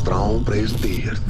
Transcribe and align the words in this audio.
Stroom 0.00 0.42
presenteert. 0.42 1.20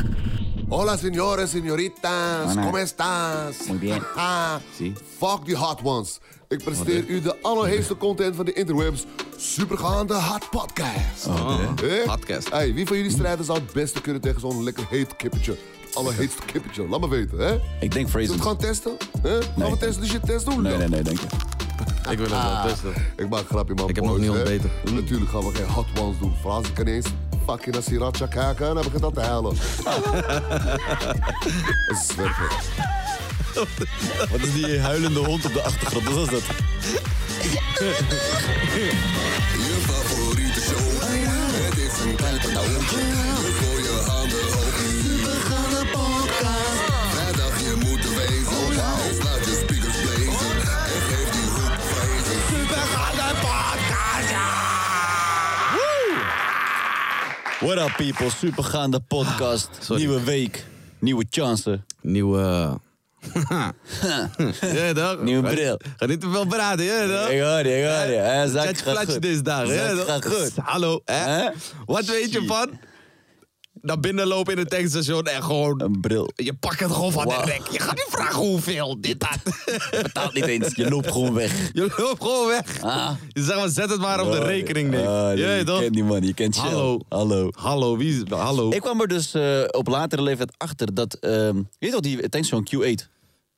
Hola, 0.69 0.97
señores, 0.97 1.51
señoritas. 1.51 2.53
Hola. 2.53 2.63
¿Cómo 2.63 2.79
estás? 2.79 3.67
Muy 3.69 3.79
bien. 3.79 4.03
Sí. 4.79 4.95
Fuck 5.19 5.45
die 5.45 5.57
hot 5.57 5.81
ones. 5.83 6.21
Ik 6.49 6.65
presenteer 6.65 7.05
u 7.09 7.21
de 7.21 7.37
allerheetste 7.43 7.97
content 7.97 8.37
van 8.37 8.45
de 8.45 8.53
interwebs. 8.53 9.05
Supergaande 9.37 10.15
Hot 10.15 10.51
Podcast. 10.51 11.27
Oh, 11.27 11.59
Hè? 11.83 12.03
Podcast. 12.05 12.51
Hey, 12.51 12.75
wie 12.75 12.87
van 12.87 12.97
jullie 12.97 13.11
strijders 13.13 13.47
zou 13.47 13.59
het 13.59 13.73
beste 13.73 14.01
kunnen 14.01 14.23
tegen 14.23 14.41
zo'n 14.41 14.63
lekker 14.65 14.87
heet 14.91 15.17
kippetje? 15.17 15.57
Het 15.87 15.97
allerheetste 15.97 16.43
kippetje. 16.47 16.89
Laat 16.89 17.01
me 17.01 17.09
weten, 17.09 17.39
hè? 17.39 17.47
Zullen 17.49 17.63
Ik 17.81 17.93
denk 17.93 18.07
we 18.07 18.13
Fraser. 18.13 18.33
het 18.35 18.43
gaan 18.43 18.57
testen? 18.57 18.93
Hè? 19.23 19.31
Gaan 19.43 19.53
we 19.55 19.63
Nee. 19.63 19.77
testen 19.77 20.03
de 20.03 20.09
shit 20.09 20.27
test 20.27 20.45
doen? 20.47 20.63
Nee, 20.63 20.77
nee, 20.77 20.89
nee, 20.89 21.03
denk 21.03 21.19
je. 21.21 21.27
Ik 22.11 22.19
wil 22.19 22.27
het 22.31 22.43
wel 22.43 22.63
testen. 22.67 22.93
Ik 23.17 23.29
maak 23.29 23.41
een 23.41 23.47
grapje, 23.47 23.75
man. 23.75 23.89
Ik 23.89 23.95
heb 23.97 24.05
nog 24.05 24.19
niet 24.19 24.31
ontbeten. 24.31 24.71
Natuurlijk 24.95 25.31
gaan 25.31 25.41
we 25.47 25.55
geen 25.55 25.69
hot 25.69 25.87
ones 26.01 26.19
doen. 26.19 26.33
Frans, 26.41 26.69
ik 26.69 26.75
kan 26.75 26.85
niet 26.85 26.95
eens 26.95 27.07
fucking 27.47 27.75
naar 27.75 27.83
Sriracha 27.83 28.27
kijken 28.27 28.69
en 28.69 28.75
dan 28.75 28.85
begint 28.85 29.03
dat 29.03 29.15
te 29.15 29.21
huilen. 29.21 29.57
Dat 31.87 31.97
is 31.97 32.07
zwerven. 32.07 32.49
Wat 34.31 34.41
is 34.41 34.53
die 34.53 34.81
huilende 34.81 35.21
hond 35.21 35.45
op 35.45 35.53
de 35.53 35.63
achtergrond? 35.63 36.05
Wat 36.05 36.15
was 36.15 36.29
dat? 36.31 36.43
Je 39.57 39.77
favoriete 39.87 40.61
show. 40.61 40.79
Het 41.65 41.79
is 41.79 42.05
een 42.05 42.15
kijkertouwtje. 42.15 42.97
Dus 43.43 43.70
What 57.61 57.79
up 57.79 57.97
people, 57.97 58.31
supergaande 58.31 59.01
podcast. 59.01 59.69
Sorry. 59.81 60.03
Nieuwe 60.03 60.25
week, 60.25 60.65
nieuwe 60.99 61.25
chansen. 61.31 61.85
Nieuwe... 62.01 62.39
ja, 64.61 64.93
toch? 64.93 65.23
Nieuwe 65.23 65.51
bril. 65.51 65.81
Ga 65.97 66.07
niet 66.07 66.21
te 66.21 66.31
veel 66.31 66.47
praten, 66.47 66.85
ja, 66.85 67.07
toch? 67.07 67.29
Ik 67.29 67.41
hoor 67.41 67.67
je, 67.67 67.79
ik 67.79 67.85
hoor 67.85 68.07
je. 68.07 68.49
Zak 68.53 68.79
gaat 68.79 69.11
goed. 69.11 69.23
deze 69.23 69.43
dagen, 69.43 69.75
ja, 69.75 70.05
toch? 70.05 70.37
goed. 70.37 70.53
Hallo, 70.63 71.01
hè? 71.05 71.49
Wat 71.87 72.05
weet 72.05 72.33
je 72.33 72.45
van? 72.47 72.71
Naar 73.83 74.01
binnen 74.01 74.27
lopen 74.27 74.53
in 74.53 74.59
een 74.59 74.67
tankstation 74.67 75.27
en 75.27 75.43
gewoon... 75.43 75.83
Een 75.83 76.01
bril. 76.01 76.31
Je 76.35 76.55
pakt 76.55 76.81
het 76.81 76.93
gewoon 76.93 77.13
van 77.13 77.25
Wauw. 77.25 77.45
de 77.45 77.51
rek. 77.51 77.69
Je 77.69 77.81
gaat 77.81 77.95
niet 77.95 78.07
vragen 78.09 78.39
hoeveel, 78.39 79.01
dit, 79.01 79.21
dat. 79.21 79.39
Betaalt 80.03 80.35
niet 80.35 80.47
eens, 80.47 80.75
je 80.75 80.89
loopt 80.89 81.11
gewoon 81.11 81.35
weg. 81.35 81.71
Je 81.73 81.95
loopt 81.97 82.23
gewoon 82.23 82.47
weg. 82.47 82.83
Ah. 82.83 83.11
Je 83.29 83.43
zegt 83.43 83.59
maar, 83.59 83.69
zet 83.69 83.91
het 83.91 84.01
maar 84.01 84.21
op 84.21 84.33
de 84.33 84.45
rekening, 84.45 84.91
nee. 84.91 85.07
Ah, 85.07 85.37
je 85.37 85.63
kent 85.65 85.95
die 85.95 86.05
man, 86.05 86.23
je 86.23 86.35
kent 86.35 86.55
Shell. 86.55 86.65
Hallo. 86.65 87.01
Hallo. 87.09 87.49
Hallo, 87.57 87.97
wie 87.97 88.23
is... 88.23 88.31
Hallo. 88.31 88.71
Ik 88.71 88.81
kwam 88.81 89.01
er 89.01 89.09
dus 89.09 89.35
eh, 89.35 89.63
op 89.71 89.87
latere 89.87 90.23
leeftijd 90.23 90.53
achter 90.57 90.95
dat... 90.95 91.17
je 91.21 91.65
weet 91.79 91.91
toch 91.91 92.01
die 92.01 92.29
tankstation 92.29 92.69
Q8? 92.75 93.09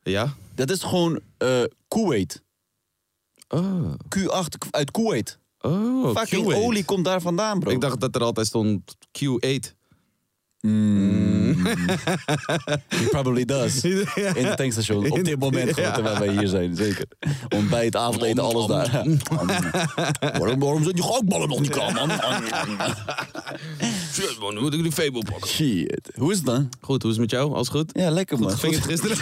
Ja? 0.02 0.34
Dat 0.54 0.70
is 0.70 0.82
gewoon 0.82 1.20
eh 1.38 1.62
Kuwait. 1.88 2.42
Oh. 3.48 3.92
Q8 4.16 4.70
uit 4.70 4.90
Kuwait. 4.90 5.38
Oh, 5.60 6.16
Fucking 6.16 6.52
Q8. 6.52 6.56
olie 6.56 6.84
komt 6.84 7.04
daar 7.04 7.20
vandaan, 7.20 7.58
bro. 7.58 7.70
Ik 7.70 7.80
dacht 7.80 8.00
dat 8.00 8.14
er 8.14 8.22
altijd 8.22 8.46
stond 8.46 8.96
Q8. 9.18 9.81
He 12.88 13.06
probably 13.10 13.44
does. 13.44 13.84
In 14.34 14.46
het 14.46 14.56
tankstation. 14.56 15.10
Op 15.10 15.24
dit 15.24 15.38
moment 15.38 15.68
gewoon, 15.74 15.88
Ja. 15.88 15.94
terwijl 15.94 16.18
wij 16.18 16.28
hier 16.38 16.48
zijn. 16.48 16.76
Zeker. 16.76 17.04
Ontbijt, 17.48 17.96
avondeten, 17.96 18.42
alles 18.42 18.66
daar. 18.66 19.04
waarom, 20.38 20.58
waarom 20.60 20.82
zijn 20.82 20.94
die 20.94 21.04
gehaktballen 21.04 21.48
nog 21.48 21.60
niet 21.60 21.70
klaar, 21.70 21.92
man? 21.94 22.10
Shit 24.12 24.36
man, 24.40 24.52
hoe 24.52 24.60
moet 24.60 24.74
ik 24.74 24.82
die 24.82 24.92
Fable 24.92 25.22
pakken? 25.24 25.48
Shit. 25.48 26.10
Hoe 26.14 26.30
is 26.30 26.36
het 26.36 26.46
dan? 26.46 26.68
Goed, 26.80 27.02
hoe 27.02 27.10
is 27.10 27.16
het 27.16 27.30
met 27.30 27.30
jou? 27.40 27.54
Alles 27.54 27.68
goed? 27.68 27.90
Ja, 27.92 28.10
lekker 28.10 28.38
man. 28.38 28.50
Goed 28.50 28.60
ging 28.60 28.74
het 28.74 28.84
gisteren. 28.84 29.16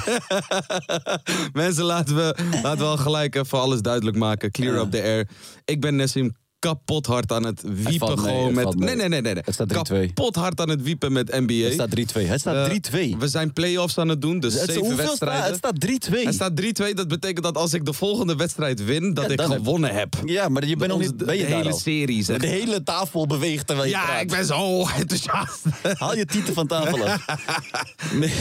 Mensen, 1.53 1.85
laten 1.85 2.17
we, 2.17 2.35
laten 2.63 2.79
we 2.79 2.85
al 2.85 2.97
gelijk 2.97 3.35
even 3.35 3.61
alles 3.61 3.81
duidelijk 3.81 4.17
maken. 4.17 4.51
Clear 4.51 4.75
Ja. 4.75 4.81
up 4.81 4.91
the 4.91 5.03
air. 5.03 5.29
Ik 5.65 5.81
ben 5.81 5.97
Nessim 5.97 6.37
kapot 6.61 7.07
hard 7.07 7.33
aan 7.33 7.45
het 7.45 7.63
wiepen 7.63 7.99
valt 7.99 8.23
mee, 8.23 8.35
gewoon 8.35 8.57
het 8.57 8.65
met... 8.65 8.79
Nee, 8.79 8.95
nee, 8.97 9.09
nee, 9.09 9.21
nee. 9.21 9.35
nee. 9.35 9.43
Het 9.45 9.55
staat 9.55 9.91
3-2. 9.93 9.97
Kapot 10.07 10.35
hard 10.37 10.61
aan 10.61 10.69
het 10.69 10.83
wiepen 10.83 11.13
met 11.13 11.33
NBA. 11.47 11.55
Het 11.55 11.73
staat 11.73 11.89
3-2. 12.25 12.27
Het 12.29 12.41
staat 12.41 12.69
3-2. 12.69 12.73
Eh, 12.93 13.17
we 13.19 13.29
zijn 13.29 13.53
play-offs 13.53 13.99
aan 13.99 14.09
het 14.09 14.21
doen, 14.23 14.41
dus 14.41 14.61
Het- 14.61 14.71
zeven 14.71 14.97
wedstrijden. 14.97 15.45
Het 15.45 15.57
staat 15.57 15.81
3-2. 15.81 16.25
Het 16.25 16.35
staat 16.35 16.57
3-2, 16.57 16.95
dat 16.95 17.09
betekent 17.09 17.45
dat 17.45 17.57
als 17.57 17.73
ik 17.75 17.85
de 17.85 17.93
volgende 17.93 18.37
wedstrijd 18.37 18.85
win, 18.85 19.15
dat 19.15 19.25
Ja, 19.27 19.31
ik 19.33 19.39
heb- 19.41 19.49
gewonnen 19.51 19.95
heb. 19.95 20.15
Ja, 20.25 20.49
maar 20.49 20.67
je 20.67 20.77
bent 20.77 20.91
nog 20.91 21.01
niet... 21.01 21.17
Ben 21.17 21.37
je 21.37 21.47
de 21.47 21.55
hele 21.55 21.73
serie, 21.75 22.25
zeg. 22.25 22.39
De 22.39 22.47
hele 22.47 22.83
tafel 22.83 23.27
beweegt 23.27 23.67
terwijl 23.67 23.89
je 23.89 23.95
Ja, 23.95 24.05
praat. 24.05 24.21
ik 24.23 24.29
ben 24.31 24.45
zo 24.47 24.87
enthousiast. 24.99 25.63
Haal 25.99 26.17
je 26.17 26.25
titel 26.25 26.55
van 26.55 26.67
tafel 26.67 27.05
af. 27.09 27.25
Nee. 28.21 28.33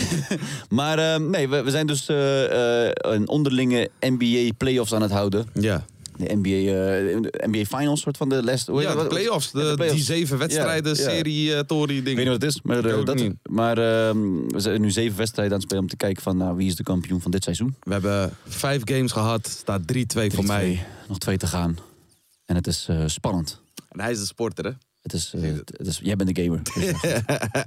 Maar 0.69 1.13
eh, 1.13 1.19
nee, 1.19 1.49
we, 1.49 1.61
we 1.63 1.71
zijn 1.71 1.87
dus 1.87 2.07
eh, 2.07 2.89
een 3.11 3.27
onderlinge 3.27 3.89
NBA 3.99 4.49
playoffs 4.57 4.93
aan 4.93 5.01
het 5.01 5.11
houden. 5.11 5.47
Ja. 5.53 5.85
De 6.19 6.35
NBA, 6.35 6.49
eh, 6.49 7.21
de 7.21 7.43
NBA 7.47 7.77
Finals, 7.77 8.01
soort 8.01 8.17
van 8.17 8.29
de 8.29 8.43
les. 8.43 8.65
hoe 8.65 8.81
Ja, 8.81 8.95
de 8.95 9.07
play-offs. 9.07 9.51
De, 9.51 9.59
Ja, 9.59 9.69
de 9.69 9.75
play-offs. 9.75 9.95
Die 9.95 10.15
zeven 10.15 10.37
wedstrijden, 10.37 10.95
Ja, 10.95 11.03
ja. 11.03 11.09
serie, 11.09 11.53
eh, 11.55 11.59
Tori 11.59 11.93
ding. 11.93 12.07
Ik 12.07 12.15
weet 12.15 12.15
niet 12.15 12.27
wat 12.27 12.41
het 12.41 12.51
is, 12.55 12.61
maar, 12.63 12.81
dat, 13.05 13.15
niet. 13.15 13.33
maar 13.49 13.77
ehm, 13.77 14.47
we 14.47 14.59
zijn 14.59 14.81
nu 14.81 14.91
zeven 14.91 15.17
wedstrijden 15.17 15.53
aan 15.53 15.59
het 15.59 15.67
spelen 15.67 15.83
om 15.83 15.89
te 15.89 15.97
kijken 15.97 16.23
van 16.23 16.37
nou, 16.37 16.55
wie 16.55 16.67
is 16.67 16.75
de 16.75 16.83
kampioen 16.83 17.21
van 17.21 17.31
dit 17.31 17.43
seizoen. 17.43 17.75
We 17.83 17.91
hebben 17.91 18.33
vijf 18.47 18.81
games 18.85 19.11
gehad. 19.11 19.47
Staat 19.47 19.81
3-2 19.81 20.31
voor 20.31 20.43
3-2, 20.43 20.47
mij. 20.47 20.85
Nog 21.07 21.17
twee 21.17 21.37
te 21.37 21.47
gaan. 21.47 21.77
En 22.45 22.55
het 22.55 22.67
is 22.67 22.85
eh, 22.89 23.03
spannend. 23.05 23.61
En 23.89 23.99
hij 23.99 24.11
is 24.11 24.19
de 24.19 24.25
sporter, 24.25 24.65
hè? 24.65 24.71
Het 25.01 25.13
is, 25.13 25.33
het 25.77 25.87
is, 25.87 25.99
jij 26.03 26.15
bent 26.15 26.35
de 26.35 26.43
gamer. 26.43 26.61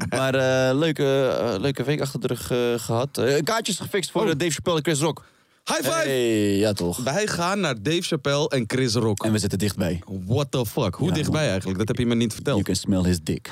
maar 0.19 0.34
leuke, 0.75 1.57
leuke 1.61 1.83
week 1.83 2.01
achter 2.01 2.21
de 2.21 2.27
rug 2.27 2.51
eh, 2.51 2.59
gehad. 2.77 3.19
Eh, 3.19 3.43
kaartjes 3.43 3.79
gefixt 3.79 4.11
voor 4.11 4.23
Oh. 4.29 4.33
Dave 4.37 4.51
Chappelle 4.51 4.77
en 4.77 4.83
Chris 4.84 5.01
Rock. 5.01 5.25
High 5.65 5.81
five! 5.83 5.93
Hey, 6.09 6.56
ja 6.56 6.73
toch. 6.73 6.97
Wij 7.05 7.27
gaan 7.27 7.61
naar 7.61 7.83
Dave 7.83 8.03
Chappelle 8.03 8.49
en 8.49 8.65
Chris 8.67 8.95
Rock. 8.95 9.25
En 9.25 9.33
we 9.33 9.39
zitten 9.39 9.59
dichtbij. 9.59 10.03
What 10.27 10.50
the 10.50 10.67
fuck? 10.67 10.95
Hoe 10.95 11.09
Ja, 11.09 11.15
dichtbij 11.15 11.41
man. 11.41 11.50
eigenlijk? 11.50 11.78
Dat 11.78 11.89
heb 11.89 11.97
je 11.97 12.06
me 12.06 12.15
niet 12.15 12.33
You 12.33 12.34
verteld. 12.34 12.62
can 12.62 12.75
smell 12.77 13.03
his 13.03 13.19
dick. 13.23 13.50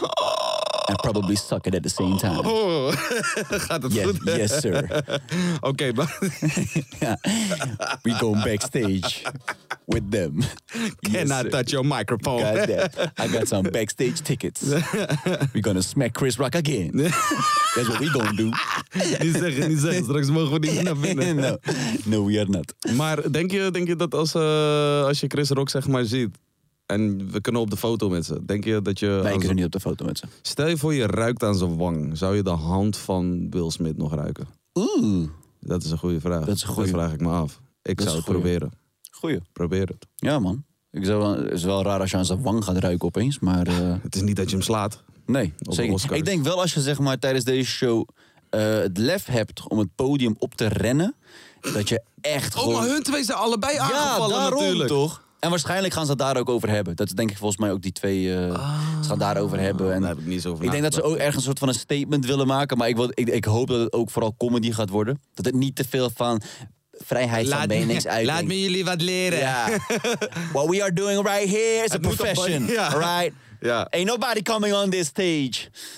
And 0.84 1.00
probably 1.00 1.34
suck 1.34 1.66
it 1.66 1.74
at 1.74 1.82
the 1.82 1.88
same 1.88 2.16
time. 2.16 2.42
Oh, 2.48 2.92
gaat 3.66 3.82
het 3.82 3.92
Yes, 3.92 4.04
goed? 4.04 4.20
yes 4.24 4.60
sir. 4.60 5.04
Oké, 5.60 5.92
maar. 5.92 6.18
We 8.02 8.10
go 8.10 8.30
backstage 8.30 9.22
with 9.92 10.10
them. 10.10 10.32
can 11.02 11.12
Yes, 11.12 11.28
touch 11.50 11.70
your 11.70 11.86
microphone? 11.86 12.40
God 12.42 12.66
damn. 12.68 12.88
I 13.18 13.28
got 13.28 13.48
some 13.48 13.70
backstage 13.78 14.20
tickets. 14.22 14.62
We're 15.52 15.62
gonna 15.62 15.82
smack 15.82 16.16
Chris 16.16 16.36
Rock 16.38 16.54
again. 16.54 16.90
That's 17.74 17.88
what 17.88 17.98
we 17.98 18.08
gonna 18.10 18.32
do. 18.32 18.44
niet 19.24 19.36
zeggen, 19.36 19.68
niet 19.68 19.78
zeggen. 19.78 20.04
Straks 20.04 20.30
mogen 20.30 20.60
we 20.60 20.66
niet 20.70 20.82
naar 20.82 20.96
binnen. 20.98 21.36
no, 21.36 21.56
no, 22.04 22.24
we 22.26 22.38
are 22.40 22.48
not. 22.48 22.74
Maar 22.96 23.32
denk 23.32 23.50
je, 23.50 23.70
denk 23.70 23.86
je 23.86 23.96
dat 23.96 24.14
als, 24.14 24.34
eh, 24.34 25.04
als 25.04 25.20
je 25.20 25.26
Chris 25.28 25.48
Rock 25.50 25.68
zeg 25.68 25.88
maar 25.88 26.04
ziet... 26.04 26.38
En 26.86 27.30
we 27.30 27.40
kunnen 27.40 27.60
op 27.60 27.70
de 27.70 27.76
foto 27.76 28.08
met 28.08 28.24
ze. 28.26 28.44
Denk 28.44 28.64
je 28.64 28.82
dat 28.82 28.98
je... 28.98 29.06
Wij 29.06 29.36
kunnen 29.36 29.56
niet 29.56 29.64
op 29.64 29.72
de 29.72 29.80
foto 29.80 30.04
met 30.04 30.18
ze. 30.18 30.24
Stel 30.42 30.68
je 30.68 30.76
voor 30.76 30.94
je 30.94 31.06
ruikt 31.06 31.42
aan 31.42 31.54
zijn 31.54 31.76
wang. 31.76 32.18
Zou 32.18 32.36
je 32.36 32.42
de 32.42 32.50
hand 32.50 32.96
van 32.96 33.50
Will 33.50 33.70
Smith 33.70 33.96
nog 33.96 34.14
ruiken? 34.14 34.46
Oeh. 34.74 35.28
Dat 35.60 35.82
is 35.84 35.90
een 35.90 35.98
goede 35.98 36.20
vraag. 36.20 36.44
Dat 36.44 36.56
is 36.56 36.62
een 36.62 36.68
goeie. 36.68 36.88
vraag 36.90 37.12
ik 37.12 37.20
me 37.20 37.28
af. 37.28 37.60
Ik 37.82 37.96
Dat 37.96 38.06
zou 38.06 38.16
het 38.16 38.26
goeie. 38.26 38.40
proberen. 38.40 38.72
Goeie. 39.20 39.40
Probeer 39.52 39.86
het. 39.86 40.06
Ja 40.16 40.38
man. 40.38 40.64
Ik 40.90 41.04
zou, 41.04 41.18
wel- 41.22 41.36
het 41.36 41.52
is 41.52 41.64
wel 41.64 41.82
raar 41.82 42.00
als 42.00 42.10
je 42.10 42.16
aan 42.16 42.24
zijn 42.24 42.42
wang 42.42 42.64
gaat 42.64 42.76
ruiken 42.76 43.06
opeens, 43.06 43.38
maar... 43.38 43.66
eh, 43.66 43.74
Het 44.02 44.14
is 44.14 44.22
niet 44.22 44.36
dat 44.36 44.50
je 44.50 44.56
hem 44.56 44.64
slaat. 44.64 45.02
Nee, 45.26 45.52
zeker. 45.58 46.12
Ik 46.16 46.24
denk 46.24 46.44
wel 46.44 46.60
als 46.60 46.74
je 46.74 46.80
zeg 46.80 46.98
maar 46.98 47.18
tijdens 47.18 47.44
deze 47.44 47.70
show 47.70 48.08
eh, 48.50 48.60
het 48.78 48.98
lef 48.98 49.24
hebt 49.26 49.68
om 49.68 49.78
het 49.78 49.94
podium 49.94 50.34
op 50.38 50.54
te 50.54 50.66
rennen, 50.66 51.14
dat 51.72 51.88
je 51.88 52.02
echt 52.20 52.54
Oh, 52.54 52.60
gewoon... 52.62 52.74
maar 52.80 52.88
hun 52.88 53.02
twee 53.02 53.24
zijn 53.24 53.38
allebei 53.38 53.74
ja, 53.74 53.82
aangevallen 53.92 54.36
daarom 54.36 54.58
natuurlijk. 54.62 54.88
toch? 54.88 55.22
En 55.40 55.50
waarschijnlijk 55.50 55.92
gaan 55.94 56.04
ze 56.04 56.10
het 56.10 56.20
daar 56.20 56.36
ook 56.36 56.48
over 56.48 56.68
hebben. 56.68 56.96
Dat 56.96 57.06
is 57.06 57.12
denk 57.12 57.30
ik 57.30 57.36
volgens 57.36 57.60
mij 57.60 57.72
ook 57.72 57.82
die 57.82 57.92
twee 57.92 58.34
eh 58.36 58.70
ze 59.02 59.08
gaan 59.08 59.18
daarover 59.18 59.60
hebben. 59.60 59.92
En 59.94 60.00
daar 60.00 60.10
heb 60.10 60.18
ik 60.18 60.26
niet 60.26 60.42
zo 60.42 60.50
over 60.50 60.64
ik 60.64 60.70
denk 60.70 60.82
dat 60.82 60.94
ze 60.94 61.02
ook 61.02 61.16
ergens 61.16 61.36
een 61.36 61.42
soort 61.42 61.58
van 61.58 61.68
een 61.68 61.74
statement 61.74 62.26
willen 62.26 62.46
maken, 62.46 62.76
maar 62.78 62.88
ik, 62.88 62.96
wil, 62.96 63.10
ik, 63.14 63.28
ik 63.28 63.44
hoop 63.44 63.66
dat 63.68 63.80
het 63.80 63.92
ook 63.92 64.10
vooral 64.10 64.34
comedy 64.36 64.72
gaat 64.72 64.88
worden. 64.90 65.20
Dat 65.34 65.44
het 65.44 65.54
niet 65.54 65.76
te 65.76 65.84
veel 65.88 66.10
van 66.14 66.40
vrijheid 67.06 67.48
van 67.48 67.58
Laat, 67.58 67.68
meningsuiting. 67.68 68.26
laat 68.30 68.44
me 68.44 68.60
jullie 68.60 68.84
wat 68.84 69.00
leren. 69.02 69.38
Ja. 69.38 69.68
What 70.52 70.68
we 70.68 70.82
are 70.82 70.92
doing 70.92 71.22
right 71.26 71.48
here 71.48 71.84
is 71.84 71.92
a 71.94 71.98
profession. 71.98 72.66
Right? 72.98 73.32
Ja. 73.60 73.86
Ain't 73.90 74.06
nobody 74.06 74.42
coming 74.42 74.74
on 74.74 74.90
this 74.90 75.06
stage. 75.06 75.52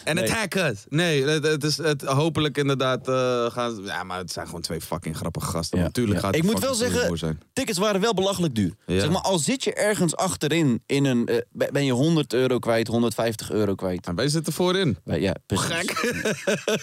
En 0.05 0.15
Nee. 0.15 0.33
attack 0.33 0.55
us. 0.55 0.85
Nee, 0.89 1.25
het, 1.25 1.45
het 1.45 1.65
is 1.65 1.77
het, 1.77 2.03
hopelijk 2.03 2.59
inderdaad 2.59 3.09
eh, 3.09 3.51
gaan. 3.51 3.83
Ja, 3.85 4.03
maar 4.03 4.19
het 4.19 4.33
zijn 4.33 4.47
gewoon 4.47 4.61
twee 4.61 4.81
fucking 4.81 5.17
grappige 5.17 5.47
gasten. 5.47 5.79
Ja, 5.79 5.85
Natuurlijk 5.85 6.21
ja. 6.21 6.25
gaat 6.27 6.35
Ik 6.37 6.43
moet 6.43 6.59
wel 6.61 6.75
zeggen, 6.75 7.39
tickets 7.53 7.79
waren 7.79 8.01
wel 8.01 8.15
belachelijk 8.15 8.55
duur. 8.55 8.73
Ja. 8.87 9.01
Zeg 9.01 9.11
maar, 9.11 9.21
al 9.23 9.39
zit 9.39 9.65
je 9.65 9.75
ergens 9.75 10.17
achterin 10.17 10.83
in 10.87 11.05
een, 11.05 11.27
eh, 11.27 11.37
ben 11.73 11.85
je 11.85 11.93
100 11.93 12.33
euro 12.33 12.59
kwijt, 12.59 12.87
150 12.87 13.51
euro 13.51 13.75
kwijt. 13.75 14.07
En 14.07 14.15
wij 14.15 14.29
zitten 14.29 14.53
voorin. 14.53 14.99
Wij- 15.05 15.21
Ja, 15.21 15.35
precies. 15.47 15.69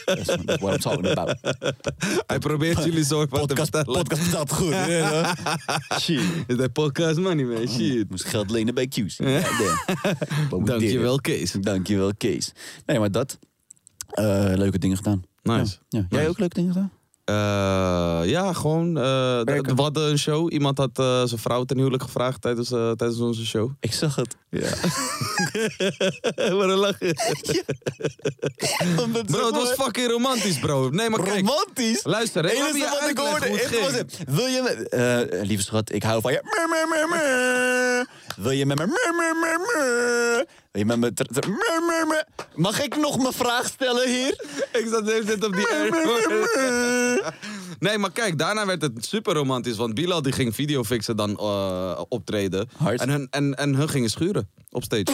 That's 0.06 0.36
what 0.60 0.74
I'm 0.74 0.80
talking 0.80 1.08
about. 1.08 1.36
Hij 2.28 2.40
probeert 2.40 2.84
jullie 2.84 3.04
zo 3.04 3.18
wat 3.18 3.30
te 3.30 3.40
Podcast, 3.40 3.76
vertellen. 3.76 4.00
podcast 4.04 4.24
betaalt 4.24 4.54
goed. 4.54 4.74
Shit. 6.02 6.22
Is 6.48 6.56
dat 6.58 6.74
podcast 6.74 7.18
money, 7.18 7.46
man? 7.46 7.68
Shit. 7.68 8.10
Moest 8.10 8.26
geld 8.26 8.50
lenen 8.50 8.74
bij 8.74 8.88
Q's. 8.88 9.18
Dankjewel, 10.70 11.18
Kees. 11.20 11.52
Dankjewel, 11.52 12.12
Kees. 12.18 12.52
Nee, 12.86 13.00
maar 13.00 13.12
dat. 13.12 13.40
eh, 14.10 14.52
leuke 14.56 14.80
dingen 14.80 14.98
gedaan. 14.98 15.24
Nice. 15.44 15.78
Ja. 15.90 16.00
Ja. 16.00 16.06
Jij 16.10 16.20
Nice. 16.20 16.30
ook 16.32 16.40
leuke 16.40 16.56
dingen 16.56 16.74
gedaan? 16.74 16.92
Eh, 17.30 18.22
ja, 18.30 18.54
gewoon. 18.54 18.98
eh, 18.98 19.04
Werken. 19.44 19.76
we 19.76 19.82
hadden 19.82 20.10
een 20.10 20.20
show. 20.20 20.54
Iemand 20.54 20.78
had 20.78 21.00
eh, 21.00 21.24
zijn 21.26 21.40
vrouw 21.40 21.64
ten 21.64 21.78
huwelijk 21.78 22.04
gevraagd 22.04 22.42
tijdens, 22.42 22.70
tijdens 22.70 23.20
onze 23.20 23.46
show. 23.46 23.72
Ik 23.80 23.94
zag 23.94 24.16
het. 24.16 24.36
Ja. 24.50 24.70
Wat 26.58 26.70
een 26.70 26.78
lachen. 26.78 27.14
Bro, 29.26 29.46
het 29.46 29.56
was 29.56 29.72
fucking 29.72 30.12
romantisch, 30.12 30.60
bro. 30.60 30.90
Nee, 30.90 31.10
maar 31.10 31.22
kijk. 31.24 31.36
romantisch. 31.48 32.04
Luister, 32.04 32.46
enige 32.46 32.78
je 32.78 32.98
wat 33.00 33.10
ik 33.10 33.18
hoorde, 33.18 33.48
hoe 33.48 33.58
het 33.58 33.66
het 33.66 33.76
ging. 33.76 33.86
was 33.86 33.96
het. 33.96 34.18
Wil 34.28 34.46
je 34.46 34.62
met... 34.62 34.90
eh, 34.90 35.42
lieve 35.42 35.64
schat, 35.64 35.94
ik 35.94 36.04
hou 36.04 36.22
van 36.22 36.32
je. 36.32 36.42
Wil 38.38 38.52
je 38.52 38.66
met 38.66 38.78
me... 38.78 40.46
je 40.72 40.86
met 40.86 41.00
me... 41.00 42.26
Mag 42.56 42.84
ik 42.84 42.96
nog 42.98 43.18
mijn 43.18 43.34
vraag 43.34 43.66
stellen 43.66 44.10
hier? 44.10 44.32
Ik 44.72 44.88
zat 44.92 45.06
de 45.06 45.12
hele 45.12 45.26
tijd 45.26 45.44
op 45.44 45.54
die 45.54 45.68
air. 45.68 47.34
Nee, 47.80 47.98
maar 47.98 48.12
kijk, 48.12 48.38
daarna 48.38 48.66
werd 48.66 48.82
het 48.82 49.06
super 49.06 49.34
romantisch. 49.34 49.76
Want 49.76 49.94
Bilal 49.94 50.22
die 50.22 50.32
ging 50.32 50.56
video 50.56 50.84
fixen 50.84 51.16
dan 51.16 51.38
eh, 51.38 52.02
optreden. 52.10 52.70
Hard. 52.78 53.02
En 53.02 53.10
hun, 53.10 53.28
en, 53.30 53.56
en 53.56 53.76
hun 53.76 53.90
gingen 53.90 54.10
schuren 54.10 54.50
op 54.70 54.84
stage. 54.84 55.04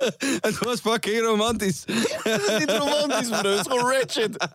het 0.48 0.58
was 0.58 0.80
fucking 0.80 1.20
romantisch. 1.20 1.84
Dat 2.24 2.40
is 2.40 2.58
niet 2.58 2.70
romantisch, 2.70 3.28
bro. 3.28 3.50
Het 3.50 3.66
is 3.66 3.72
gewoon 3.72 3.92
ratchet. 3.92 4.48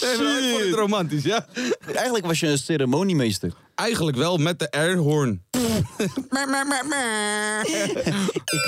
Nee, 0.00 0.16
maar 0.18 0.38
ik 0.38 0.50
vond 0.52 0.64
het 0.64 0.74
romantisch, 0.74 1.22
ja. 1.22 1.46
Eigenlijk 1.94 2.26
was 2.26 2.40
je 2.40 2.46
een 2.46 2.58
ceremoniemeester. 2.58 3.52
Eigenlijk 3.76 4.16
wel 4.16 4.36
met 4.36 4.58
de 4.58 4.70
airhorn. 4.70 5.42
Ik 5.50 5.60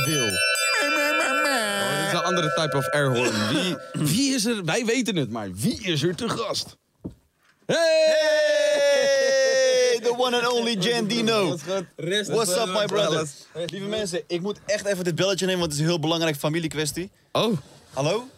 wil. 0.05 0.25
Oh, 0.25 1.97
dit 1.97 2.07
is 2.07 2.13
een 2.13 2.23
andere 2.25 2.53
type 2.55 2.77
of 2.77 2.89
airhorn. 2.89 3.49
Wie, 3.49 3.77
wie 3.93 4.35
is 4.35 4.45
er? 4.45 4.65
Wij 4.65 4.85
weten 4.85 5.17
het, 5.17 5.31
maar 5.31 5.55
wie 5.55 5.83
is 5.83 6.03
er 6.03 6.15
te 6.17 6.29
gast? 6.29 6.77
Hey, 7.67 7.77
the 10.03 10.15
one 10.17 10.37
and 10.41 10.53
only 10.53 10.77
Jandino. 10.79 11.47
What's 12.27 12.57
up, 12.57 12.67
my 12.67 12.85
brother? 12.87 13.29
Lieve 13.55 13.87
mensen, 13.87 14.23
ik 14.27 14.41
moet 14.41 14.59
echt 14.67 14.85
even 14.87 15.05
dit 15.05 15.15
belletje 15.15 15.47
nemen, 15.47 15.61
want 15.61 15.73
het 15.73 15.81
is 15.81 15.87
een 15.87 15.93
heel 15.93 16.01
belangrijk 16.01 16.37
familiekwestie. 16.37 17.11
Oh, 17.33 17.57
Hallo? 17.93 18.29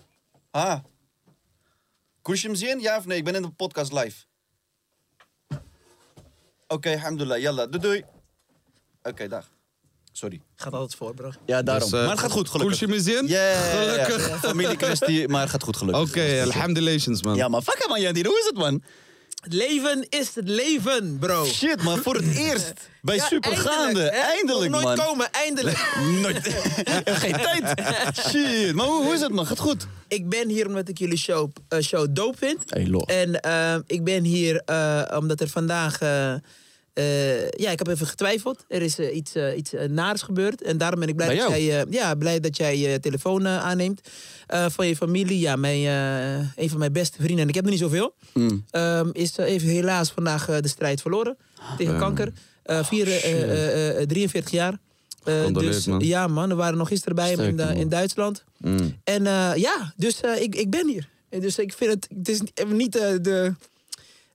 Ah. 0.50 0.78
Kushim 2.22 2.54
zien? 2.54 2.80
Ja 2.80 2.96
of 2.96 3.06
nee? 3.06 3.18
Ik 3.18 3.24
ben 3.24 3.34
in 3.34 3.42
de 3.42 3.50
podcast 3.50 3.92
live. 3.92 4.16
Oké, 6.70 6.90
alhamdulillah. 6.90 7.40
Yalla, 7.40 7.66
doei 7.66 7.82
doei. 7.82 8.04
Oké, 9.02 9.28
dag. 9.28 9.50
Sorry. 10.12 10.40
Gaat 10.54 10.72
altijd 10.72 10.94
voor, 10.94 11.14
bro. 11.14 11.30
Ja, 11.46 11.62
daarom. 11.62 11.90
Dus, 11.90 11.98
eh, 11.98 12.04
maar 12.04 12.10
het 12.10 12.20
gaat 12.20 12.30
goed, 12.30 12.48
gelukkig. 12.48 12.80
Ja, 12.80 12.86
ja, 13.26 13.82
ja, 13.82 13.82
ja. 13.82 14.04
Gelukkig. 14.04 14.38
Familiekwestie, 14.38 15.28
maar 15.28 15.40
het 15.40 15.50
gaat 15.50 15.62
goed, 15.62 15.76
gelukkig. 15.76 16.08
Oké, 16.08 16.42
alhamdulations, 16.42 17.22
man. 17.22 17.36
Ja, 17.36 17.48
maar 17.48 17.62
fuck 17.62 17.88
man, 17.88 18.00
Jandino. 18.00 18.28
Hoe 18.28 18.38
is 18.38 18.46
het, 18.46 18.56
man? 18.56 18.82
Het 19.40 19.52
leven 19.52 20.06
is 20.08 20.34
het 20.34 20.48
leven, 20.48 21.18
bro. 21.18 21.44
Shit, 21.44 21.82
man. 21.82 21.98
Voor 21.98 22.14
het 22.14 22.36
eerst. 22.36 22.72
Bij 23.02 23.16
Ja, 23.16 23.24
Supergaande. 23.26 24.02
Eindelijk, 24.10 24.70
Nog 24.70 24.82
nooit 24.82 24.96
man. 24.96 25.06
komen, 25.06 25.32
eindelijk. 25.32 25.94
Nooit. 26.22 26.54
Geen 27.04 27.32
tijd. 27.32 27.80
Shit. 28.28 28.74
Maar 28.74 28.86
hoe, 28.86 29.04
hoe 29.04 29.14
is 29.14 29.20
het, 29.20 29.32
man? 29.32 29.46
Gaat 29.46 29.58
goed? 29.58 29.86
ik 30.08 30.28
ben 30.28 30.48
hier 30.48 30.66
omdat 30.66 30.88
ik 30.88 30.98
jullie 30.98 31.18
show, 31.18 31.50
eh, 31.68 31.80
show 31.80 32.06
dope 32.10 32.36
vind. 32.38 32.64
Hey. 32.66 32.90
En 33.06 33.40
eh, 33.40 33.76
ik 33.86 34.04
ben 34.04 34.24
hier 34.24 34.62
eh, 34.64 35.02
omdat 35.18 35.40
er 35.40 35.48
vandaag... 35.48 35.98
eh, 36.92 37.50
ja, 37.50 37.70
ik 37.70 37.78
heb 37.78 37.88
even 37.88 38.06
getwijfeld. 38.06 38.64
Er 38.68 38.82
is 38.82 38.98
eh, 38.98 39.16
iets, 39.16 39.34
eh, 39.34 39.56
iets 39.56 39.72
naars 39.88 40.22
gebeurd. 40.22 40.62
En 40.62 40.78
daarom 40.78 41.00
ben 41.00 41.08
ik 41.08 41.16
blij, 41.16 41.26
Bij 41.28 41.36
dat 41.36 41.48
jou? 41.48 41.60
jij, 41.62 41.86
ja, 41.90 42.14
blij 42.14 42.40
dat 42.40 42.56
jij 42.56 42.78
je 42.78 43.00
telefoon 43.00 43.48
aanneemt. 43.48 44.00
van 44.68 44.86
je 44.86 44.96
familie. 44.96 45.38
Ja, 45.38 45.56
mijn, 45.56 45.84
een 46.56 46.68
van 46.70 46.78
mijn 46.78 46.92
beste 46.92 47.16
vrienden. 47.22 47.42
En 47.42 47.48
ik 47.48 47.54
heb 47.54 47.64
er 47.64 47.70
niet 47.70 47.80
zoveel. 47.80 48.14
Mm. 48.34 48.64
ehm, 48.70 49.08
is 49.12 49.36
even 49.36 49.68
helaas 49.68 50.10
vandaag 50.10 50.46
de 50.60 50.68
strijd 50.68 51.00
verloren. 51.00 51.36
Tegen 51.76 51.98
kanker. 51.98 52.32
Eh 52.62 52.84
vier, 52.84 53.08
eh, 53.12 54.06
43 54.06 54.50
jaar. 54.50 54.78
Gecondoleerd, 55.22 55.72
dus, 55.72 55.86
man. 55.86 56.00
Ja, 56.00 56.26
man. 56.26 56.48
We 56.48 56.54
waren 56.54 56.78
nog 56.78 56.88
gisteren 56.88 57.14
bij 57.14 57.30
hem 57.30 57.58
in, 57.76 57.88
Duitsland. 57.88 58.44
Mm. 58.58 58.96
En 59.04 59.24
ja, 59.56 59.92
dus 59.96 60.20
ik, 60.40 60.54
ik 60.54 60.70
ben 60.70 60.88
hier. 60.88 61.08
En 61.28 61.40
Dus 61.40 61.58
ik 61.58 61.72
vind 61.72 61.92
het, 61.92 62.08
het 62.18 62.28
is 62.28 62.40
niet- 62.66 62.92
de... 62.92 63.54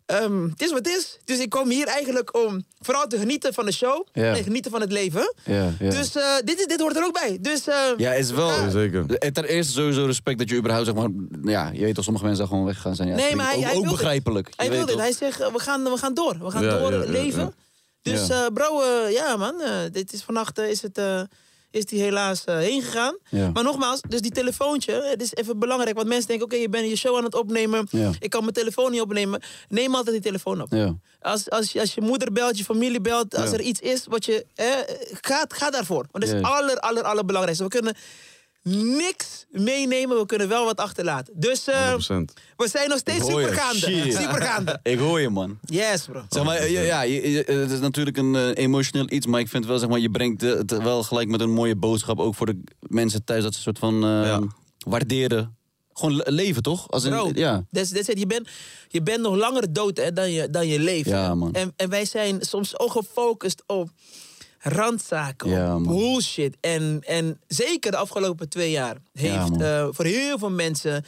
ehm, 0.06 0.44
het 0.50 0.62
is 0.62 0.69
wat 0.72 0.78
het 0.78 0.88
is. 0.98 1.18
Dus 1.25 1.40
ik 1.40 1.50
kom 1.50 1.69
hier 1.69 1.88
eigenlijk 1.88 2.36
om 2.46 2.66
vooral 2.80 3.07
te 3.07 3.18
genieten 3.18 3.54
van 3.54 3.66
de 3.66 3.72
show. 3.72 4.07
Ja. 4.13 4.36
En 4.36 4.44
genieten 4.44 4.72
van 4.72 4.81
het 4.81 4.92
leven. 4.92 5.34
Ja, 5.46 5.72
ja. 5.80 5.90
Dus 5.90 6.16
eh, 6.16 6.24
dit, 6.44 6.60
is, 6.60 6.66
dit 6.66 6.80
hoort 6.80 6.96
er 6.96 7.04
ook 7.04 7.13
bij. 7.13 7.38
Dus 7.42 7.68
eh, 7.68 7.75
Ja, 7.98 8.13
is 8.13 8.31
wel. 8.31 8.48
Ja, 8.50 8.69
zeker. 8.69 9.06
Ten 9.31 9.44
eerste 9.44 9.74
sowieso 9.74 10.06
respect 10.06 10.38
dat 10.40 10.50
je 10.50 10.56
überhaupt 10.56 10.86
zeg 10.86 10.96
maar. 10.96 11.10
Ja, 11.44 11.69
je 11.74 11.81
weet 11.84 11.96
toch, 11.96 12.04
sommige 12.04 12.25
mensen 12.25 12.48
gewoon 12.48 12.66
weggaan 12.66 12.96
zijn. 12.96 13.07
Ja, 13.07 13.16
Nee, 13.16 13.36
maar 13.36 13.46
hij- 13.46 13.56
ook, 13.57 13.63
hij 13.63 13.75
ook 13.75 13.86
begrijpelijk. 13.90 14.50
hij 14.56 14.66
Je 14.66 14.72
weet 14.72 14.86
wilde 14.86 15.02
het. 15.02 15.10
toch? 15.12 15.19
Hij 15.19 15.30
zegt, 15.30 15.42
eh, 15.48 15.54
we 15.54 15.60
gaan, 15.60 15.84
we 15.84 15.98
gaan 15.98 16.13
door. 16.13 16.38
We 16.40 16.52
gaan 16.52 16.63
Ja, 16.63 16.78
door 16.80 16.92
ja, 16.94 16.98
leven. 17.12 17.42
ja. 17.42 17.52
Dus 18.02 18.28
Ja. 18.28 18.46
eh, 18.46 18.52
bro, 18.54 18.81
ja 19.10 19.36
man. 19.38 19.62
eh, 19.62 19.72
dit 19.92 20.13
is 20.13 20.22
vannacht 20.24 20.60
is 20.60 20.81
het... 20.81 21.00
is 21.75 21.86
die 21.86 22.01
helaas 22.01 22.44
eh, 22.45 22.57
heen 22.57 22.81
gegaan. 22.81 23.18
Ja. 23.30 23.50
Maar 23.54 23.63
nogmaals, 23.63 24.01
dus 24.07 24.22
die 24.22 24.31
telefoontje, 24.31 24.94
het 25.04 25.22
is 25.22 25.33
even 25.33 25.60
belangrijk. 25.60 25.95
Want 25.95 26.07
mensen 26.07 26.27
denken, 26.27 26.45
oké, 26.45 26.56
je 26.56 26.69
bent 26.69 26.89
je 26.89 26.95
show 26.95 27.18
aan 27.18 27.24
het 27.24 27.36
opnemen. 27.36 27.88
Ja. 27.92 28.12
Ik 28.19 28.30
kan 28.30 28.42
mijn 28.42 28.54
telefoon 28.54 28.92
niet 28.92 29.01
opnemen. 29.01 29.42
Neem 29.69 29.95
altijd 29.95 30.13
die 30.16 30.25
telefoon 30.25 30.62
op. 30.62 30.72
Ja. 30.72 30.95
Als, 31.22 31.50
als, 31.50 31.72
je- 31.72 31.80
als 31.80 31.94
je 31.94 32.01
moeder 32.01 32.31
belt, 32.31 32.57
je 32.57 32.63
familie 32.63 33.01
belt, 33.01 33.36
als 33.36 33.51
er 33.51 33.62
iets 33.62 33.80
is 33.80 34.06
wat 34.07 34.25
je. 34.25 34.45
Eh, 34.56 34.68
ga, 35.22 35.45
ga 35.48 35.69
daarvoor. 35.69 36.06
Want 36.12 36.24
dat 36.24 36.24
is 36.24 36.31
het 36.31 36.44
aller, 36.44 36.80
aller, 36.80 37.04
allerbelangrijkste. 37.04 37.63
We 37.63 37.69
kunnen 37.69 37.95
niks 38.69 39.45
meenemen, 39.51 40.17
we 40.17 40.25
kunnen 40.25 40.47
wel 40.47 40.65
wat 40.65 40.77
achterlaten. 40.77 41.33
Dus 41.39 41.67
eh, 41.67 41.94
100%. 41.94 41.97
we 42.57 42.67
zijn 42.69 42.89
nog 42.89 42.97
steeds 42.97 43.25
je. 43.25 43.31
supergaande. 43.31 43.79
Supergaande. 44.12 44.79
Ik 44.83 44.97
hoor 45.00 45.19
je, 45.21 45.29
man. 45.29 45.59
Yes, 45.65 46.06
bro. 46.06 46.21
Zeg 46.29 46.44
maar, 46.44 46.69
ja, 46.69 46.81
ja, 46.81 47.01
je- 47.01 47.31
je- 47.31 47.44
het 47.62 47.71
is 47.71 47.79
natuurlijk 47.79 48.17
een 48.17 48.35
eh, 48.35 48.63
emotioneel 48.63 49.07
iets, 49.09 49.25
maar 49.25 49.39
ik 49.39 49.47
vind 49.47 49.65
wel, 49.65 49.77
zeg 49.79 49.89
maar, 49.89 50.00
je 50.00 50.09
brengt 50.09 50.44
eh, 50.44 50.51
het 50.51 50.77
wel 50.77 51.03
gelijk 51.03 51.27
met 51.29 51.41
een 51.41 51.51
mooie 51.53 51.75
boodschap, 51.75 52.19
ook 52.19 52.35
voor 52.35 52.45
de 52.45 52.63
mensen 52.79 53.23
thuis, 53.23 53.44
dat 53.44 53.51
ze 53.53 53.57
een 53.57 53.63
soort 53.63 53.79
van 53.79 53.94
eh, 54.03 54.09
Ja. 54.27 54.41
waarderen. 54.77 55.57
Gewoon 55.94 56.15
le- 56.15 56.23
leven, 56.31 56.61
toch? 56.61 56.89
Als 56.91 57.03
in, 57.03 57.09
Bro, 57.11 57.29
ja. 57.33 57.65
that's, 57.71 57.89
that's 57.91 58.07
it. 58.07 58.19
Je, 58.19 58.25
bent, 58.27 58.47
je 58.88 59.01
bent 59.01 59.21
nog 59.21 59.35
langer 59.35 59.73
dood 59.73 59.97
hè, 59.97 60.13
dan, 60.13 60.31
je, 60.31 60.50
dan 60.50 60.68
je 60.68 60.79
leeft. 60.79 61.09
Ja, 61.09 61.35
man. 61.35 61.53
En, 61.53 61.73
en 61.75 61.89
wij 61.89 62.06
zijn 62.06 62.38
soms 62.41 62.69
zo 62.69 62.88
gefocust 62.88 63.63
op 63.68 63.89
randzaken, 64.67 65.50
Ja, 65.50 65.79
bullshit. 65.79 66.57
En, 66.59 67.01
en 67.06 67.39
zeker 67.47 67.91
de 67.91 67.97
afgelopen 67.97 68.50
twee 68.50 68.71
jaar 68.71 68.97
heeft 69.13 69.57
Ja, 69.57 69.83
eh, 69.83 69.88
voor 69.91 70.06
heel 70.06 70.38
veel 70.38 70.51
mensen 70.51 71.06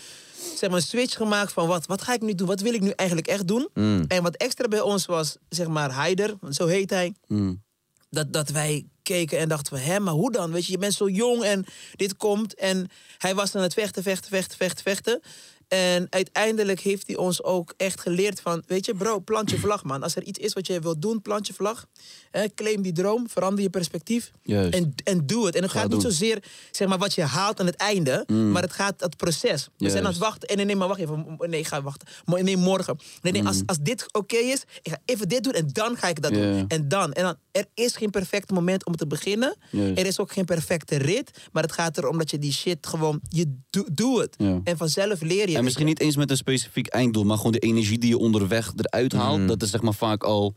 zeg 0.55 0.69
maar, 0.69 0.79
een 0.79 0.85
switch 0.85 1.15
gemaakt 1.15 1.53
van 1.53 1.67
wat, 1.67 1.85
wat 1.85 2.01
ga 2.01 2.13
ik 2.13 2.21
nu 2.21 2.35
doen? 2.35 2.47
Wat 2.47 2.61
wil 2.61 2.73
ik 2.73 2.81
nu 2.81 2.89
eigenlijk 2.95 3.27
echt 3.29 3.47
doen? 3.47 3.69
Mm. 3.73 4.05
En 4.07 4.23
wat 4.23 4.35
extra 4.35 4.67
bij 4.67 4.81
ons 4.81 5.05
was, 5.05 5.37
zeg 5.49 5.67
maar, 5.67 5.91
Haider, 5.91 6.35
want 6.41 6.55
zo 6.55 6.65
heet 6.65 6.89
hij. 6.89 7.13
Mm. 7.27 7.63
Dat, 8.09 8.33
dat 8.33 8.49
wij 8.49 8.85
keken 9.03 9.39
en 9.39 9.49
dachten 9.49 9.77
van, 9.77 9.87
hè, 9.87 9.99
maar 9.99 10.13
hoe 10.13 10.31
dan? 10.31 10.51
Weet 10.51 10.65
je, 10.65 10.71
je 10.71 10.77
bent 10.77 10.93
zo 10.93 11.09
jong 11.09 11.43
en 11.43 11.65
dit 11.95 12.17
komt. 12.17 12.55
En 12.55 12.89
hij 13.17 13.35
was 13.35 13.55
aan 13.55 13.61
het 13.61 13.73
vechten, 13.73 14.03
vechten, 14.03 14.29
vechten, 14.29 14.57
vechten, 14.57 14.83
vechten. 14.83 15.21
En 15.67 16.07
uiteindelijk 16.09 16.79
heeft 16.79 17.07
hij 17.07 17.15
ons 17.15 17.43
ook 17.43 17.73
echt 17.77 18.01
geleerd 18.01 18.41
van... 18.41 18.63
weet 18.67 18.85
je, 18.85 18.95
bro, 18.95 19.19
plant 19.19 19.49
je 19.49 19.57
vlag, 19.57 19.83
man. 19.83 20.03
Als 20.03 20.15
er 20.15 20.23
iets 20.23 20.39
is 20.39 20.53
wat 20.53 20.67
je 20.67 20.79
wilt 20.79 21.01
doen, 21.01 21.21
plant 21.21 21.47
je 21.47 21.53
vlag. 21.53 21.85
Hè, 22.31 22.45
claim 22.55 22.81
die 22.81 22.91
droom, 22.91 23.29
verander 23.29 23.63
je 23.63 23.69
perspectief. 23.69 24.31
Juist. 24.43 24.73
En, 24.73 24.93
en 25.03 25.25
doe 25.25 25.45
het. 25.45 25.55
En 25.55 25.61
het 25.61 25.71
Ga 25.71 25.79
gaat 25.79 25.89
niet 25.89 26.01
zozeer 26.01 26.43
zeg 26.71 26.87
maar, 26.87 26.97
wat 26.97 27.13
je 27.13 27.21
haalt 27.21 27.59
aan 27.59 27.65
het 27.65 27.75
einde... 27.75 28.25
maar 28.27 28.61
het 28.61 28.73
gaat 28.73 29.01
het 29.01 29.17
proces. 29.17 29.67
We 29.77 29.89
zijn 29.89 30.03
aan 30.03 30.11
het 30.11 30.19
wachten. 30.19 30.49
En 30.49 30.55
nee, 30.55 30.65
nee, 30.65 30.75
maar 30.75 30.87
wacht 30.87 30.99
even. 30.99 31.37
Nee, 31.39 31.63
ga 31.63 31.81
wachten. 31.81 32.07
Nee, 32.25 32.57
morgen. 32.57 32.99
Nee, 33.21 33.33
nee, 33.33 33.45
als, 33.45 33.61
als 33.65 33.77
dit 33.81 34.05
oké 34.13 34.37
is, 34.37 34.63
ik 34.81 34.91
ga 34.91 34.97
even 35.05 35.29
dit 35.29 35.43
doen... 35.43 35.53
en 35.53 35.69
dan 35.73 35.97
ga 35.97 36.07
ik 36.07 36.21
dat 36.21 36.33
doen. 36.33 36.65
En 36.67 36.87
dan. 36.87 37.13
En 37.13 37.23
dan, 37.23 37.35
er 37.57 37.65
is 37.73 37.95
geen 37.95 38.09
perfect 38.09 38.51
moment 38.51 38.85
om 38.85 38.95
te 38.95 39.07
beginnen. 39.07 39.57
Er 39.71 40.05
is 40.05 40.19
ook 40.19 40.31
geen 40.31 40.45
perfecte 40.45 40.97
rit. 40.97 41.31
Maar 41.51 41.63
het 41.63 41.71
gaat 41.71 41.97
erom 41.97 42.17
dat 42.17 42.31
je 42.31 42.39
die 42.39 42.53
shit 42.53 42.87
gewoon... 42.87 43.19
Je 43.29 43.57
doe, 43.69 43.87
doe 43.93 44.21
het. 44.21 44.35
Ja. 44.37 44.59
En 44.63 44.77
vanzelf 44.77 45.21
leer 45.21 45.49
je. 45.49 45.57
En 45.57 45.63
misschien 45.63 45.85
je. 45.85 45.91
niet 45.91 46.01
eens 46.01 46.15
met 46.15 46.31
een 46.31 46.37
specifiek 46.37 46.87
einddoel, 46.87 47.23
maar 47.23 47.37
gewoon 47.37 47.51
de 47.51 47.59
energie 47.59 47.97
die 47.97 48.09
je 48.09 48.17
onderweg 48.17 48.73
eruit 48.75 49.13
haalt, 49.13 49.47
dat 49.47 49.61
is 49.63 49.69
zeg 49.69 49.81
maar 49.81 49.93
vaak 49.93 50.23
al 50.23 50.55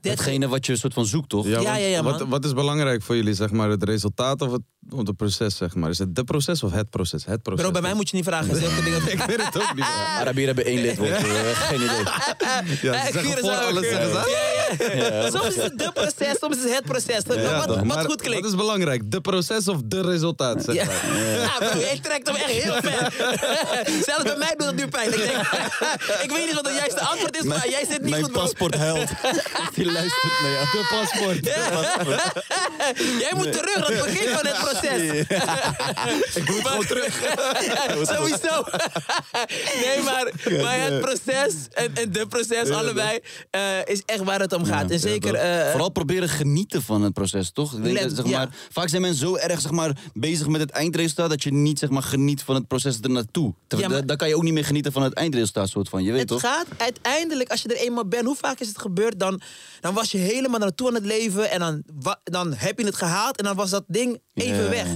hetgene 0.00 0.48
wat 0.48 0.66
je 0.66 0.72
een 0.72 0.78
soort 0.78 0.94
van 0.94 1.06
zoekt, 1.06 1.28
toch? 1.28 1.46
Ja, 1.46 1.52
want 1.52 1.66
ja, 1.66 1.74
ja, 1.76 2.02
wat, 2.02 2.18
man. 2.18 2.28
wat 2.28 2.44
is 2.44 2.52
belangrijk 2.52 3.02
voor 3.02 3.16
jullie, 3.16 3.34
zeg 3.34 3.50
maar, 3.50 3.70
het 3.70 3.82
resultaat 3.84 4.40
of 4.40 4.52
het, 4.52 4.62
of 4.90 4.98
het 5.06 5.16
proces, 5.16 5.56
zeg 5.56 5.74
maar? 5.74 5.90
Is 5.90 5.98
het 5.98 6.14
de 6.14 6.24
proces 6.24 6.62
of 6.62 6.72
het 6.72 6.90
proces? 6.90 7.24
Het 7.24 7.42
proces. 7.42 7.62
Bro, 7.62 7.70
bij 7.72 7.80
mij 7.82 7.94
moet 7.94 8.10
je 8.10 8.16
niet 8.16 8.24
vragen. 8.24 8.56
Zulke 8.56 8.82
dingen. 8.82 9.02
Ik 9.16 9.22
weet 9.22 9.44
het 9.46 9.56
ook 9.62 9.74
niet. 9.74 9.84
Arabieren 10.20 10.54
hebben 10.54 10.72
één 10.72 10.80
lidwoord, 10.82 11.10
eh, 11.10 11.22
geen 11.24 11.80
idee. 11.82 11.88
Ja, 12.66 12.72
ze 12.82 12.88
Eh, 12.90 13.02
zeggen 13.12 13.38
voor 13.38 13.50
alles 13.50 13.88
zeggen 13.88 14.10
ze. 14.10 14.54
Ja, 14.78 14.94
ja, 15.22 15.30
soms 15.30 15.46
is 15.56 15.62
het 15.62 15.78
de 15.78 15.90
proces, 15.94 16.38
soms 16.40 16.56
is 16.56 16.62
het 16.62 16.72
het 16.74 16.84
proces. 16.84 17.22
wat, 17.26 17.66
wat 17.66 17.84
Maar 17.84 18.04
goed 18.04 18.20
klinkt. 18.22 18.42
Wat 18.42 18.50
is 18.52 18.56
belangrijk? 18.58 19.10
De 19.10 19.20
proces 19.20 19.68
of 19.68 19.80
de 19.84 20.00
resultaat? 20.02 20.64
Zeg 20.64 20.74
Ja, 20.74 20.84
maar. 20.84 21.18
ja 21.20 21.70
bro, 21.70 21.78
jij 21.80 21.98
trekt 22.02 22.26
hem 22.26 22.36
echt 22.36 22.50
heel 22.50 22.74
ver. 22.82 23.12
Zelfs 24.04 24.22
bij 24.22 24.36
mij 24.38 24.54
doet 24.56 24.66
het 24.66 24.76
nu 24.76 24.86
pijn. 24.88 25.08
Ik, 25.12 25.16
denk, 25.16 25.36
ik 26.22 26.30
weet 26.30 26.44
niet 26.46 26.54
wat 26.54 26.66
het 26.66 26.76
juiste 26.76 27.00
antwoord 27.00 27.36
is, 27.36 27.42
maar 27.42 27.68
jij 27.68 27.84
zit 27.90 28.00
niet 28.00 28.10
Mijn 28.10 28.22
goed, 28.22 28.32
bro. 28.32 28.40
paspoort 28.42 28.74
helpt. 28.76 29.10
Luistert 29.92 30.32
naar 30.42 30.50
jou. 30.50 30.64
De 30.72 30.86
paspoort. 30.90 31.44
Jij 33.20 33.32
moet 33.34 33.52
terug 33.52 33.74
aan 33.76 33.92
het 33.92 34.04
begin 34.04 34.28
van 34.28 34.46
het 34.46 34.58
proces. 34.58 35.02
Ik 36.42 36.48
moet 36.50 36.66
gewoon 36.66 36.86
terug. 36.86 37.14
Sowieso. 38.16 38.64
nee, 39.84 40.02
maar, 40.04 40.30
maar 40.62 40.80
het 40.80 41.00
proces 41.00 41.54
en, 41.72 41.90
en 41.94 42.12
de 42.12 42.26
proces, 42.26 42.70
allebei, 42.70 43.18
eh, 43.50 43.60
is 43.84 44.02
echt 44.04 44.22
waar 44.22 44.40
het 44.40 44.52
om 44.52 44.64
gaat. 44.64 44.90
en 44.90 44.98
zeker... 45.00 45.34
eh, 45.34 45.70
Vooral 45.70 45.90
proberen 45.90 46.28
genieten 46.28 46.82
van 46.82 47.02
het 47.02 47.12
proces, 47.12 47.50
toch? 47.52 47.74
Ik 47.74 47.82
denk 47.82 47.98
zeg 48.14 48.26
ja. 48.28 48.38
maar, 48.38 48.48
Vaak 48.70 48.88
zijn 48.88 49.02
mensen 49.02 49.20
zo 49.26 49.36
erg 49.36 49.60
zeg 49.60 49.70
maar, 49.70 49.96
bezig 50.14 50.46
met 50.46 50.60
het 50.60 50.70
eindresultaat... 50.70 51.30
dat 51.30 51.42
je 51.42 51.52
niet 51.52 51.78
zeg 51.78 51.88
maar, 51.90 52.02
geniet 52.02 52.42
van 52.42 52.54
het 52.54 52.66
proces 52.68 53.00
ernaartoe. 53.00 53.54
Ja, 53.68 53.88
maar- 53.88 54.06
Dan 54.06 54.16
kan 54.16 54.28
je 54.28 54.36
ook 54.36 54.42
niet 54.42 54.52
meer 54.52 54.64
genieten 54.64 54.92
van 54.92 55.02
het 55.02 55.12
eindresultaat, 55.14 55.68
soort 55.68 55.88
van. 55.88 56.02
Je 56.02 56.10
weet 56.10 56.18
het 56.20 56.28
toch? 56.28 56.40
gaat 56.40 56.66
uiteindelijk, 56.76 57.50
als 57.50 57.62
je 57.62 57.68
er 57.68 57.76
eenmaal 57.76 58.06
bent, 58.06 58.24
hoe 58.24 58.36
vaak 58.36 58.60
is 58.60 58.68
het 58.68 58.78
gebeurd? 58.78 59.18
Dan, 59.20 59.40
dan 59.80 59.94
was 59.94 60.10
je 60.10 60.18
helemaal 60.18 60.60
naartoe 60.60 60.88
aan 60.88 60.94
het 60.94 61.04
leven 61.04 61.50
en 61.50 61.58
dan, 61.58 61.82
dan 62.24 62.54
heb 62.54 62.78
je 62.78 62.84
het 62.84 62.96
gehaald 62.96 63.36
en 63.36 63.44
dan 63.44 63.56
was 63.56 63.70
dat 63.70 63.84
ding 63.86 64.20
even 64.34 64.70
weg. 64.70 64.86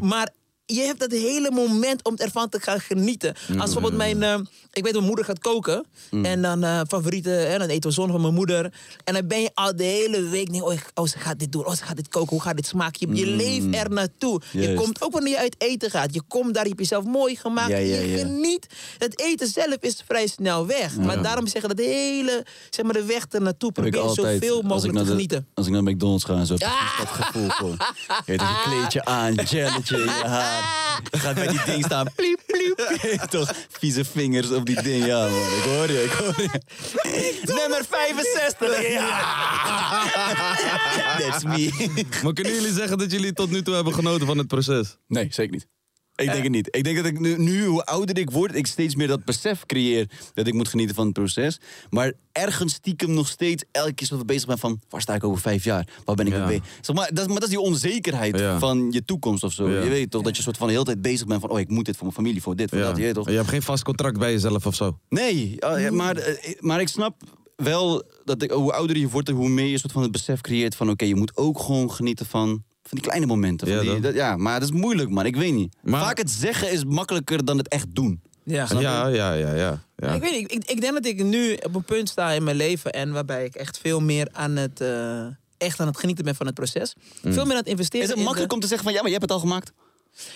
Maar 0.00 0.28
je 0.66 0.80
hebt 0.80 1.00
dat 1.00 1.10
hele 1.10 1.50
moment 1.50 2.04
om 2.04 2.16
ervan 2.16 2.48
te 2.48 2.60
gaan 2.60 2.80
genieten. 2.80 3.34
Als 3.48 3.56
bijvoorbeeld 3.56 3.96
mijn, 3.96 4.22
eh, 4.22 4.38
ik 4.72 4.82
weet 4.84 4.92
mijn 4.92 5.04
moeder 5.04 5.24
gaat 5.24 5.38
koken 5.38 5.84
en 6.10 6.42
dan 6.42 6.62
eh 6.64 6.80
favoriete, 6.88 7.28
hè, 7.30 7.58
dan 7.58 7.68
eten 7.68 7.88
we 7.88 7.94
zon 7.94 8.10
van 8.10 8.20
mijn 8.20 8.34
moeder. 8.34 8.72
En 9.04 9.14
dan 9.14 9.26
ben 9.26 9.40
je 9.40 9.50
al 9.54 9.76
de 9.76 9.84
hele 9.84 10.22
week, 10.28 10.48
nee, 10.50 10.64
oh, 10.64 10.74
oh 10.94 11.06
ze 11.06 11.18
gaat 11.18 11.38
dit 11.38 11.52
doen, 11.52 11.66
oh 11.66 11.72
ze 11.74 11.84
gaat 11.84 11.96
dit 11.96 12.08
koken, 12.08 12.28
hoe 12.30 12.40
gaat 12.42 12.56
dit 12.56 12.66
smaken? 12.66 13.14
Je, 13.16 13.26
je 13.26 13.26
leeft 13.36 13.74
er 13.74 13.90
naartoe. 13.90 14.40
Je 14.52 14.74
komt 14.74 15.02
ook 15.02 15.12
wanneer 15.12 15.32
je 15.32 15.38
uit 15.38 15.54
eten 15.58 15.90
gaat. 15.90 16.14
Je 16.14 16.22
komt 16.28 16.54
daar, 16.54 16.62
je 16.62 16.68
hebt 16.68 16.80
jezelf 16.80 17.04
mooi 17.04 17.36
gemaakt. 17.36 17.70
Ja, 17.70 17.76
ja, 17.76 18.00
je 18.00 18.18
geniet. 18.18 18.66
Het 18.98 19.20
eten 19.20 19.48
zelf 19.48 19.76
is 19.80 20.02
vrij 20.06 20.26
snel 20.26 20.66
weg. 20.66 20.96
Maar 20.96 21.22
daarom 21.22 21.46
zeggen 21.46 21.68
dat 21.68 21.78
de 21.78 21.84
hele, 21.92 22.46
zeg 22.70 22.84
maar 22.84 22.94
de 22.94 23.04
weg 23.04 23.26
er 23.30 23.42
naartoe, 23.42 23.72
probeer 23.72 24.00
altijd, 24.00 24.42
zoveel 24.42 24.62
mogelijk 24.62 24.98
te 24.98 25.04
de- 25.04 25.10
genieten. 25.10 25.46
Als 25.54 25.66
ik 25.66 25.72
naar 25.72 25.82
McDonald's 25.82 26.24
ga 26.24 26.34
en 26.36 26.46
zo, 26.46 26.54
Ah. 26.54 26.98
dat 26.98 27.08
gevoel 27.08 27.48
gewoon. 27.48 27.78
Je 28.26 28.32
je 28.32 28.62
kleedje 28.64 29.04
aan, 29.04 29.34
jelletje 29.50 29.96
in 29.96 30.02
je 30.04 30.10
haar. 30.10 30.53
Je 31.10 31.18
gaat 31.24 31.34
bij 31.34 31.46
die 31.46 31.64
ding 31.64 31.84
staan, 31.84 32.06
pliep, 32.16 32.40
pliep. 32.46 32.76
Toch, 33.30 33.52
vieze 33.68 34.04
vingers 34.04 34.50
op 34.50 34.66
die 34.66 34.82
ding. 34.82 35.06
Ja 35.06 35.28
man, 35.28 35.56
ik 35.56 35.62
hoor 35.64 35.90
je, 35.90 36.02
ik 36.02 36.10
hoor 36.10 36.42
je. 36.42 36.60
Nummer 37.44 37.84
65, 37.88 38.88
ja. 38.88 39.22
That's 41.18 41.44
me. 41.44 41.90
Maar 42.22 42.32
kunnen 42.32 42.54
jullie 42.54 42.72
zeggen 42.72 42.98
dat 42.98 43.10
jullie 43.10 43.32
tot 43.32 43.50
nu 43.50 43.62
toe 43.62 43.74
hebben 43.74 43.94
genoten 43.94 44.26
van 44.26 44.38
het 44.38 44.46
proces? 44.46 44.96
Nee, 45.06 45.28
zeker 45.30 45.52
niet. 45.52 45.66
Ik 46.16 46.30
denk 46.30 46.42
het 46.42 46.52
niet. 46.52 46.68
Ik 46.76 46.84
denk 46.84 46.96
dat 46.96 47.06
ik 47.06 47.20
nu, 47.20 47.38
nu, 47.38 47.64
hoe 47.64 47.84
ouder 47.84 48.18
ik 48.18 48.30
word, 48.30 48.54
ik 48.54 48.66
steeds 48.66 48.94
meer 48.94 49.06
dat 49.06 49.24
besef 49.24 49.66
creëer 49.66 50.10
dat 50.34 50.46
ik 50.46 50.54
moet 50.54 50.68
genieten 50.68 50.94
van 50.94 51.04
het 51.04 51.14
proces. 51.14 51.60
Maar 51.90 52.12
ergens 52.32 52.72
stiekem 52.74 53.10
nog 53.14 53.28
steeds 53.28 53.64
elke 53.70 53.92
keer 53.92 54.06
zo 54.06 54.24
bezig 54.24 54.46
ben 54.46 54.58
van, 54.58 54.80
waar 54.88 55.00
sta 55.00 55.14
ik 55.14 55.24
over 55.24 55.40
vijf 55.40 55.64
jaar? 55.64 55.88
Waar 56.04 56.14
ben 56.16 56.26
ik 56.26 56.32
Ja. 56.32 56.38
mee 56.38 56.46
bezig? 56.60 56.74
Zeg 56.80 56.96
maar, 56.96 57.10
dat, 57.14 57.26
maar 57.26 57.34
dat 57.34 57.42
is 57.42 57.48
die 57.48 57.60
onzekerheid 57.60 58.38
Ja. 58.38 58.58
van 58.58 58.88
je 58.90 59.04
toekomst 59.04 59.44
of 59.44 59.52
zo. 59.52 59.70
Ja. 59.70 59.82
Je 59.82 59.88
weet 59.88 60.10
toch, 60.10 60.22
dat 60.22 60.36
je 60.36 60.42
soort 60.42 60.56
van 60.56 60.66
de 60.66 60.72
hele 60.72 60.84
tijd 60.84 61.02
bezig 61.02 61.26
bent 61.26 61.40
van, 61.40 61.50
oh, 61.50 61.58
ik 61.60 61.68
moet 61.68 61.84
dit 61.84 61.94
voor 61.96 62.04
mijn 62.04 62.16
familie, 62.16 62.42
voor 62.42 62.56
dit, 62.56 62.70
voor 62.70 62.78
dat. 62.78 62.96
Je 62.96 63.02
weet 63.02 63.14
toch? 63.14 63.28
Je 63.28 63.36
hebt 63.36 63.48
geen 63.48 63.62
vast 63.62 63.82
contract 63.82 64.18
bij 64.18 64.32
jezelf 64.32 64.66
of 64.66 64.74
zo. 64.74 64.98
Nee, 65.08 65.54
ja, 65.58 65.76
ja, 65.76 65.90
maar, 65.92 66.16
eh, 66.16 66.54
maar 66.60 66.80
ik 66.80 66.88
snap 66.88 67.22
wel 67.56 68.04
dat 68.24 68.42
ik, 68.42 68.50
hoe 68.50 68.72
ouder 68.72 68.96
je 68.96 69.08
wordt, 69.08 69.28
hoe 69.28 69.48
meer 69.48 69.66
je 69.66 69.78
soort 69.78 69.92
van 69.92 70.02
het 70.02 70.12
besef 70.12 70.40
creëert 70.40 70.76
van, 70.76 70.90
oké, 70.90 71.04
je 71.04 71.14
moet 71.16 71.36
ook 71.36 71.58
gewoon 71.60 71.90
genieten 71.92 72.26
van, 72.26 72.64
van 72.88 72.98
die 72.98 73.00
kleine 73.00 73.26
momenten. 73.26 73.66
Van 73.68 73.76
Ja, 73.76 73.92
die, 73.92 74.00
dat, 74.00 74.14
ja, 74.14 74.36
maar 74.36 74.60
dat 74.60 74.68
is 74.74 74.80
moeilijk, 74.80 75.10
man. 75.10 75.26
Ik 75.26 75.36
weet 75.36 75.52
niet. 75.54 75.76
Maar- 75.82 76.00
Vaak 76.04 76.18
het 76.18 76.30
zeggen 76.30 76.70
is 76.72 76.84
makkelijker 76.84 77.44
dan 77.44 77.58
het 77.58 77.68
echt 77.68 77.86
doen. 77.94 78.20
Ja. 78.44 78.66
Ja, 78.78 79.06
ja, 79.06 79.32
ja, 79.32 79.54
ja. 79.54 79.82
ja. 79.96 80.12
Ik 80.14 80.20
weet 80.22 80.40
niet, 80.40 80.52
ik, 80.52 80.64
ik 80.70 80.80
denk 80.80 80.92
dat 80.94 81.06
ik 81.06 81.24
nu 81.24 81.54
op 81.62 81.74
een 81.74 81.84
punt 81.84 82.08
sta 82.08 82.30
in 82.30 82.44
mijn 82.44 82.56
leven 82.56 82.92
en 82.92 83.12
waarbij 83.12 83.44
ik 83.44 83.54
echt 83.54 83.78
veel 83.78 84.00
meer 84.00 84.28
aan 84.32 84.56
het, 84.56 84.80
eh, 84.80 85.26
echt 85.58 85.80
aan 85.80 85.86
het 85.86 85.98
genieten 85.98 86.24
ben 86.24 86.34
van 86.34 86.46
het 86.46 86.54
proces. 86.54 86.94
Veel 87.22 87.44
meer 87.44 87.52
aan 87.52 87.58
het 87.58 87.66
investeren. 87.66 88.02
Is 88.02 88.08
het 88.08 88.16
in 88.16 88.16
de- 88.18 88.24
makkelijk 88.24 88.52
om 88.52 88.60
te 88.60 88.66
zeggen 88.66 88.84
van, 88.84 88.94
ja, 88.94 89.00
maar 89.02 89.10
je 89.10 89.16
hebt 89.18 89.30
het 89.30 89.40
al 89.40 89.46
gemaakt? 89.48 89.72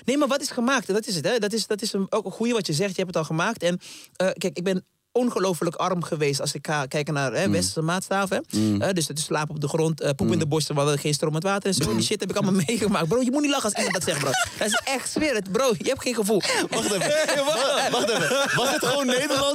Nee, 0.05 0.17
maar 0.19 0.29
wat 0.29 0.41
is 0.41 0.51
gemaakt? 0.51 0.87
Dat 0.87 1.07
is 1.07 1.15
het, 1.15 1.25
hè? 1.25 1.39
Dat 1.39 1.53
is, 1.53 1.67
dat 1.67 1.83
is 1.83 1.93
een, 1.93 2.07
ook 2.13 2.25
een 2.25 2.31
goede 2.31 2.53
wat 2.53 2.67
je 2.67 2.73
zegt. 2.73 2.91
Je 2.91 3.03
hebt 3.03 3.07
het 3.09 3.17
al 3.17 3.25
gemaakt. 3.25 3.63
En 3.63 3.79
eh, 4.17 4.29
kijk, 4.33 4.57
ik 4.57 4.65
ben 4.65 4.85
ongelooflijk 5.19 5.77
arm 5.77 6.03
geweest 6.03 6.41
als 6.41 6.55
ik 6.55 6.67
ga 6.67 6.87
kijken 6.87 7.15
naar 7.15 7.33
hè, 7.33 7.51
westerse 7.51 7.83
maatstaven. 7.83 8.45
Eh, 8.79 8.89
dus 8.93 9.07
dat 9.07 9.19
is 9.19 9.25
slapen 9.25 9.55
op 9.55 9.61
de 9.61 9.69
grond, 9.69 10.01
eh, 10.01 10.11
poep 10.17 10.33
in 10.33 10.39
de 10.39 10.47
bossen, 10.47 10.75
we 10.75 10.81
hadden 10.81 10.99
geen 10.99 11.15
stroom 11.15 11.33
met 11.33 11.43
water 11.43 11.69
en 11.69 11.75
zo. 11.75 11.95
Die 11.95 12.05
shit 12.05 12.21
heb 12.21 12.31
ik 12.31 12.37
allemaal 12.37 12.63
meegemaakt. 12.67 13.09
Bro, 13.09 13.23
je 13.23 13.31
moet 13.31 13.41
niet 13.41 13.51
lachen 13.51 13.65
als 13.65 13.75
iemand 13.75 13.95
dat 13.95 14.05
zegt, 14.05 14.19
bro. 14.19 14.31
Dat 14.59 14.67
is 14.67 14.81
echt 14.85 15.11
zweer 15.11 15.35
het, 15.35 15.53
bro. 15.53 15.73
Je 15.79 15.89
hebt 15.89 16.03
geen 16.03 16.15
gevoel. 16.15 16.43
Wacht 16.71 16.85
even, 16.85 16.99
wacht, 17.45 17.91
wacht 17.91 18.09
even. 18.09 18.29
Was 18.57 18.71
het 18.71 18.85
gewoon 18.85 19.07
Nederland? 19.07 19.55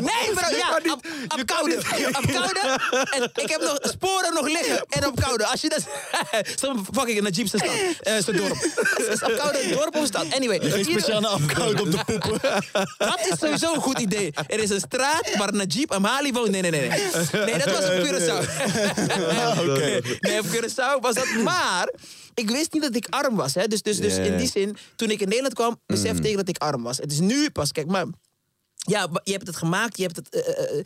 Nee, 0.00 0.34
bro, 0.34 0.56
ja, 0.56 0.92
op, 0.92 1.06
op 1.28 1.46
koude. 1.46 1.76
Op 2.06 2.32
koude. 2.32 2.78
En 3.10 3.30
ik 3.42 3.50
heb 3.50 3.60
nog 3.60 3.78
sporen 3.82 4.34
nog 4.34 4.46
liggen. 4.46 4.84
En 4.88 5.06
op 5.06 5.20
koude. 5.20 5.46
Als 5.46 5.60
je 5.60 5.68
dat... 5.68 5.86
Zo'n 6.60 6.86
fucking 6.92 7.20
Najib 7.20 7.46
zijn 7.46 7.62
stad. 7.62 8.14
Eh, 8.14 8.22
zijn 8.22 8.36
dorp. 8.36 8.54
Is 9.10 9.22
op 9.22 9.36
koude 9.38 9.68
dorp 9.70 9.96
of 9.96 10.06
stad. 10.06 10.26
Anyway. 10.34 10.60
Geen 10.60 10.84
speciale 10.84 11.26
afkoud 11.26 11.80
om 11.80 11.90
te 11.90 11.98
poepen. 12.06 12.40
Dat 12.98 13.20
is 13.30 13.38
sowieso 13.38 13.74
een 13.74 13.80
goed 13.80 13.98
idee. 13.98 14.32
Er 14.46 14.58
is 14.58 14.70
een 14.70 14.80
straat 14.80 15.01
waar 15.38 15.52
Najib 15.54 15.92
Amali 15.92 16.32
woont. 16.32 16.50
Nee, 16.50 16.60
nee, 16.62 16.70
nee. 16.70 16.88
Nee, 16.88 17.44
nee 17.44 17.58
dat 17.58 17.64
was 17.64 17.84
op 17.84 17.90
Curaçao. 18.06 18.40
Nee, 20.20 20.40
op 20.40 20.46
Curaçao 20.46 21.00
was 21.00 21.14
dat. 21.14 21.28
Maar 21.44 21.92
ik 22.34 22.50
wist 22.50 22.72
niet 22.72 22.82
dat 22.82 22.94
ik 22.96 23.06
arm 23.10 23.36
was. 23.36 23.54
Hè. 23.54 23.66
Dus, 23.66 23.82
dus, 23.82 23.96
dus 24.00 24.16
in 24.16 24.36
die 24.36 24.50
zin, 24.50 24.76
toen 24.96 25.10
ik 25.10 25.20
in 25.20 25.26
Nederland 25.28 25.54
kwam, 25.54 25.80
besefte 25.86 26.30
ik 26.30 26.36
dat 26.36 26.48
ik 26.48 26.58
arm 26.58 26.82
was. 26.82 26.96
Het 26.98 27.12
is 27.12 27.20
nu 27.20 27.50
pas, 27.50 27.72
kijk, 27.72 27.86
maar... 27.86 28.06
Ja, 28.74 29.08
je 29.24 29.32
hebt 29.32 29.46
het 29.46 29.56
gemaakt, 29.56 29.96
je 29.96 30.02
hebt 30.02 30.16
het... 30.16 30.28
eh, 30.28 30.84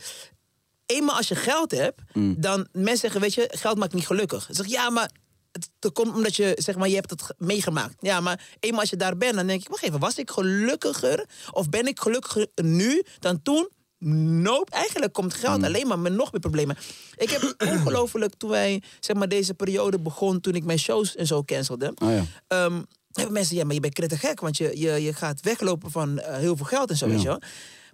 eenmaal 0.85 1.15
als 1.15 1.27
je 1.27 1.35
geld 1.35 1.71
hebt, 1.71 2.01
dan 2.37 2.67
mensen 2.71 2.97
zeggen, 2.97 3.21
weet 3.21 3.33
je, 3.33 3.49
geld 3.51 3.77
maakt 3.77 3.93
niet 3.93 4.05
gelukkig. 4.07 4.43
Ze 4.47 4.53
zeggen, 4.53 4.73
ja, 4.75 4.89
maar 4.89 5.09
het 5.51 5.69
dat 5.79 5.93
komt 5.93 6.15
omdat 6.15 6.35
je, 6.35 6.53
zeg 6.55 6.75
maar, 6.75 6.87
je 6.89 6.95
hebt 6.95 7.09
het 7.09 7.21
ge- 7.21 7.35
meegemaakt. 7.37 7.95
Ja, 7.99 8.19
maar 8.19 8.41
eenmaal 8.59 8.79
als 8.79 8.89
je 8.89 8.95
daar 8.95 9.17
bent, 9.17 9.35
dan 9.35 9.47
denk 9.47 9.61
ik, 9.61 9.67
wacht 9.69 9.83
even, 9.83 9.99
was 9.99 10.17
ik 10.17 10.29
gelukkiger 10.31 11.25
of 11.51 11.69
ben 11.69 11.87
ik 11.87 11.99
gelukkiger 11.99 12.47
nu 12.55 13.03
dan 13.19 13.41
toen? 13.41 13.69
Nope, 13.99 14.71
eigenlijk 14.71 15.13
komt 15.13 15.33
geld 15.33 15.63
alleen 15.63 15.87
maar 15.87 15.99
met 15.99 16.13
nog 16.13 16.31
meer 16.31 16.41
problemen. 16.41 16.77
Ik 17.15 17.29
heb 17.29 17.55
ongelooflijk, 17.73 18.33
toen 18.37 18.49
wij, 18.49 18.83
zeg 18.99 19.15
maar, 19.15 19.29
deze 19.29 19.53
periode 19.53 19.99
begon, 19.99 20.41
toen 20.41 20.53
ik 20.53 20.63
mijn 20.63 20.79
shows 20.79 21.15
en 21.15 21.27
zo 21.27 21.43
cancelde. 21.43 21.93
Oh 21.95 22.11
ja. 22.11 22.23
Ehm, 22.47 22.81
hebben 23.11 23.33
mensen, 23.33 23.55
ja, 23.55 23.63
maar 23.65 23.73
je 23.73 23.79
bent 23.79 23.93
kritte 23.93 24.17
gek, 24.17 24.39
want 24.39 24.57
je, 24.57 24.79
je, 24.79 24.91
je 25.03 25.13
gaat 25.13 25.41
weglopen 25.41 25.91
van 25.91 26.19
eh, 26.19 26.37
heel 26.37 26.55
veel 26.55 26.65
geld 26.65 26.89
en 26.89 26.97
zo, 26.97 27.07
weet 27.07 27.21
je 27.21 27.27
wel. 27.27 27.41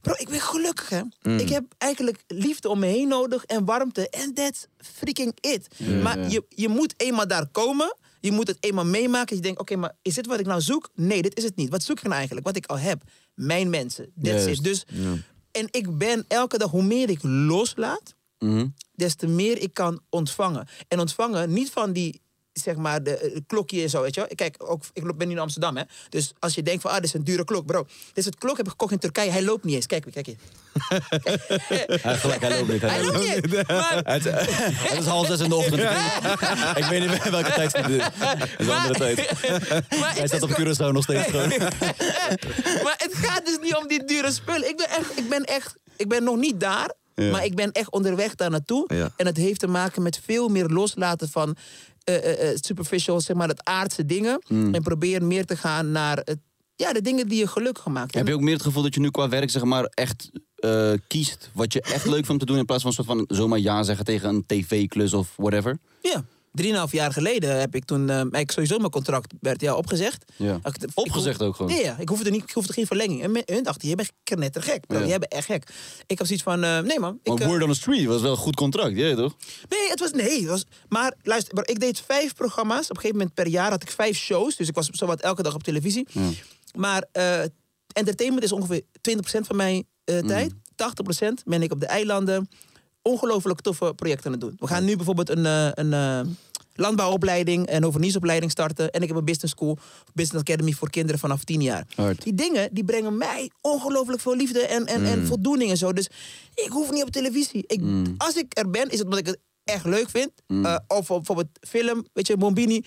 Bro, 0.01 0.13
ik 0.17 0.29
ben 0.29 0.39
gelukkig, 0.39 0.89
hè. 0.89 1.01
Ik 1.37 1.49
heb 1.49 1.63
eigenlijk 1.77 2.23
liefde 2.27 2.69
om 2.69 2.79
me 2.79 2.85
heen 2.85 3.07
nodig 3.07 3.45
en 3.45 3.65
warmte. 3.65 4.09
En 4.09 4.33
that's 4.33 4.65
freaking 4.77 5.37
it. 5.39 5.67
maar 6.01 6.29
Je, 6.29 6.43
je 6.49 6.67
moet 6.67 6.93
eenmaal 6.97 7.27
daar 7.27 7.47
komen. 7.47 7.95
Je 8.19 8.31
moet 8.31 8.47
het 8.47 8.57
eenmaal 8.59 8.85
meemaken. 8.85 9.35
Je 9.35 9.41
denkt, 9.41 9.59
oké, 9.59 9.75
maar 9.75 9.95
is 10.01 10.13
dit 10.13 10.27
wat 10.27 10.39
ik 10.39 10.45
nou 10.45 10.61
zoek? 10.61 10.89
Nee, 10.95 11.21
dit 11.21 11.37
is 11.37 11.43
het 11.43 11.55
niet. 11.55 11.69
Wat 11.69 11.83
zoek 11.83 11.97
ik 11.97 12.03
nou 12.03 12.15
eigenlijk? 12.15 12.45
Wat 12.45 12.55
ik 12.55 12.65
al 12.65 12.79
heb. 12.79 13.01
Mijn 13.33 13.69
mensen. 13.69 14.11
That's 14.21 14.45
it. 14.45 14.63
Dus, 14.63 14.85
En 15.53 15.67
ik 15.71 15.97
ben 15.97 16.25
elke 16.27 16.57
dag, 16.57 16.71
hoe 16.71 16.83
meer 16.83 17.09
ik 17.09 17.23
loslaat 17.23 18.15
Mhm. 18.39 18.67
des 18.95 19.15
te 19.15 19.27
meer 19.27 19.57
ik 19.61 19.73
kan 19.73 20.01
ontvangen. 20.09 20.67
En 20.87 20.99
ontvangen 20.99 21.53
niet 21.53 21.71
van 21.71 21.93
die, 21.93 22.21
zeg 22.53 22.75
maar, 22.75 23.03
de, 23.03 23.17
eh, 23.17 23.39
klokje 23.47 23.81
en 23.81 23.89
zo, 23.89 24.01
weet 24.01 24.15
je 24.15 24.19
wel. 24.19 24.29
Kijk, 24.35 24.55
ook, 24.57 24.83
ik 24.93 25.17
ben 25.17 25.27
nu 25.27 25.33
in 25.33 25.39
Amsterdam, 25.39 25.77
hè. 25.77 25.83
Dus 26.09 26.33
als 26.39 26.55
je 26.55 26.63
denkt 26.63 26.81
van, 26.81 26.91
ah, 26.91 26.95
dit 26.95 27.05
is 27.05 27.13
een 27.13 27.23
dure 27.23 27.43
klok. 27.43 27.65
Bro, 27.65 27.83
dit 27.83 28.17
is 28.17 28.25
het 28.25 28.35
klok 28.35 28.57
heb 28.57 28.65
ik 28.65 28.71
gekocht 28.71 28.91
in 28.91 28.99
Turkije. 28.99 29.31
Hij 29.31 29.43
loopt 29.43 29.63
niet 29.63 29.75
eens. 29.75 29.85
Kijk, 29.85 30.05
kijk 30.11 30.25
hier. 30.25 30.35
Hij, 32.01 32.17
gelijk, 32.17 32.41
hij 32.41 32.57
loopt 32.57 32.71
niet. 32.71 32.81
Hij, 32.81 32.89
Hij 32.89 33.03
loopt 33.03 33.17
loopt 33.17 33.47
niet. 33.47 33.67
Maar, 33.67 34.01
Het, 34.03 34.23
het 34.89 34.99
is 34.99 35.05
half 35.05 35.27
zes 35.27 35.39
in 35.39 35.49
de 35.49 35.55
ochtend. 35.55 35.81
Ik 36.83 36.85
weet 36.85 37.09
niet 37.09 37.29
welke 37.29 37.51
tijd 37.51 37.77
het 37.77 37.89
is. 37.89 38.03
Het 38.03 38.59
is 38.59 38.67
een 38.67 38.73
andere 38.73 38.93
tijd. 38.93 39.41
maar 39.99 40.15
Hij 40.15 40.27
staat 40.27 40.41
op 40.41 40.49
Curaçao 40.49 40.91
nog 40.91 41.03
steeds 41.03 41.29
gewoon. 41.29 41.49
maar 42.83 42.95
het 42.97 43.13
gaat 43.13 43.45
dus 43.45 43.57
niet 43.61 43.75
om 43.75 43.87
die 43.87 44.03
dure 44.05 44.31
spullen. 44.31 44.69
Ik 44.69 44.77
ben 44.77 44.89
echt, 44.89 45.17
ik 45.17 45.29
ben 45.29 45.43
echt, 45.43 45.75
ik 45.97 46.07
ben 46.07 46.23
nog 46.23 46.37
niet 46.37 46.59
daar. 46.59 46.93
Ja. 47.15 47.31
Maar 47.31 47.45
ik 47.45 47.55
ben 47.55 47.71
echt 47.71 47.91
onderweg 47.91 48.35
daar 48.35 48.49
naartoe. 48.49 48.93
Ja. 48.93 49.09
En 49.17 49.25
het 49.25 49.37
heeft 49.37 49.59
te 49.59 49.67
maken 49.67 50.01
met 50.01 50.19
veel 50.23 50.49
meer 50.49 50.65
loslaten 50.65 51.29
van 51.29 51.55
eh, 52.03 52.15
eh, 52.15 52.49
eh, 52.49 52.57
superficial, 52.61 53.21
zeg 53.21 53.35
maar, 53.35 53.47
het 53.47 53.65
aardse 53.65 54.05
dingen. 54.05 54.41
Mm. 54.47 54.73
En 54.73 54.81
probeer 54.81 55.23
meer 55.23 55.45
te 55.45 55.57
gaan 55.57 55.91
naar 55.91 56.17
het, 56.17 56.39
ja, 56.75 56.93
de 56.93 57.01
dingen 57.01 57.27
die 57.27 57.39
je 57.39 57.47
gelukkig 57.47 57.85
maakt. 57.85 58.13
Heb 58.13 58.27
je 58.27 58.33
ook 58.33 58.41
meer 58.41 58.53
het 58.53 58.63
gevoel 58.63 58.83
dat 58.83 58.93
je 58.93 58.99
nu 58.99 59.09
qua 59.09 59.29
werk 59.29 59.49
zeg 59.49 59.63
maar 59.63 59.83
echt 59.83 60.29
kiest 61.07 61.49
wat 61.53 61.73
je 61.73 61.81
echt 61.81 62.05
leuk 62.05 62.13
vindt 62.13 62.29
om 62.29 62.37
te 62.37 62.45
doen 62.45 62.57
in 62.57 62.65
plaats 62.65 62.81
van 62.81 62.91
een 62.91 63.03
soort 63.03 63.17
van 63.17 63.37
zomaar 63.37 63.59
ja 63.59 63.83
zeggen 63.83 64.05
tegen 64.05 64.29
een 64.29 64.43
tv-klus 64.45 65.13
of 65.13 65.33
whatever? 65.35 65.77
Ja. 66.01 66.25
Drieënhalf 66.53 66.91
jaar 66.91 67.13
geleden 67.13 67.59
heb 67.59 67.75
ik 67.75 67.85
toen... 67.85 68.09
eigenlijk 68.09 68.51
sowieso 68.51 68.77
mijn 68.77 68.91
contract 68.91 69.33
werd 69.41 69.61
ja, 69.61 69.75
opgezegd. 69.75 70.31
Ja. 70.35 70.59
Ik- 70.63 70.77
ik- 70.83 70.89
Opgezegd 70.93 71.41
ook 71.41 71.55
gewoon? 71.55 71.75
Ja, 71.75 71.79
ja, 71.81 71.95
ik 71.99 72.09
hoefde, 72.09 72.29
niet, 72.29 72.43
ik 72.43 72.51
hoefde 72.51 72.73
geen 72.73 72.85
verlenging. 72.87 73.23
En 73.23 73.41
hun 73.45 73.63
dachten, 73.63 73.89
je 73.89 73.95
bent 73.95 74.11
knettergek. 74.23 74.87
Bro. 74.87 74.99
Ja. 74.99 75.05
Jij 75.05 75.19
bent 75.19 75.31
echt 75.33 75.45
gek. 75.45 75.69
Ik 76.07 76.17
had 76.17 76.27
zoiets 76.27 76.45
van, 76.45 76.63
eh, 76.63 76.79
nee 76.79 76.99
man. 76.99 77.19
Ik, 77.23 77.31
Maar 77.31 77.41
eh, 77.41 77.47
Word 77.47 77.63
on 77.63 77.69
the 77.69 77.75
Street 77.75 78.05
was 78.05 78.21
wel 78.21 78.31
een 78.31 78.37
goed 78.37 78.55
contract, 78.55 78.95
ja, 78.95 79.15
toch? 79.15 79.35
Nee, 79.69 79.89
het 79.89 79.99
was 79.99 80.11
nee. 80.11 80.39
Het 80.39 80.49
was, 80.49 80.65
maar 80.89 81.13
luister, 81.21 81.53
bro, 81.53 81.63
ik 81.65 81.79
deed 81.79 82.03
vijf 82.07 82.33
programma's. 82.35 82.83
Op 82.83 82.89
een 82.89 82.95
gegeven 82.95 83.17
moment 83.17 83.33
per 83.35 83.47
jaar 83.47 83.69
had 83.69 83.81
ik 83.81 83.91
vijf 83.91 84.17
shows. 84.17 84.55
Dus 84.55 84.67
ik 84.67 84.75
was 84.75 84.87
zowat 84.91 85.21
elke 85.21 85.43
dag 85.43 85.53
op 85.53 85.63
televisie. 85.63 86.07
Maar 86.75 87.07
entertainment 87.93 88.43
is 88.43 88.51
ongeveer 88.51 88.81
20% 88.81 89.21
van 89.23 89.55
mijn 89.55 89.85
eh, 90.03 90.19
tijd. 90.19 90.53
80% 90.53 90.55
ben 91.45 91.61
ik 91.61 91.71
op 91.71 91.79
de 91.79 91.85
eilanden 91.85 92.49
ongelooflijk 93.03 93.61
toffe 93.61 93.93
projecten 93.95 94.25
aan 94.25 94.31
het 94.31 94.41
doen. 94.41 94.55
We 94.59 94.67
gaan 94.67 94.83
nu 94.85 94.95
bijvoorbeeld 94.95 95.29
een, 95.29 95.45
eh, 95.45 95.69
een 95.73 95.93
eh, 95.93 96.21
landbouwopleiding 96.75 97.67
en 97.67 97.85
overnieuwsopleiding 97.85 98.51
starten. 98.51 98.91
En 98.91 99.01
ik 99.01 99.07
heb 99.07 99.17
een 99.17 99.25
business 99.25 99.53
school, 99.53 99.77
business 100.13 100.49
academy 100.49 100.71
voor 100.71 100.89
kinderen 100.89 101.19
vanaf 101.19 101.43
10 101.43 101.61
jaar. 101.61 101.85
Hard. 101.95 102.23
Die 102.23 102.33
dingen 102.33 102.69
die 102.73 102.83
brengen 102.83 103.17
mij 103.17 103.51
ongelooflijk 103.61 104.21
veel 104.21 104.35
liefde 104.35 104.59
en, 104.59 104.85
en, 104.85 105.05
en 105.05 105.25
voldoening 105.25 105.69
en 105.71 105.77
zo. 105.77 105.93
Dus 105.93 106.09
ik 106.53 106.69
hoef 106.69 106.91
niet 106.91 107.03
op 107.03 107.09
televisie. 107.09 107.63
Ik, 107.67 107.81
Als 108.17 108.35
ik 108.35 108.57
er 108.57 108.69
ben, 108.69 108.89
is 108.89 108.97
het 108.97 109.03
omdat 109.03 109.19
ik 109.19 109.25
het 109.25 109.39
echt 109.63 109.85
leuk 109.85 110.09
vind. 110.09 110.31
Eh, 110.47 110.75
of 110.87 111.07
bijvoorbeeld 111.07 111.47
film, 111.67 112.05
weet 112.13 112.27
je, 112.27 112.37
Bombini. 112.37 112.83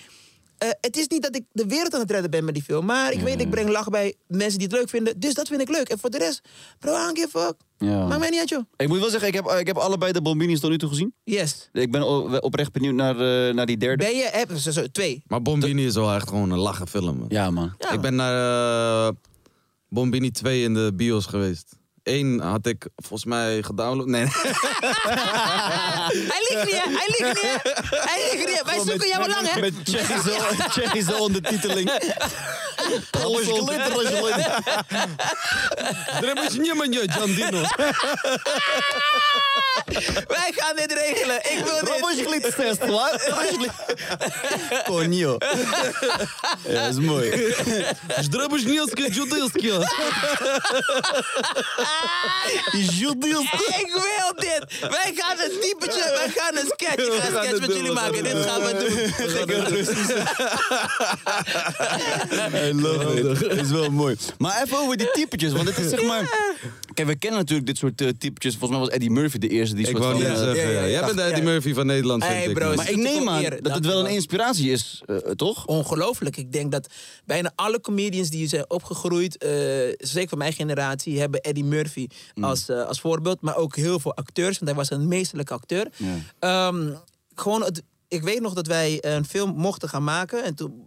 Eh, 0.58 0.68
het 0.80 0.96
is 0.96 1.06
niet 1.08 1.22
dat 1.22 1.36
ik 1.36 1.44
de 1.52 1.66
wereld 1.66 1.94
aan 1.94 2.00
het 2.00 2.10
redden 2.10 2.30
ben 2.30 2.44
met 2.44 2.54
die 2.54 2.62
film. 2.62 2.84
Maar 2.84 3.12
ik 3.12 3.20
weet, 3.20 3.40
ik 3.40 3.50
breng 3.50 3.68
lach 3.68 3.88
bij 3.88 4.14
mensen 4.26 4.58
die 4.58 4.68
het 4.68 4.76
leuk 4.76 4.88
vinden. 4.88 5.20
Dus 5.20 5.34
dat 5.34 5.48
vind 5.48 5.60
ik 5.60 5.68
leuk. 5.68 5.88
En 5.88 5.98
voor 5.98 6.10
de 6.10 6.18
rest, 6.18 6.40
bro, 6.78 6.92
I 6.92 6.96
don't 6.96 7.18
give 7.18 7.38
a 7.38 7.40
fuck. 7.46 7.54
Ja. 7.78 8.06
Maakt 8.06 8.20
mij 8.20 8.30
niet 8.30 8.38
uit, 8.40 8.48
joh. 8.48 8.62
Ik 8.76 8.88
moet 8.88 8.98
wel 8.98 9.10
zeggen, 9.10 9.28
ik 9.28 9.34
heb, 9.34 9.46
ik 9.46 9.66
heb 9.66 9.76
allebei 9.76 10.12
de 10.12 10.22
Bombinis 10.22 10.60
tot 10.60 10.70
nu 10.70 10.78
toe 10.78 10.88
gezien. 10.88 11.14
Yes. 11.25 11.68
Ik 11.72 11.90
ben 11.90 12.02
oprecht 12.42 12.72
benieuwd 12.72 12.94
naar, 12.94 13.14
eh, 13.48 13.54
naar 13.54 13.66
die 13.66 13.76
derde. 13.76 14.04
Ben 14.04 14.16
je, 14.16 14.28
heb, 14.32 14.56
zo, 14.56 14.70
zo, 14.70 14.86
twee. 14.86 15.22
Maar 15.26 15.42
Bombini 15.42 15.86
is 15.86 15.94
wel 15.94 16.14
echt 16.14 16.28
gewoon 16.28 16.50
een 16.50 16.58
lachen 16.58 16.88
film. 16.88 17.18
man. 17.18 17.26
Ja, 17.28 17.50
man. 17.50 17.75
Ja. 17.78 17.90
Ik 17.90 18.00
ben 18.00 18.14
naar 18.14 19.06
eh, 19.06 19.14
Bombini 19.88 20.30
2 20.30 20.62
in 20.62 20.75
de 20.75 20.92
bios 20.94 21.26
geweest. 21.26 21.76
Eén 22.06 22.40
had 22.40 22.66
ik 22.66 22.86
volgens 22.96 23.25
mij 23.25 23.62
gedownload. 23.62 24.06
Nee. 24.06 24.26
hij 26.32 26.46
liegt 26.48 26.64
niet, 26.64 26.82
hij 26.84 27.06
liegt 27.18 27.42
niet. 27.42 27.75
Hij 27.90 28.30
liegt 28.32 28.46
niet. 28.46 28.62
Wij 28.64 28.80
zoeken 28.84 29.08
jou 29.08 29.22
al 29.22 29.28
lang, 29.28 29.48
hè? 29.48 29.60
Met 29.60 29.75
Chase 30.70 31.16
ondertiteling. 31.18 31.90
Alles 33.25 33.46
glitter, 33.46 33.90
glitter. 33.90 34.62
Er 36.22 36.44
is 36.44 36.52
Dino. 36.52 36.84
Jandino. 37.18 37.60
Wij 40.26 40.52
gaan 40.56 40.76
dit 40.76 40.92
regelen. 40.92 41.36
Ik 41.36 41.64
wil 41.64 41.80
dit. 41.80 41.88
Rommel 41.88 42.25
glittertest, 42.26 42.86
wat? 42.86 43.30
Konio. 44.84 45.36
Ja, 46.68 46.86
is 46.86 46.98
mooi. 46.98 47.54
Zdrubbers 48.20 48.64
Nielske 48.64 49.12
Judilske. 49.12 49.86
Ik 53.82 53.90
wil 53.92 54.34
dit. 54.36 54.64
Wij 54.80 55.12
gaan 55.14 55.36
een 55.38 55.60
typetje, 55.60 56.00
wij 56.16 56.28
gaan 56.36 56.56
een 56.56 56.66
sketch. 56.66 56.94
Ik 57.06 57.12
ga 57.12 57.26
een 57.26 57.32
gaan 57.32 57.44
sketch 57.44 57.60
met 57.60 57.76
jullie 57.76 57.92
maken. 57.92 58.22
Dit 58.24 58.36
gaan 58.36 58.60
we 58.60 58.72
doen. 58.78 58.98
I 62.68 62.72
love 62.82 63.14
it. 63.30 63.40
Dat 63.40 63.52
is 63.64 63.70
wel 63.70 63.90
mooi. 63.90 64.16
Maar 64.38 64.62
even 64.64 64.78
over 64.78 64.96
die 64.96 65.10
typetjes, 65.10 65.52
want 65.52 65.68
het 65.68 65.78
is 65.78 65.90
zeg 65.90 66.02
maar... 66.02 66.54
Kijk, 66.94 67.08
we 67.08 67.16
kennen 67.16 67.40
natuurlijk 67.40 67.66
dit 67.66 67.76
soort 67.78 68.00
eh, 68.00 68.08
typetjes. 68.18 68.52
Volgens 68.56 68.70
mij 68.70 68.80
was 68.80 68.88
Eddie 68.88 69.10
Murphy 69.10 69.38
de 69.38 69.48
eerste 69.48 69.74
die 69.74 69.84
Ik 69.84 69.90
soort 69.90 70.02
wou 70.02 70.14
van... 70.14 70.22
net 70.22 70.32
eh, 70.32 70.38
zeggen, 70.44 70.56
ja, 70.62 70.68
ja, 70.68 70.74
ja, 70.78 70.80
ja. 70.84 70.90
jij 70.90 71.00
bent 71.04 71.16
de 71.16 71.22
Eddie 71.22 71.42
Ja. 71.44 71.50
Murphy 71.50 71.74
van 71.74 71.86
Nederland, 71.86 72.24
vind 72.24 72.36
Hey, 72.36 72.46
ik. 72.46 72.54
bro, 72.54 72.70
is- 72.70 72.76
maar 72.76 72.90
ik 72.90 72.96
neem 72.96 73.28
aan 73.28 73.42
dat 73.60 73.74
het 73.74 73.86
wel 73.86 74.00
een 74.06 74.10
inspiratie 74.12 74.70
is, 74.70 75.02
eh, 75.06 75.16
toch? 75.16 75.66
Ongelooflijk. 75.66 76.36
Ik 76.36 76.52
denk 76.52 76.72
dat 76.72 76.88
bijna 77.24 77.52
alle 77.54 77.80
comedians 77.80 78.30
die 78.30 78.48
zijn 78.48 78.70
opgegroeid, 78.70 79.36
eh, 79.36 79.50
zeker 79.98 80.28
van 80.28 80.38
mijn 80.38 80.52
generatie, 80.52 81.20
hebben 81.20 81.40
Eddie 81.40 81.64
Murphy 81.64 81.85
als, 82.40 82.68
eh, 82.68 82.86
als 82.86 83.00
voorbeeld. 83.00 83.40
Maar 83.40 83.56
ook 83.56 83.76
heel 83.76 84.00
veel 84.00 84.14
acteurs, 84.14 84.58
want 84.58 84.70
hij 84.70 84.74
was 84.74 84.90
een 84.90 85.08
meesterlijke 85.08 85.54
acteur. 85.54 85.88
Ehm, 86.38 86.92
gewoon 87.34 87.62
het, 87.62 87.82
ik 88.08 88.22
weet 88.22 88.40
nog 88.40 88.54
dat 88.54 88.66
wij 88.66 89.04
een 89.04 89.24
film 89.24 89.54
mochten 89.56 89.88
gaan 89.88 90.04
maken. 90.04 90.44
En 90.44 90.54
toen. 90.54 90.84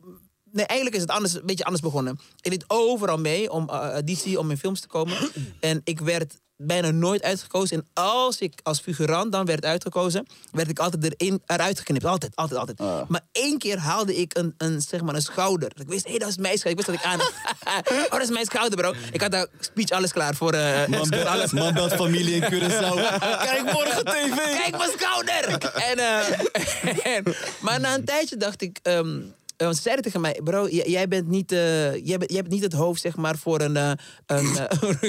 Nee, 0.51 0.65
eigenlijk 0.65 0.95
is 0.95 1.07
het 1.07 1.15
anders, 1.15 1.33
een 1.33 1.45
beetje 1.45 1.63
anders 1.63 1.83
begonnen. 1.83 2.19
Ik 2.41 2.51
deed 2.51 2.63
overal 2.67 3.17
mee 3.17 3.51
om 3.51 3.69
auditie, 3.69 4.39
om 4.39 4.51
in 4.51 4.57
films 4.57 4.79
te 4.79 4.87
komen. 4.87 5.17
en 5.59 5.81
ik 5.83 5.99
werd 5.99 6.35
bijna 6.61 6.91
nooit 6.91 7.23
uitgekozen. 7.23 7.77
En 7.77 8.03
als 8.03 8.39
ik 8.39 8.53
als 8.63 8.79
figurant 8.79 9.31
dan 9.31 9.45
werd 9.45 9.65
uitgekozen, 9.65 10.27
werd 10.51 10.69
ik 10.69 10.79
altijd 10.79 11.03
erin, 11.17 11.41
eruit 11.45 11.77
geknipt. 11.79 12.05
Altijd, 12.05 12.35
altijd, 12.35 12.59
altijd. 12.59 13.09
Maar 13.09 13.21
één 13.31 13.57
keer 13.57 13.77
haalde 13.77 14.15
ik 14.15 14.37
een, 14.37 14.53
een, 14.57 14.81
zeg 14.81 15.01
maar 15.01 15.15
een 15.15 15.21
schouder. 15.21 15.71
Ik 15.75 15.87
wist, 15.87 16.07
hé, 16.07 16.17
dat 16.17 16.27
is 16.29 16.37
mijn 16.37 16.57
schouder. 16.57 16.85
Ik 16.85 16.87
wist 16.87 17.03
dat 17.03 17.13
ik 17.13 17.21
aan 17.21 17.27
Oh, 18.05 18.11
dat 18.11 18.21
is 18.21 18.29
mijn 18.29 18.45
schouder, 18.45 18.77
bro. 18.79 18.93
Ik 19.11 19.21
had 19.21 19.31
daar 19.31 19.47
speech 19.59 19.89
alles 19.89 20.11
klaar 20.11 20.35
voor. 20.35 20.53
eh, 20.53 20.87
Man 20.87 21.25
alles. 21.27 21.51
man 21.51 21.73
belt 21.73 21.93
familie 21.93 22.35
in 22.35 22.41
Curaçao. 22.41 22.93
Kijk 23.49 23.63
morgen 23.63 24.05
tv. 24.05 24.35
Kijk 24.35 24.77
mijn 24.77 24.91
schouder! 24.99 25.57
en, 25.73 25.97
eh, 25.97 27.15
en- 27.15 27.35
maar 27.61 27.79
na 27.79 27.93
een 27.95 28.05
tijdje 28.05 28.37
dacht 28.37 28.61
ik... 28.61 28.79
ehm, 28.83 29.17
eh, 29.17 29.23
want 29.65 29.75
ze 29.75 29.81
zeiden 29.81 30.03
tegen 30.03 30.21
mij, 30.21 30.39
bro, 30.43 30.67
jij 30.69 31.07
bent 31.07 31.27
niet, 31.27 31.51
eh, 31.51 31.93
jij 32.05 32.17
bent, 32.17 32.31
jij 32.31 32.41
bent 32.41 32.49
niet 32.53 32.63
het 32.63 32.73
hoofd, 32.73 33.01
zeg 33.01 33.15
maar, 33.15 33.37
voor 33.37 33.61
een... 33.61 33.77
eh, 33.77 33.91
een 34.25 34.57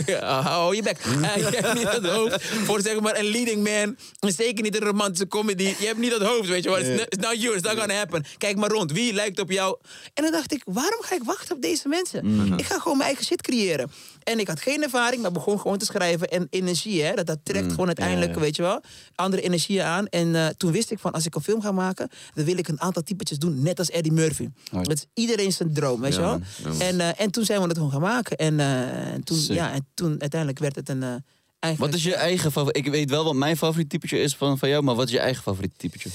eh, 0.07 0.43
hou 0.47 0.77
je 0.77 0.83
bek. 0.83 0.99
Eh, 0.99 1.37
jij 1.37 1.61
hebt 1.61 1.75
niet 1.75 1.93
het 1.93 2.07
hoofd 2.07 2.45
voor, 2.45 2.81
zeg 2.81 3.01
maar, 3.01 3.19
een 3.19 3.25
leading 3.31 3.65
man. 3.69 3.97
Zeker 4.33 4.63
niet 4.63 4.75
een 4.77 4.87
romantische 4.87 5.29
comedy. 5.29 5.75
Je 5.79 5.87
hebt 5.87 5.99
niet 5.99 6.13
het 6.13 6.23
hoofd, 6.23 6.49
weet 6.49 6.63
je 6.63 6.69
wel. 6.69 6.79
It's, 6.79 6.89
not- 6.89 7.15
it's 7.15 7.27
not 7.27 7.43
you, 7.43 7.55
it's 7.57 7.63
not 7.69 7.79
gonna 7.79 7.95
happen. 7.95 8.25
Kijk 8.39 8.57
maar 8.57 8.71
rond, 8.71 8.93
wie 8.93 9.13
lijkt 9.13 9.41
op 9.41 9.51
jou? 9.51 9.77
En 10.15 10.23
dan 10.23 10.33
dacht 10.33 10.53
ik, 10.53 10.63
waarom 10.65 11.03
ga 11.03 11.15
ik 11.15 11.23
wachten 11.25 11.57
op 11.57 11.63
deze 11.63 11.89
mensen? 11.89 12.55
Ik 12.59 12.65
ga 12.67 12.79
gewoon 12.79 12.97
mijn 12.97 13.09
eigen 13.09 13.25
shit 13.27 13.43
creëren. 13.43 13.91
En 14.23 14.39
ik 14.39 14.49
had 14.49 14.61
geen 14.61 14.83
ervaring, 14.83 15.23
maar 15.23 15.33
begon 15.33 15.61
gewoon 15.61 15.79
te 15.79 15.85
schrijven. 15.85 16.29
En 16.29 16.47
energie, 16.51 17.03
hè, 17.03 17.15
dat, 17.15 17.27
dat 17.27 17.39
trekt 17.43 17.71
gewoon 17.71 17.87
uiteindelijk, 17.87 18.35
weet 18.35 18.57
je 18.57 18.63
wel, 18.63 18.81
andere 19.15 19.43
energieën 19.43 19.83
aan. 19.83 20.07
En 20.07 20.35
eh, 20.35 20.47
toen 20.47 20.73
wist 20.73 20.91
ik 20.91 20.99
van, 20.99 21.13
als 21.13 21.27
ik 21.27 21.35
een 21.35 21.43
film 21.43 21.63
ga 21.63 21.73
maken, 21.73 22.09
dan 22.35 22.45
wil 22.45 22.59
ik 22.59 22.69
een 22.69 22.81
aantal 22.81 23.03
typetjes 23.03 23.39
doen, 23.39 23.63
net 23.63 23.79
als 23.79 23.91
Eddie 23.91 24.13
Murphy. 24.13 24.49
Dat 24.71 24.93
is 24.93 25.07
iedereen 25.15 25.53
zijn 25.53 25.73
droom, 25.73 26.01
weet 26.01 26.15
je 26.15 26.21
wel. 26.21 26.41
en, 26.79 27.01
eh, 27.01 27.21
en 27.21 27.31
toen 27.31 27.45
zijn 27.45 27.61
we 27.61 27.67
het 27.67 27.77
gewoon 27.77 27.93
gaan 27.93 28.01
maken. 28.01 28.37
En, 28.37 28.61
eh, 28.61 29.13
en, 29.13 29.25
toen, 29.25 29.37
Sick. 29.37 29.57
ja, 29.57 29.73
en 29.73 29.87
toen 29.95 30.21
uiteindelijk 30.21 30.61
werd 30.61 30.77
het 30.77 30.89
een... 30.89 31.03
eigenlijk, 31.03 31.93
Wat 31.93 31.95
is 31.95 32.05
je 32.05 32.15
eigen 32.15 32.53
favoriet? 32.53 32.87
Ik 32.87 32.93
weet 32.93 33.11
wel 33.11 33.25
wat 33.25 33.35
mijn 33.35 33.57
favoriet 33.57 33.89
typetje 33.91 34.19
is 34.19 34.37
van, 34.37 34.59
van 34.59 34.69
jou, 34.69 34.83
maar 34.83 34.95
wat 34.95 35.07
is 35.07 35.13
je 35.13 35.19
eigen 35.19 35.43
favoriet 35.43 35.73
typetje? 35.77 36.11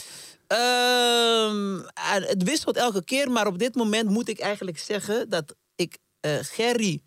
Ah, 0.47 2.23
het 2.27 2.43
wisselt 2.43 2.77
elke 2.77 3.03
keer, 3.03 3.31
maar 3.31 3.47
op 3.47 3.59
dit 3.59 3.75
moment 3.75 4.09
moet 4.09 4.29
ik 4.29 4.39
eigenlijk 4.39 4.79
zeggen 4.79 5.29
dat 5.29 5.55
ik 5.75 5.97
eh, 6.19 6.37
Gerry 6.41 7.01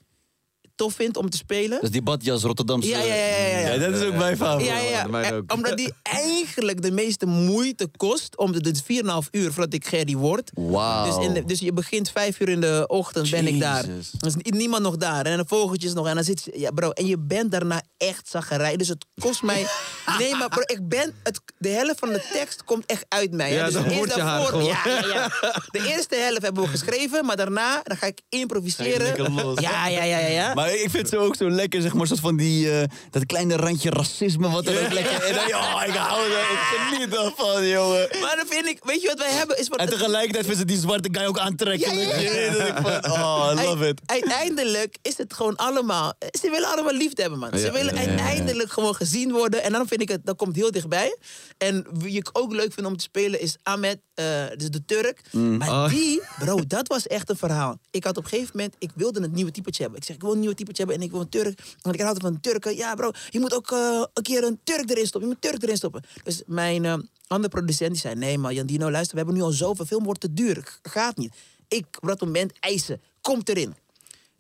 tof 0.79 0.95
vind 0.95 1.17
om 1.17 1.31
te 1.31 1.37
spelen. 1.37 1.71
Dat 1.71 1.83
is 1.83 1.91
die 1.91 2.03
badjas 2.03 2.43
Rotterdamse. 2.43 2.89
Ja, 2.89 2.99
ja, 2.99 3.15
ja, 3.15 3.37
ja, 3.37 3.59
ja. 3.59 3.79
dat 3.91 4.01
is 4.01 4.07
ook 4.07 4.15
mijn 4.15 4.37
favoriet. 4.37 4.67
Ja, 4.67 4.79
ja, 4.79 5.07
Eh. 5.23 5.39
Omdat 5.47 5.77
die 5.77 5.93
eigenlijk 6.03 6.83
de 6.83 6.91
meeste 6.91 7.27
moeite 7.27 7.89
kost. 7.97 8.37
Om 8.37 8.53
de, 8.53 8.61
dus 8.61 8.83
4,5 8.83 9.29
uur 9.31 9.53
voordat 9.53 9.73
ik 9.75 9.87
Gerry 9.87 10.17
word. 10.17 10.51
Wauw. 10.55 11.17
Dus, 11.17 11.27
in 11.27 11.35
de- 11.35 11.45
dus 11.45 11.59
je 11.61 11.73
begint 11.73 12.11
5 12.11 12.41
uur 12.41 12.49
in 12.49 12.61
de 12.61 12.85
ochtend, 12.87 13.31
ben 13.31 13.47
ik 13.47 13.61
daar. 13.61 13.85
Er 14.21 14.27
is 14.27 14.35
ni- 14.35 14.59
niemand 14.59 14.83
nog 14.83 14.97
daar. 14.97 15.27
En 15.27 15.37
de 15.37 15.45
vogeltjes 15.47 15.93
nog. 15.93 16.07
En 16.07 16.15
dan 16.15 16.25
zit 16.25 16.43
je, 16.45 16.59
ja, 16.61 16.71
bro. 16.71 16.91
En 16.91 17.07
je 17.07 17.19
bent 17.19 17.51
daarna 17.51 17.83
echt 17.97 18.29
zaggerij. 18.29 18.77
Dus 18.77 18.89
het 18.89 19.05
kost 19.21 19.43
mij. 19.43 19.67
Nee, 20.19 20.35
maar 20.35 20.49
bro, 20.49 20.61
ik 20.67 20.89
ben. 20.89 21.15
Het, 21.23 21.41
de 21.59 21.69
helft 21.69 21.99
van 21.99 22.09
de 22.09 22.29
tekst 22.33 22.65
komt 22.65 22.87
echt 22.87 23.05
uit 23.09 23.33
mij. 23.33 23.51
hè. 23.51 23.57
Ja, 23.57 23.65
dus 23.67 23.75
eerst 23.75 23.97
wordt 23.97 24.15
je 24.15 24.21
haar 24.21 24.39
daarvoor- 24.41 24.61
gewoon. 24.61 24.65
ja, 24.85 25.01
ja, 25.09 25.31
ja. 25.41 25.63
De 25.71 25.87
eerste 25.89 26.15
helft 26.17 26.43
hebben 26.43 26.63
we 26.63 26.69
geschreven. 26.69 27.25
Maar 27.25 27.37
daarna 27.37 27.81
dan 27.85 27.97
ga 27.97 28.07
ik 28.07 28.21
improviseren. 28.29 29.33
los. 29.35 29.61
Ja, 29.61 29.89
ja, 29.89 30.03
ja, 30.03 30.19
ja. 30.19 30.27
ja. 30.27 30.55
Ik 30.73 30.91
vind 30.91 31.09
ze 31.09 31.19
ook 31.19 31.37
zo 31.37 31.51
lekker, 31.51 31.83
zeg 31.83 31.95
maar, 31.95 32.07
soort 32.07 32.21
van 32.21 32.37
die, 32.37 32.71
eh, 32.81 32.85
dat 33.11 33.27
kleine 33.27 33.57
randje 33.57 33.91
racisme 33.91 34.51
wat 34.51 34.67
er 34.67 34.85
ook 34.85 34.93
lekker... 34.93 35.49
Ja, 35.49 35.85
ik 35.85 35.95
hou 35.95 36.25
er, 36.25 36.39
ik 36.41 36.59
geniet 36.89 37.15
ervan, 37.17 37.67
jongen. 37.69 38.09
Maar 38.21 38.37
dan 38.37 38.47
vind 38.49 38.67
ik, 38.67 38.79
weet 38.85 39.03
je 39.03 39.09
wat 39.09 39.19
wij 39.19 39.31
hebben? 39.33 39.59
Is 39.59 39.69
wat, 39.69 39.79
En 39.79 39.89
tegelijkertijd 39.89 40.45
vinden 40.47 40.59
ze 40.61 40.65
die 40.75 40.79
zwarte 40.83 41.09
guy 41.13 41.25
ook 41.27 41.39
aantrekkelijk. 41.39 42.21
Ja, 42.21 42.83
van, 42.83 43.13
oh, 43.13 43.51
I 43.53 43.65
love 43.65 43.89
it. 43.89 44.01
Uite- 44.07 44.29
Uiteindelijk 44.29 44.97
is 45.03 45.17
het 45.17 45.33
gewoon 45.35 45.57
allemaal. 45.57 46.13
Ze 46.41 46.51
willen 46.51 46.69
allemaal 46.69 46.93
liefde 46.95 47.23
hebben, 47.23 47.41
man. 47.41 47.59
Ze 47.59 47.71
willen 47.73 47.97
uiteindelijk 47.97 48.71
gewoon 48.73 48.95
gezien 48.95 49.33
worden. 49.33 49.63
En 49.63 49.73
dan 49.73 49.87
vind 49.89 50.01
ik 50.01 50.09
het, 50.09 50.27
dat 50.27 50.37
komt 50.37 50.57
heel 50.57 50.71
dichtbij. 50.71 51.17
En 51.59 51.87
wie 51.93 52.17
ik 52.17 52.29
ook 52.33 52.53
leuk 52.53 52.73
vind 52.73 52.87
om 52.87 52.97
te 52.97 53.03
spelen 53.03 53.41
is 53.41 53.57
Ahmed, 53.63 53.99
eh 54.15 54.25
dus 54.57 54.71
de 54.71 54.85
Turk. 54.85 55.21
Maar 55.33 55.69
Oh. 55.69 55.89
die, 55.89 56.23
bro, 56.39 56.61
dat 56.67 56.89
was 56.89 57.07
echt 57.07 57.31
een 57.31 57.37
verhaal. 57.37 57.79
Ik 57.91 58.05
had 58.05 58.17
op 58.17 58.23
een 58.25 58.29
gegeven 58.31 58.51
moment, 58.55 58.75
ik 58.79 58.91
wilde 58.95 59.21
een 59.21 59.33
nieuwe 59.33 59.51
typetje 59.51 59.83
hebben. 59.83 60.01
Ik 60.01 60.07
zeg, 60.07 60.17
ik 60.17 60.23
wil 60.23 60.33
een 60.33 60.39
nieuwe 60.41 60.55
typetje 60.59 60.83
hebben 60.85 61.01
en 61.01 61.07
ik 61.07 61.11
wil 61.11 61.21
een 61.21 61.29
Turk. 61.29 61.61
Want 61.83 61.95
ik 61.95 62.01
hou 62.01 62.17
van 62.21 62.41
Turken. 62.41 62.77
Ja, 62.77 62.95
bro, 62.95 63.11
je 63.31 63.41
moet 63.41 63.55
ook 63.55 63.71
eh, 63.71 64.05
een 64.15 64.23
keer 64.23 64.45
een 64.45 64.59
Turk 64.65 64.91
erin 64.91 65.07
stoppen. 65.07 65.21
Je 65.31 65.35
moet 65.35 65.45
een 65.45 65.51
Turk 65.51 65.63
erin 65.63 65.77
stoppen. 65.77 66.03
Dus 66.25 66.43
mijn 66.47 66.85
eh, 66.85 66.95
andere 67.27 67.49
producent 67.53 67.91
die 67.93 68.01
zei, 68.01 68.15
nee 68.15 68.39
man, 68.39 68.55
Jandino, 68.55 68.91
luister, 68.91 69.13
we 69.17 69.23
hebben 69.23 69.37
nu 69.39 69.43
al 69.43 69.51
zoveel 69.53 69.85
film, 69.85 70.05
wordt 70.05 70.21
te 70.21 70.33
duur. 70.33 70.79
Gaat 70.83 71.17
niet. 71.17 71.35
Ik 71.69 71.87
op 72.01 72.09
dat 72.09 72.21
moment 72.21 72.53
eisen, 72.61 73.01
komt 73.21 73.49
erin. 73.49 73.75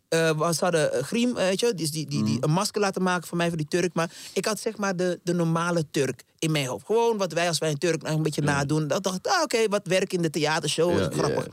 eh, 0.09 0.39
we 0.39 0.55
ze 0.55 0.65
hadden 0.65 1.05
Griem, 1.05 1.35
weet 1.35 1.61
je, 1.61 1.75
dus 1.75 1.91
die, 1.91 2.07
die, 2.07 2.25
die 2.25 2.37
een 2.41 2.51
masker 2.51 2.81
laten 2.81 3.03
maken 3.03 3.29
voor 3.29 3.37
mij, 3.37 3.49
voor 3.49 3.57
die 3.57 3.69
Turk. 3.69 3.95
Maar 3.95 4.11
ik 4.33 4.45
had 4.45 4.61
zeg 4.61 4.77
maar 4.77 4.97
de, 4.97 5.21
de 5.23 5.33
normale 5.33 5.85
Turk 5.91 6.25
in 6.39 6.51
mijn 6.51 6.67
hoofd. 6.67 6.87
Gewoon 6.87 7.17
wat 7.17 7.33
wij 7.33 7.49
als 7.49 7.59
wij 7.59 7.71
een 7.71 7.79
Turk 7.79 8.03
nou 8.03 8.17
een 8.17 8.23
beetje 8.23 8.43
nadoen. 8.43 8.87
Dat 8.89 9.03
dacht 9.03 9.17
ik, 9.17 9.27
ah, 9.27 9.43
oké, 9.43 9.69
wat 9.69 9.87
werk 9.87 10.13
in 10.13 10.23
de 10.23 10.31
theatershow, 10.31 10.99
Ja. 10.99 11.11
grappig. 11.11 11.47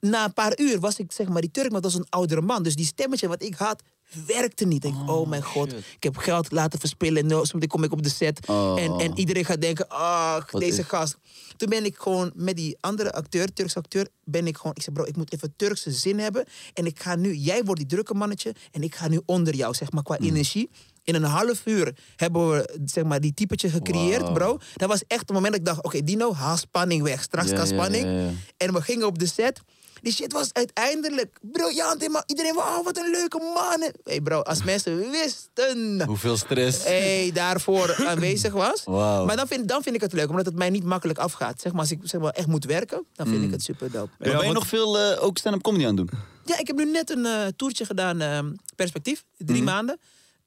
Na 0.00 0.24
een 0.24 0.32
paar 0.32 0.58
uur 0.60 0.80
was 0.80 0.98
ik 0.98 1.12
zeg 1.12 1.28
maar 1.28 1.40
die 1.40 1.50
Turk, 1.50 1.70
maar 1.72 1.80
dat 1.80 1.92
was 1.92 2.00
een 2.00 2.06
oudere 2.10 2.40
man. 2.40 2.62
Dus 2.62 2.74
die 2.76 2.86
stemmetje 2.86 3.28
wat 3.28 3.42
ik 3.42 3.54
had, 3.54 3.82
werkte 4.26 4.64
niet. 4.66 4.84
Ik 4.84 4.92
denk, 4.92 5.10
oh, 5.10 5.28
mijn 5.28 5.42
god, 5.42 5.72
ik 5.72 6.02
heb 6.02 6.16
geld 6.16 6.50
laten 6.52 6.78
verspillen. 6.78 7.26
No, 7.26 7.44
zometeen 7.44 7.68
kom 7.68 7.84
ik 7.84 7.92
op 7.92 8.02
de 8.02 8.08
set. 8.08 8.46
Oh. 8.48 8.80
En, 8.80 8.92
en 8.98 9.18
iedereen 9.18 9.44
gaat 9.44 9.60
denken, 9.60 9.88
ach, 9.88 10.50
deze 10.50 10.80
is- 10.80 10.86
gast. 10.86 11.16
Toen 11.56 11.68
ben 11.68 11.84
ik 11.84 11.96
gewoon 11.96 12.32
met 12.34 12.56
die 12.56 12.76
andere 12.80 13.12
acteur, 13.12 13.52
Turkse 13.52 13.78
acteur, 13.78 14.08
ben 14.24 14.46
ik 14.46 14.56
gewoon... 14.56 14.72
Ik 14.74 14.82
zei, 14.82 14.94
bro, 14.96 15.04
ik 15.04 15.16
moet 15.16 15.32
even 15.32 15.52
Turkse 15.56 15.90
zin 15.90 16.18
hebben. 16.18 16.44
En 16.74 16.86
ik 16.86 17.00
ga 17.00 17.16
nu, 17.16 17.34
jij 17.34 17.64
wordt 17.64 17.80
die 17.80 17.88
drukke 17.90 18.14
mannetje. 18.14 18.54
En 18.72 18.82
ik 18.82 18.94
ga 18.94 19.08
nu 19.08 19.20
onder 19.26 19.54
jou, 19.54 19.74
zeg 19.74 19.90
maar, 19.92 20.02
qua 20.02 20.16
Hmm. 20.16 20.26
energie. 20.26 20.70
In 21.04 21.14
een 21.14 21.22
half 21.24 21.66
uur 21.66 21.96
hebben 22.16 22.50
we 22.50 22.78
zeg 22.84 23.04
maar, 23.04 23.20
die 23.20 23.34
typetje 23.34 23.68
gecreëerd, 23.70 24.32
bro. 24.32 24.58
Dat 24.76 24.88
was 24.88 25.02
echt 25.06 25.20
het 25.20 25.30
moment 25.32 25.50
dat 25.52 25.60
ik 25.60 25.66
dacht, 25.66 25.84
oké, 25.84 26.02
Dino, 26.04 26.34
haal 26.34 26.56
spanning 26.56 27.02
weg. 27.02 27.22
Straks 27.22 27.50
ja, 27.50 27.64
spanning. 27.66 28.30
En 28.56 28.72
we 28.72 28.82
gingen 28.82 29.06
op 29.06 29.18
de 29.18 29.26
set. 29.26 29.60
Die 30.00 30.12
shit 30.12 30.32
was 30.32 30.52
uiteindelijk 30.52 31.38
briljant. 31.40 32.02
Iedereen, 32.26 32.54
wow, 32.54 32.84
wat 32.84 32.96
een 32.98 33.10
leuke 33.10 33.38
man. 33.54 33.80
Hé 33.80 33.90
hey 34.04 34.20
bro, 34.20 34.40
als 34.40 34.62
mensen 34.62 35.10
wisten 35.10 36.02
Hoeveel 36.06 36.36
stress. 36.36 36.84
hey, 36.84 37.30
daarvoor 37.34 37.94
aanwezig 38.08 38.52
was. 38.52 38.84
Maar 38.84 39.36
dan 39.36 39.46
vind, 39.46 39.68
dan 39.68 39.82
vind 39.82 39.94
ik 39.94 40.00
het 40.00 40.12
leuk, 40.12 40.28
omdat 40.30 40.46
het 40.46 40.54
mij 40.56 40.70
niet 40.70 40.84
makkelijk 40.84 41.18
afgaat. 41.18 41.60
Zeg 41.60 41.72
maar, 41.72 41.80
als 41.80 41.90
ik 41.90 41.98
zeg 42.02 42.20
maar, 42.20 42.32
echt 42.32 42.46
moet 42.46 42.64
werken, 42.64 43.04
dan 43.14 43.26
vind 43.26 43.38
Mm. 43.38 43.44
ik 43.44 43.50
het 43.50 43.62
super 43.62 43.90
dope. 43.90 44.08
Maar 44.18 44.28
ben 44.28 44.30
je 44.38 44.42
want- 44.42 44.52
nog 44.54 44.66
veel 44.66 44.98
eh, 44.98 45.22
ook 45.24 45.38
stand-up 45.38 45.62
comedy 45.62 45.86
aan 45.86 45.96
het 45.96 46.08
doen? 46.08 46.18
Ja, 46.44 46.58
ik 46.58 46.66
heb 46.66 46.76
nu 46.76 46.84
net 46.90 47.10
een 47.10 47.26
eh 47.26 47.46
toertje 47.56 47.84
gedaan, 47.84 48.20
eh, 48.20 48.38
perspectief, 48.76 49.24
drie 49.36 49.62
Mhm. 49.62 49.70
maanden. 49.70 49.98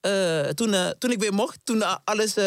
Eh, 0.02 0.40
toen, 0.40 0.74
eh, 0.74 0.88
toen 1.00 1.12
ik 1.12 1.20
weer 1.20 1.34
mocht, 1.34 1.60
toen 1.64 2.04
alles, 2.04 2.36
eh, 2.38 2.44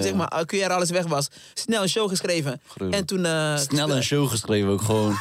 zeg 0.00 0.14
maar, 0.14 0.44
QR 0.46 0.70
alles 0.72 0.90
weg 0.90 1.06
was, 1.06 1.28
snel 1.54 1.82
een 1.82 1.88
show 1.88 2.08
geschreven. 2.08 2.60
Gruwelijk. 2.66 3.00
En 3.00 3.06
toen... 3.06 3.18
Snel 3.58 3.90
een 3.90 4.02
show 4.02 4.28
geschreven 4.28 4.68
ook 4.68 4.82
gewoon. 4.82 5.12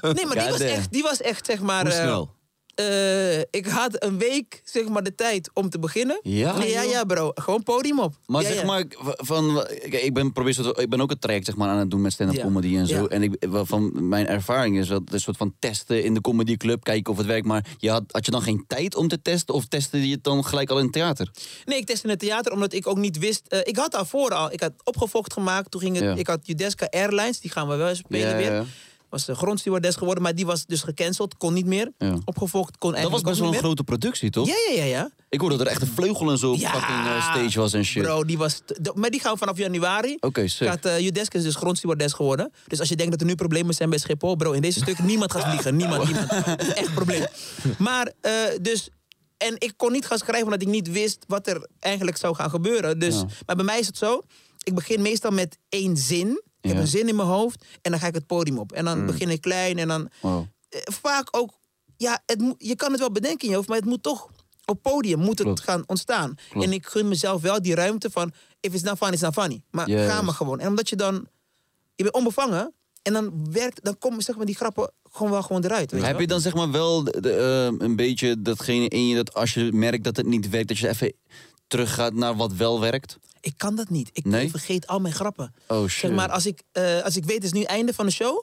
Nee, 0.00 0.26
maar 0.26 0.38
die 0.38 0.50
was, 0.50 0.60
echt, 0.60 0.92
die 0.92 1.02
was 1.02 1.20
echt, 1.20 1.46
zeg 1.46 1.60
maar... 1.60 1.82
Hoe 1.82 1.92
snel? 1.92 2.34
Eh, 2.80 3.38
ik 3.38 3.66
had 3.66 4.04
een 4.04 4.18
week, 4.18 4.60
zeg 4.64 4.88
maar, 4.88 5.02
de 5.02 5.14
tijd 5.14 5.50
om 5.54 5.70
te 5.70 5.78
beginnen. 5.78 6.18
Ja, 6.22 6.58
Nee, 6.58 6.70
ja, 6.70 6.82
ja, 6.82 7.04
bro. 7.04 7.30
Gewoon 7.34 7.62
podium 7.62 8.00
op. 8.00 8.14
Maar 8.26 8.42
Ja, 8.42 8.48
zeg 8.48 8.60
ja. 8.60 8.64
maar, 8.66 8.84
van, 9.16 9.66
ik, 9.80 10.14
ben, 10.14 10.32
probeer, 10.32 10.80
ik 10.80 10.88
ben 10.88 11.00
ook 11.00 11.10
het 11.10 11.20
traject 11.20 11.46
zeg 11.46 11.56
maar, 11.56 11.68
aan 11.68 11.78
het 11.78 11.90
doen 11.90 12.00
met 12.00 12.12
stand-up 12.12 12.36
Ja. 12.36 12.42
comedy 12.42 12.76
en 12.76 12.86
zo. 12.86 13.06
En 13.06 13.22
ik, 13.22 13.36
van 13.50 14.08
mijn 14.08 14.26
ervaring 14.26 14.78
is 14.78 14.88
dat 14.88 15.02
een 15.04 15.20
soort 15.20 15.36
van 15.36 15.54
testen 15.58 16.04
in 16.04 16.14
de 16.14 16.20
comedyclub, 16.20 16.84
kijken 16.84 17.12
of 17.12 17.18
het 17.18 17.26
werkt. 17.26 17.46
Maar 17.46 17.66
je 17.78 17.90
had, 17.90 18.02
had 18.06 18.24
je 18.24 18.30
dan 18.30 18.42
geen 18.42 18.64
tijd 18.66 18.94
om 18.94 19.08
te 19.08 19.22
testen 19.22 19.54
of 19.54 19.64
testte 19.66 20.08
je 20.08 20.14
het 20.14 20.24
dan 20.24 20.44
gelijk 20.44 20.70
al 20.70 20.78
in 20.78 20.84
het 20.84 20.92
theater? 20.92 21.30
Nee, 21.64 21.78
ik 21.78 21.86
testte 21.86 22.04
in 22.04 22.10
het 22.10 22.18
theater 22.20 22.52
omdat 22.52 22.72
ik 22.72 22.86
ook 22.86 22.98
niet 22.98 23.18
wist. 23.18 23.42
eh, 23.48 23.60
ik 23.62 23.76
had 23.76 23.92
daarvoor 23.92 24.30
al, 24.30 24.52
ik 24.52 24.60
had 24.60 24.72
opgefokt 24.84 25.32
gemaakt. 25.32 25.70
Toen 25.70 25.80
ging 25.80 25.98
het, 26.00 26.18
ik 26.18 26.26
had 26.26 26.46
Judeska 26.46 26.86
Airlines, 26.90 27.40
die 27.40 27.50
gaan 27.50 27.68
we 27.68 27.76
wel 27.76 27.94
spelen 27.94 28.28
Ja, 28.28 28.36
weer. 28.36 28.64
Was 29.08 29.24
de 29.24 29.34
grondstewardess 29.34 29.96
geworden, 29.96 30.22
maar 30.22 30.34
die 30.34 30.46
was 30.46 30.66
dus 30.66 30.82
gecanceld, 30.82 31.36
kon 31.36 31.54
niet 31.54 31.66
meer. 31.66 31.92
Ja. 31.98 32.18
Opgefokt, 32.24 32.78
kon 32.78 32.92
Dat 32.92 33.10
was 33.10 33.20
best 33.20 33.38
wel 33.38 33.48
een 33.48 33.58
grote 33.58 33.84
productie, 33.84 34.30
toch? 34.30 34.46
Ja, 34.46 34.54
ja, 34.68 34.78
ja, 34.78 34.84
ja. 34.84 35.10
Ik 35.28 35.40
hoorde 35.40 35.56
dat 35.56 35.66
er 35.66 35.72
echt 35.72 35.82
een 35.82 35.88
vleugel 35.94 36.30
en 36.30 36.38
zo 36.38 36.52
op 36.52 36.58
Ja, 36.58 36.70
fucking 36.70 37.06
eh, 37.06 37.34
stage 37.34 37.60
was 37.60 37.72
en 37.72 37.84
shit. 37.84 38.02
Bro, 38.02 38.24
die 38.24 38.38
was. 38.38 38.62
Maar 38.94 39.10
die 39.10 39.20
gaan 39.20 39.32
we 39.32 39.38
vanaf 39.38 39.58
januari. 39.58 40.16
Oké, 40.20 40.48
sick. 40.48 40.68
Gaat, 40.68 40.84
eh 40.84 40.98
is 40.98 41.28
dus 41.28 41.54
grondstewardess 41.54 42.14
geworden. 42.14 42.52
Dus 42.66 42.80
als 42.80 42.88
je 42.88 42.96
denkt 42.96 43.12
dat 43.12 43.20
er 43.20 43.26
nu 43.26 43.34
problemen 43.34 43.74
zijn 43.74 43.90
bij 43.90 43.98
Schiphol, 43.98 44.36
bro, 44.36 44.52
in 44.52 44.62
deze 44.62 44.78
stuk 44.78 44.98
niemand 44.98 45.32
gaat 45.32 45.44
vliegen. 45.44 45.76
Niemand, 45.86 46.04
niemand. 46.04 46.28
Dat 46.44 46.60
is 46.62 46.72
echt 46.72 46.86
een 46.86 46.94
probleem. 46.94 47.24
Maar, 47.78 48.12
eh, 48.20 48.32
dus. 48.60 48.88
En 49.36 49.54
ik 49.58 49.72
kon 49.76 49.92
niet 49.92 50.06
gaan 50.06 50.18
schrijven 50.18 50.44
omdat 50.44 50.62
ik 50.62 50.68
niet 50.68 50.90
wist 50.90 51.24
wat 51.26 51.46
er 51.46 51.68
eigenlijk 51.78 52.16
zou 52.16 52.34
gaan 52.34 52.50
gebeuren. 52.50 52.98
Dus, 52.98 53.14
Ja. 53.14 53.26
Maar 53.46 53.56
bij 53.56 53.64
mij 53.64 53.78
is 53.78 53.86
het 53.86 53.96
zo. 53.96 54.22
Ik 54.62 54.74
begin 54.74 55.02
meestal 55.02 55.30
met 55.30 55.58
één 55.68 55.96
zin. 55.96 56.42
Ik 56.68 56.72
heb 56.74 56.82
een 56.82 56.90
zin 56.90 57.08
in 57.08 57.16
mijn 57.16 57.28
hoofd. 57.28 57.64
En 57.82 57.90
dan 57.90 58.00
ga 58.00 58.06
ik 58.06 58.14
het 58.14 58.26
podium 58.26 58.58
op. 58.58 58.72
En 58.72 58.84
dan 58.84 59.00
Mm. 59.00 59.06
begin 59.06 59.30
ik 59.30 59.40
klein. 59.40 59.78
En 59.78 59.88
dan 59.88 60.08
Wow. 60.20 60.44
eh, 60.68 60.80
vaak 60.84 61.28
ook, 61.30 61.50
ja, 61.96 62.22
het 62.26 62.54
je 62.58 62.76
kan 62.76 62.90
het 62.90 63.00
wel 63.00 63.10
bedenken 63.12 63.42
in 63.44 63.48
je 63.48 63.54
hoofd, 63.56 63.68
maar 63.68 63.76
het 63.78 63.86
moet 63.86 64.02
toch 64.02 64.28
op 64.64 64.82
podium 64.82 65.18
moet 65.18 65.28
het 65.38 65.40
Klopt. 65.46 65.60
gaan 65.60 65.82
ontstaan. 65.86 66.34
Klopt. 66.50 66.66
En 66.66 66.72
ik 66.72 66.86
gun 66.86 67.08
mezelf 67.08 67.42
wel 67.42 67.62
die 67.62 67.74
ruimte 67.74 68.10
van, 68.10 68.32
if 68.60 68.72
it's 68.74 68.82
not 68.82 68.96
funny, 68.96 69.12
it's 69.12 69.22
not 69.22 69.32
funny. 69.34 69.62
Maar 69.70 69.88
ga 69.90 70.22
maar 70.22 70.34
gewoon. 70.34 70.60
En 70.60 70.68
omdat 70.68 70.88
je 70.88 70.96
dan, 70.96 71.26
je 71.94 72.02
bent 72.02 72.14
onbevangen 72.14 72.72
en 73.02 73.12
dan 73.12 73.52
werkt, 73.52 73.84
dan 73.84 73.98
komen 73.98 74.22
zeg 74.22 74.36
maar 74.36 74.46
die 74.46 74.54
grappen 74.56 74.90
gewoon 75.12 75.32
wel 75.32 75.42
gewoon 75.42 75.64
eruit. 75.64 75.90
Weet 75.90 76.00
je 76.00 76.06
Heb 76.06 76.12
wel? 76.12 76.20
je 76.22 76.26
dan 76.30 76.40
zeg 76.40 76.54
maar 76.54 76.70
wel 76.70 77.04
de- 77.04 77.20
de, 77.20 77.32
eh, 77.32 77.86
een 77.86 77.96
beetje 77.96 78.42
datgene 78.42 78.88
in 78.88 79.06
je 79.08 79.16
dat 79.16 79.34
als 79.34 79.54
je 79.54 79.72
merkt 79.72 80.04
dat 80.04 80.16
het 80.16 80.26
niet 80.26 80.48
werkt, 80.48 80.68
dat 80.68 80.78
je 80.78 80.88
even 80.88 81.12
teruggaat 81.66 82.14
naar 82.14 82.36
wat 82.36 82.52
wel 82.52 82.80
werkt? 82.80 83.18
Ik 83.46 83.54
kan 83.56 83.74
dat 83.74 83.88
niet. 83.88 84.10
Ik 84.12 84.24
Nee? 84.24 84.50
vergeet 84.50 84.86
al 84.86 84.98
mijn 85.00 85.14
grappen. 85.14 85.54
Oh 85.66 85.86
shit. 85.86 86.00
Zeg 86.00 86.10
maar, 86.10 86.30
als 86.30 86.46
ik, 86.46 86.62
eh, 86.72 87.02
als 87.02 87.16
ik 87.16 87.24
weet, 87.24 87.34
het 87.34 87.44
is 87.44 87.52
nu 87.52 87.62
einde 87.62 87.94
van 87.94 88.06
de 88.06 88.12
show. 88.12 88.42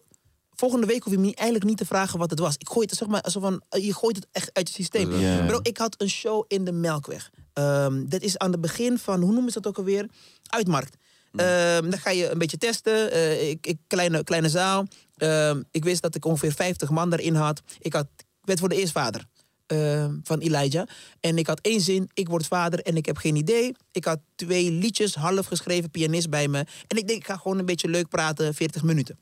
Volgende 0.56 0.86
week 0.88 1.04
hoef 1.04 1.14
je 1.14 1.20
me 1.20 1.36
eigenlijk 1.36 1.70
niet 1.70 1.78
te 1.78 1.86
vragen 1.86 2.20
wat 2.20 2.30
het 2.30 2.40
was. 2.40 2.56
Ik 2.58 2.70
gooi 2.70 2.86
het, 2.90 2.98
zeg 2.98 3.08
maar, 3.08 3.22
alsof 3.22 3.42
van, 3.42 3.62
eh, 3.70 3.86
je 3.86 3.94
gooit 3.94 4.16
het 4.16 4.28
echt 4.32 4.50
uit 4.54 4.68
je 4.68 4.74
systeem. 4.74 5.10
Bro, 5.48 5.60
ik 5.62 5.78
had 5.78 5.96
een 6.02 6.10
show 6.10 6.46
in 6.48 6.64
de 6.66 6.72
Melkweg. 6.72 7.30
Ehm, 7.54 8.06
dat 8.08 8.22
is 8.22 8.38
aan 8.38 8.52
het 8.52 8.62
begin 8.62 8.98
van, 8.98 9.22
hoe 9.22 9.32
noemen 9.34 9.52
ze 9.52 9.60
dat 9.60 9.72
ook 9.72 9.78
alweer? 9.78 10.10
Uitmarkt. 10.50 10.96
Ehm, 11.36 11.90
dan 11.90 12.00
ga 12.00 12.10
je 12.10 12.30
een 12.30 12.38
beetje 12.38 12.58
testen. 12.58 13.12
Eh, 13.12 13.50
ik, 13.50 13.68
ik, 13.68 13.78
kleine, 13.88 14.24
kleine 14.24 14.50
zaal. 14.50 14.86
Ehm, 15.16 15.62
ik 15.72 15.84
wist 15.84 16.02
dat 16.02 16.16
ik 16.16 16.26
ongeveer 16.26 16.52
50 16.54 16.90
man 16.90 17.10
daarin 17.10 17.36
had. 17.36 17.62
Ik, 17.80 17.94
had, 17.94 18.08
ik 18.18 18.26
werd 18.42 18.60
voor 18.60 18.70
de 18.70 18.76
eerst 18.80 18.92
vader. 18.92 19.26
Ehm, 19.68 20.16
van 20.24 20.40
Elijah. 20.40 20.88
En 21.20 21.38
ik 21.38 21.48
had 21.48 21.60
één 21.62 21.82
zin, 21.82 22.10
ik 22.14 22.30
word 22.30 22.48
vader 22.48 22.80
en 22.80 22.98
ik 22.98 23.06
heb 23.06 23.18
geen 23.18 23.36
idee. 23.36 23.76
Ik 23.92 24.06
had 24.06 24.20
twee 24.36 24.72
liedjes, 24.72 25.16
half 25.16 25.46
geschreven, 25.46 25.90
pianist 25.90 26.30
bij 26.30 26.48
me. 26.48 26.58
En 26.88 26.98
ik 26.98 27.08
denk, 27.08 27.20
ik 27.20 27.26
ga 27.26 27.38
gewoon 27.38 27.60
een 27.60 27.66
beetje 27.66 27.88
leuk 27.88 28.08
praten, 28.10 28.54
40 28.54 28.84
minuten. 28.84 29.20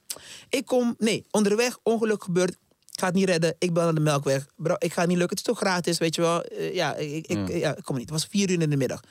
Ik 0.50 0.66
kom, 0.66 0.96
nee, 0.98 1.26
onderweg, 1.32 1.78
ongeluk 1.84 2.24
gebeurd. 2.24 2.52
Ik 2.92 3.00
ga 3.00 3.06
het 3.06 3.16
niet 3.16 3.30
redden, 3.30 3.56
ik 3.60 3.74
ben 3.74 3.84
aan 3.84 3.96
de 3.96 4.02
melkweg. 4.02 4.48
Bro, 4.56 4.76
ik 4.78 4.94
ga 4.94 5.00
het 5.00 5.10
niet 5.10 5.18
lukken, 5.18 5.38
het 5.38 5.48
is 5.48 5.54
toch 5.54 5.62
gratis, 5.62 5.98
weet 5.98 6.16
je 6.16 6.22
wel. 6.22 6.44
Eh, 6.44 6.74
ja, 6.76 6.96
ik, 6.96 7.28
ik, 7.28 7.48
ja, 7.48 7.76
ik 7.76 7.84
kom 7.84 7.96
niet. 7.96 8.10
Het 8.10 8.20
was 8.20 8.28
vier 8.30 8.50
uur 8.50 8.62
in 8.62 8.70
de 8.70 8.78
middag. 8.78 9.02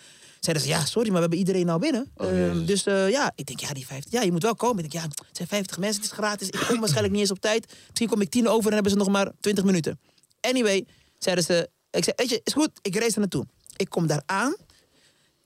Zeiden 0.41 0.65
ze, 0.65 0.71
ja, 0.71 0.85
sorry, 0.85 1.07
maar 1.07 1.17
we 1.17 1.21
hebben 1.21 1.39
iedereen 1.39 1.69
al 1.69 1.79
binnen. 1.79 2.11
Oh, 2.17 2.29
Ehm, 2.31 2.65
dus 2.65 2.87
eh, 2.87 3.11
ja, 3.11 3.33
ik 3.35 3.47
denk, 3.47 3.61
ja, 3.61 3.73
die 3.73 3.87
50, 3.87 4.13
ja, 4.13 4.23
je 4.23 4.33
moet 4.33 4.43
wel 4.43 4.55
komen. 4.55 4.85
Ik 4.85 4.91
denk, 4.91 5.05
ja, 5.05 5.11
het 5.11 5.37
zijn 5.37 5.49
50 5.49 5.79
mensen, 5.79 6.03
het 6.03 6.11
is 6.11 6.17
gratis. 6.17 6.49
Ik 6.49 6.65
kom 6.69 6.79
waarschijnlijk 6.79 7.13
niet 7.13 7.23
eens 7.23 7.31
op 7.31 7.41
tijd. 7.41 7.75
Misschien 7.89 8.09
kom 8.09 8.21
ik 8.21 8.31
tien 8.31 8.49
over 8.49 8.67
en 8.67 8.75
hebben 8.75 8.93
ze 8.93 8.99
nog 8.99 9.09
maar 9.09 9.31
20 9.41 9.65
minuten. 9.65 9.99
Anyway, 10.41 10.87
zeiden 11.25 11.45
ze, 11.45 11.69
ik 11.91 12.05
zei, 12.05 12.17
weet 12.17 12.29
je, 12.31 12.41
is 12.45 12.53
goed, 12.53 12.71
ik 12.83 12.95
race 12.97 13.15
er 13.15 13.19
naartoe. 13.21 13.47
Ik 13.77 13.89
kom 13.89 14.07
daar 14.07 14.23
aan 14.27 14.55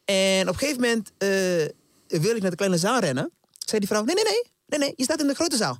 en 0.05 0.49
op 0.49 0.53
een 0.55 0.59
gegeven 0.59 0.81
moment 0.81 1.11
eh, 1.19 2.21
wil 2.21 2.37
ik 2.37 2.41
naar 2.43 2.51
de 2.51 2.57
kleine 2.57 2.79
zaal 2.79 2.99
rennen. 3.01 3.31
Zei 3.59 3.79
die 3.81 3.89
vrouw, 3.89 4.05
nee, 4.05 4.15
nee, 4.15 4.25
nee, 4.25 4.43
nee, 4.67 4.79
nee, 4.79 4.93
je 4.97 5.03
staat 5.05 5.21
in 5.21 5.27
de 5.27 5.35
grote 5.35 5.57
zaal. 5.57 5.79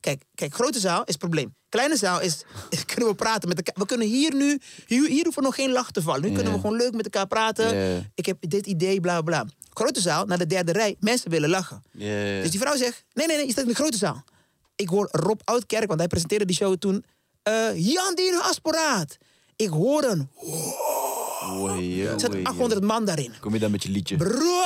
Kijk, 0.00 0.22
kijk, 0.34 0.54
grote 0.54 0.78
zaal 0.80 1.00
is 1.00 1.08
het 1.08 1.18
probleem. 1.18 1.54
Kleine 1.68 1.96
zaal 1.96 2.20
is, 2.20 2.42
kunnen 2.94 3.08
we 3.08 3.14
praten 3.14 3.48
met 3.48 3.56
elkaar. 3.56 3.74
We 3.78 3.86
kunnen 3.86 4.06
hier 4.06 4.34
nu, 4.34 4.60
hier, 4.86 5.08
hier 5.08 5.24
hoeven 5.24 5.42
nog 5.42 5.54
geen 5.54 5.70
lach 5.70 5.90
te 5.90 6.02
vallen. 6.02 6.20
Nu 6.22 6.32
kunnen 6.34 6.52
we 6.52 6.60
gewoon 6.60 6.76
leuk 6.76 6.92
met 6.94 7.04
elkaar 7.04 7.26
praten. 7.26 7.74
Ik 8.14 8.26
heb 8.26 8.36
dit 8.40 8.66
idee, 8.66 9.00
bla 9.00 9.22
bla. 9.22 9.46
Grote 9.70 10.00
zaal, 10.00 10.24
naar 10.24 10.38
de 10.38 10.46
derde 10.46 10.72
rij, 10.72 10.96
mensen 11.00 11.30
willen 11.30 11.48
lachen. 11.48 11.82
Dus 12.42 12.50
die 12.50 12.60
vrouw 12.60 12.76
zegt, 12.76 13.04
nee, 13.12 13.26
nee, 13.26 13.36
nee, 13.36 13.46
je 13.46 13.52
staat 13.52 13.64
in 13.64 13.70
de 13.70 13.76
grote 13.76 13.96
zaal. 13.96 14.24
Ik 14.76 14.88
hoor 14.88 15.08
Rob 15.12 15.40
Oudkerk, 15.44 15.86
want 15.86 15.98
hij 15.98 16.08
presenteerde 16.08 16.44
die 16.44 16.56
show 16.56 16.76
toen. 16.78 17.04
eh 17.42 17.68
Jan 17.92 18.14
Dien 18.14 18.34
Hasporaat. 18.34 19.16
Ik 19.56 19.68
hoor 19.68 20.04
een, 20.04 20.30
er 21.40 21.58
oei, 21.60 22.04
zaten 22.16 22.44
800 22.44 22.82
man 22.82 23.04
daarin. 23.04 23.34
Kom 23.40 23.52
je 23.54 23.58
dan 23.58 23.70
met 23.70 23.82
je 23.82 23.88
liedje? 23.88 24.16
Bro! 24.16 24.60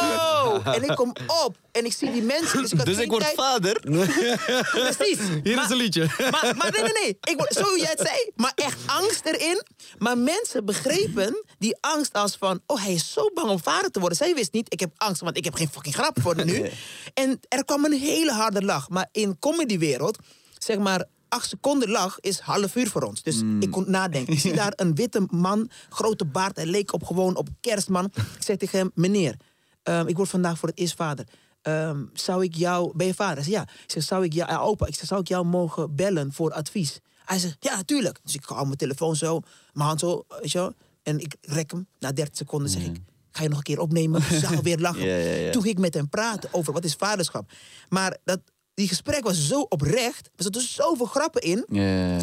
en 0.76 0.82
ik 0.82 0.94
kom 0.96 1.12
op 1.44 1.56
en 1.72 1.84
ik 1.84 1.92
zie 1.92 2.12
die 2.12 2.22
mensen. 2.22 2.62
Dus 2.62 2.72
ik, 2.72 2.84
Dus 2.84 2.98
ik 2.98 3.10
word 3.10 3.22
tijd- 3.22 3.34
vader? 3.34 3.80
Precies. 4.94 5.18
Hier 5.42 5.54
maar, 5.54 5.64
is 5.64 5.70
een 5.70 5.76
liedje. 5.76 6.06
Maar, 6.30 6.54
maar 6.56 6.70
nee, 6.70 6.82
nee, 6.82 6.92
nee. 6.92 7.18
Ik 7.20 7.34
word, 7.36 7.52
zo 7.54 7.62
hoe 7.62 7.78
jij 7.78 7.90
het 7.90 8.08
zei. 8.08 8.30
Maar 8.36 8.52
echt 8.54 8.78
angst 8.86 9.24
erin. 9.24 9.62
Maar 9.98 10.18
mensen 10.18 10.64
begrepen 10.64 11.44
die 11.58 11.76
angst 11.80 12.12
als 12.14 12.36
van... 12.36 12.60
Oh, 12.66 12.82
hij 12.82 12.92
is 12.92 13.12
zo 13.12 13.30
bang 13.34 13.50
om 13.50 13.60
vader 13.62 13.90
te 13.90 14.00
worden. 14.00 14.18
Zij 14.18 14.34
wist 14.34 14.52
niet, 14.52 14.72
ik 14.72 14.80
heb 14.80 14.90
angst, 14.96 15.20
want 15.20 15.36
ik 15.36 15.44
heb 15.44 15.54
geen 15.54 15.68
fucking 15.68 15.94
grap 15.94 16.18
voor 16.22 16.44
nu. 16.44 16.70
En 17.14 17.40
er 17.48 17.64
kwam 17.64 17.84
een 17.84 17.98
hele 17.98 18.32
harde 18.32 18.62
lach. 18.62 18.88
Maar 18.88 19.08
in 19.12 19.38
comedywereld, 19.38 20.18
zeg 20.58 20.78
maar... 20.78 21.04
Acht 21.30 21.48
seconden 21.48 21.90
lach 21.90 22.20
is 22.20 22.38
half 22.38 22.76
uur 22.76 22.88
voor 22.88 23.02
ons. 23.02 23.22
Dus 23.22 23.42
ik 23.60 23.70
kon 23.70 23.90
nadenken. 23.90 24.32
Ik 24.32 24.38
zie 24.40 24.54
daar 24.54 24.72
een 24.76 24.94
witte 24.94 25.26
man, 25.30 25.70
grote 25.88 26.24
baard. 26.24 26.56
Hij 26.56 26.66
leek 26.66 26.92
op 26.92 27.04
gewoon 27.04 27.36
op 27.36 27.48
kerstman. 27.60 28.04
Ik 28.14 28.42
zeg 28.42 28.56
tegen 28.56 28.78
hem, 28.78 28.90
meneer, 28.94 29.36
ehm, 29.82 30.06
ik 30.06 30.16
word 30.16 30.28
vandaag 30.28 30.58
voor 30.58 30.68
het 30.68 30.78
eerst 30.78 30.94
vader. 30.96 31.26
Ehm, 31.62 32.04
zou 32.12 32.44
ik 32.44 32.54
jou, 32.54 32.96
ben 32.96 33.06
je 33.06 33.14
vader? 33.14 33.48
Ja. 33.48 33.62
Ik 33.62 33.90
zeg, 33.90 34.02
zou 34.02 34.24
ik 34.24 34.32
jou, 34.32 34.50
ja, 34.50 34.58
opa, 34.58 34.86
ik 34.86 34.94
zeg, 34.94 35.06
zou 35.06 35.20
ik 35.20 35.28
jou 35.28 35.44
mogen 35.44 35.94
bellen 35.94 36.32
voor 36.32 36.52
advies? 36.52 37.00
Hij 37.24 37.38
zegt, 37.38 37.56
ja, 37.60 37.76
natuurlijk. 37.76 38.20
Dus 38.22 38.34
ik 38.34 38.44
hou 38.44 38.64
mijn 38.64 38.76
telefoon 38.76 39.16
zo, 39.16 39.40
mijn 39.72 39.86
hand 39.86 40.00
zo, 40.00 40.24
weet 40.28 40.52
je 40.52 40.58
wel. 40.58 40.72
En 41.02 41.18
ik 41.18 41.36
rek 41.40 41.70
hem. 41.70 41.86
Na 41.98 42.12
30 42.12 42.36
seconden 42.36 42.70
zeg 42.70 42.82
ik, 42.82 42.96
ga 43.30 43.42
je 43.42 43.48
nog 43.48 43.58
een 43.58 43.64
keer 43.64 43.80
opnemen? 43.80 44.20
De 44.28 44.38
zaal 44.38 44.62
weer 44.70 44.78
lachen. 44.78 45.06
Ja, 45.06 45.16
ja, 45.16 45.34
ja. 45.34 45.50
Toen 45.50 45.62
ging 45.62 45.74
ik 45.74 45.80
met 45.80 45.94
hem 45.94 46.08
praten 46.08 46.48
over 46.52 46.72
wat 46.72 46.84
is 46.84 46.94
vaderschap. 46.94 47.50
Maar 47.88 48.16
dat, 48.24 48.40
die 48.80 48.88
gesprek 48.88 49.24
was 49.24 49.46
zo 49.48 49.60
oprecht. 49.60 50.26
Er 50.36 50.42
zaten 50.44 50.60
zoveel 50.62 51.06
grappen 51.06 51.42
in. 51.42 51.64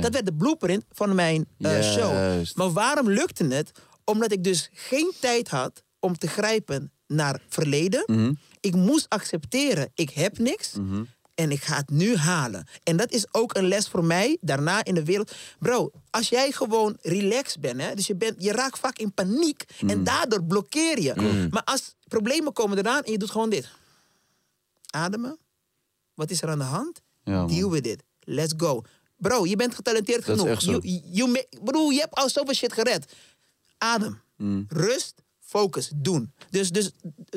Dat 0.01 0.13
werd 0.13 0.25
de 0.25 0.33
blueprint 0.33 0.83
van 0.91 1.15
mijn 1.15 1.47
eh, 1.59 1.81
show. 1.81 2.43
Maar 2.55 2.71
waarom 2.71 3.09
lukte 3.09 3.45
het? 3.47 3.71
Omdat 4.05 4.31
ik 4.31 4.43
dus 4.43 4.69
geen 4.73 5.11
tijd 5.19 5.47
had 5.49 5.83
om 5.99 6.17
te 6.17 6.27
grijpen 6.27 6.91
naar 7.07 7.41
verleden. 7.49 8.03
Mhm. 8.05 8.33
Ik 8.59 8.75
moest 8.75 9.05
accepteren, 9.09 9.91
ik 9.93 10.09
heb 10.09 10.37
niks. 10.37 10.73
En 11.35 11.51
ik 11.51 11.63
ga 11.63 11.75
het 11.75 11.89
nu 11.89 12.15
halen. 12.15 12.67
En 12.83 12.97
dat 12.97 13.11
is 13.11 13.25
ook 13.31 13.55
een 13.57 13.67
les 13.67 13.87
voor 13.87 14.03
mij 14.03 14.37
daarna 14.41 14.83
in 14.83 14.93
de 14.93 15.03
wereld. 15.03 15.31
Bro, 15.59 15.91
als 16.09 16.29
jij 16.29 16.51
gewoon 16.51 16.97
relaxed 17.01 17.61
bent, 17.61 17.81
hè, 17.81 17.93
dus 17.95 18.07
je, 18.07 18.15
bent, 18.15 18.43
je 18.43 18.51
raakt 18.51 18.79
vaak 18.79 18.97
in 18.97 19.13
paniek 19.13 19.63
Mhm. 19.81 19.89
en 19.91 20.03
daardoor 20.03 20.43
blokkeer 20.43 20.99
je. 21.01 21.47
Maar 21.51 21.63
als 21.63 21.95
problemen 22.07 22.53
komen 22.53 22.77
eraan 22.77 23.03
en 23.03 23.11
je 23.11 23.17
doet 23.17 23.31
gewoon 23.31 23.49
dit: 23.49 23.67
ademen. 24.89 25.37
Wat 26.17 26.29
is 26.29 26.41
er 26.41 26.49
aan 26.49 26.57
de 26.57 26.63
hand? 26.63 27.01
Ja. 27.23 27.45
Deal 27.45 27.69
with 27.71 27.87
it. 27.87 28.03
Let's 28.19 28.53
go. 28.57 28.81
Bro, 29.17 29.45
je 29.45 29.55
bent 29.55 29.75
getalenteerd 29.75 30.25
Dat 30.25 30.35
is 30.35 30.41
genoeg. 30.41 30.55
echt 30.55 30.63
zo. 30.63 30.71
You- 30.71 31.01
you 31.11 31.29
ma- 31.31 31.59
Bro, 31.63 31.91
je 31.91 31.99
hebt 31.99 32.13
al 32.15 32.29
zoveel 32.29 32.53
shit 32.53 32.73
gered. 32.73 33.13
Adem. 33.77 34.21
Mm. 34.37 34.65
Rust. 34.69 35.13
Focus. 35.39 35.91
Doen. 35.95 36.33
Dus, 36.49 36.69
dus 36.69 36.91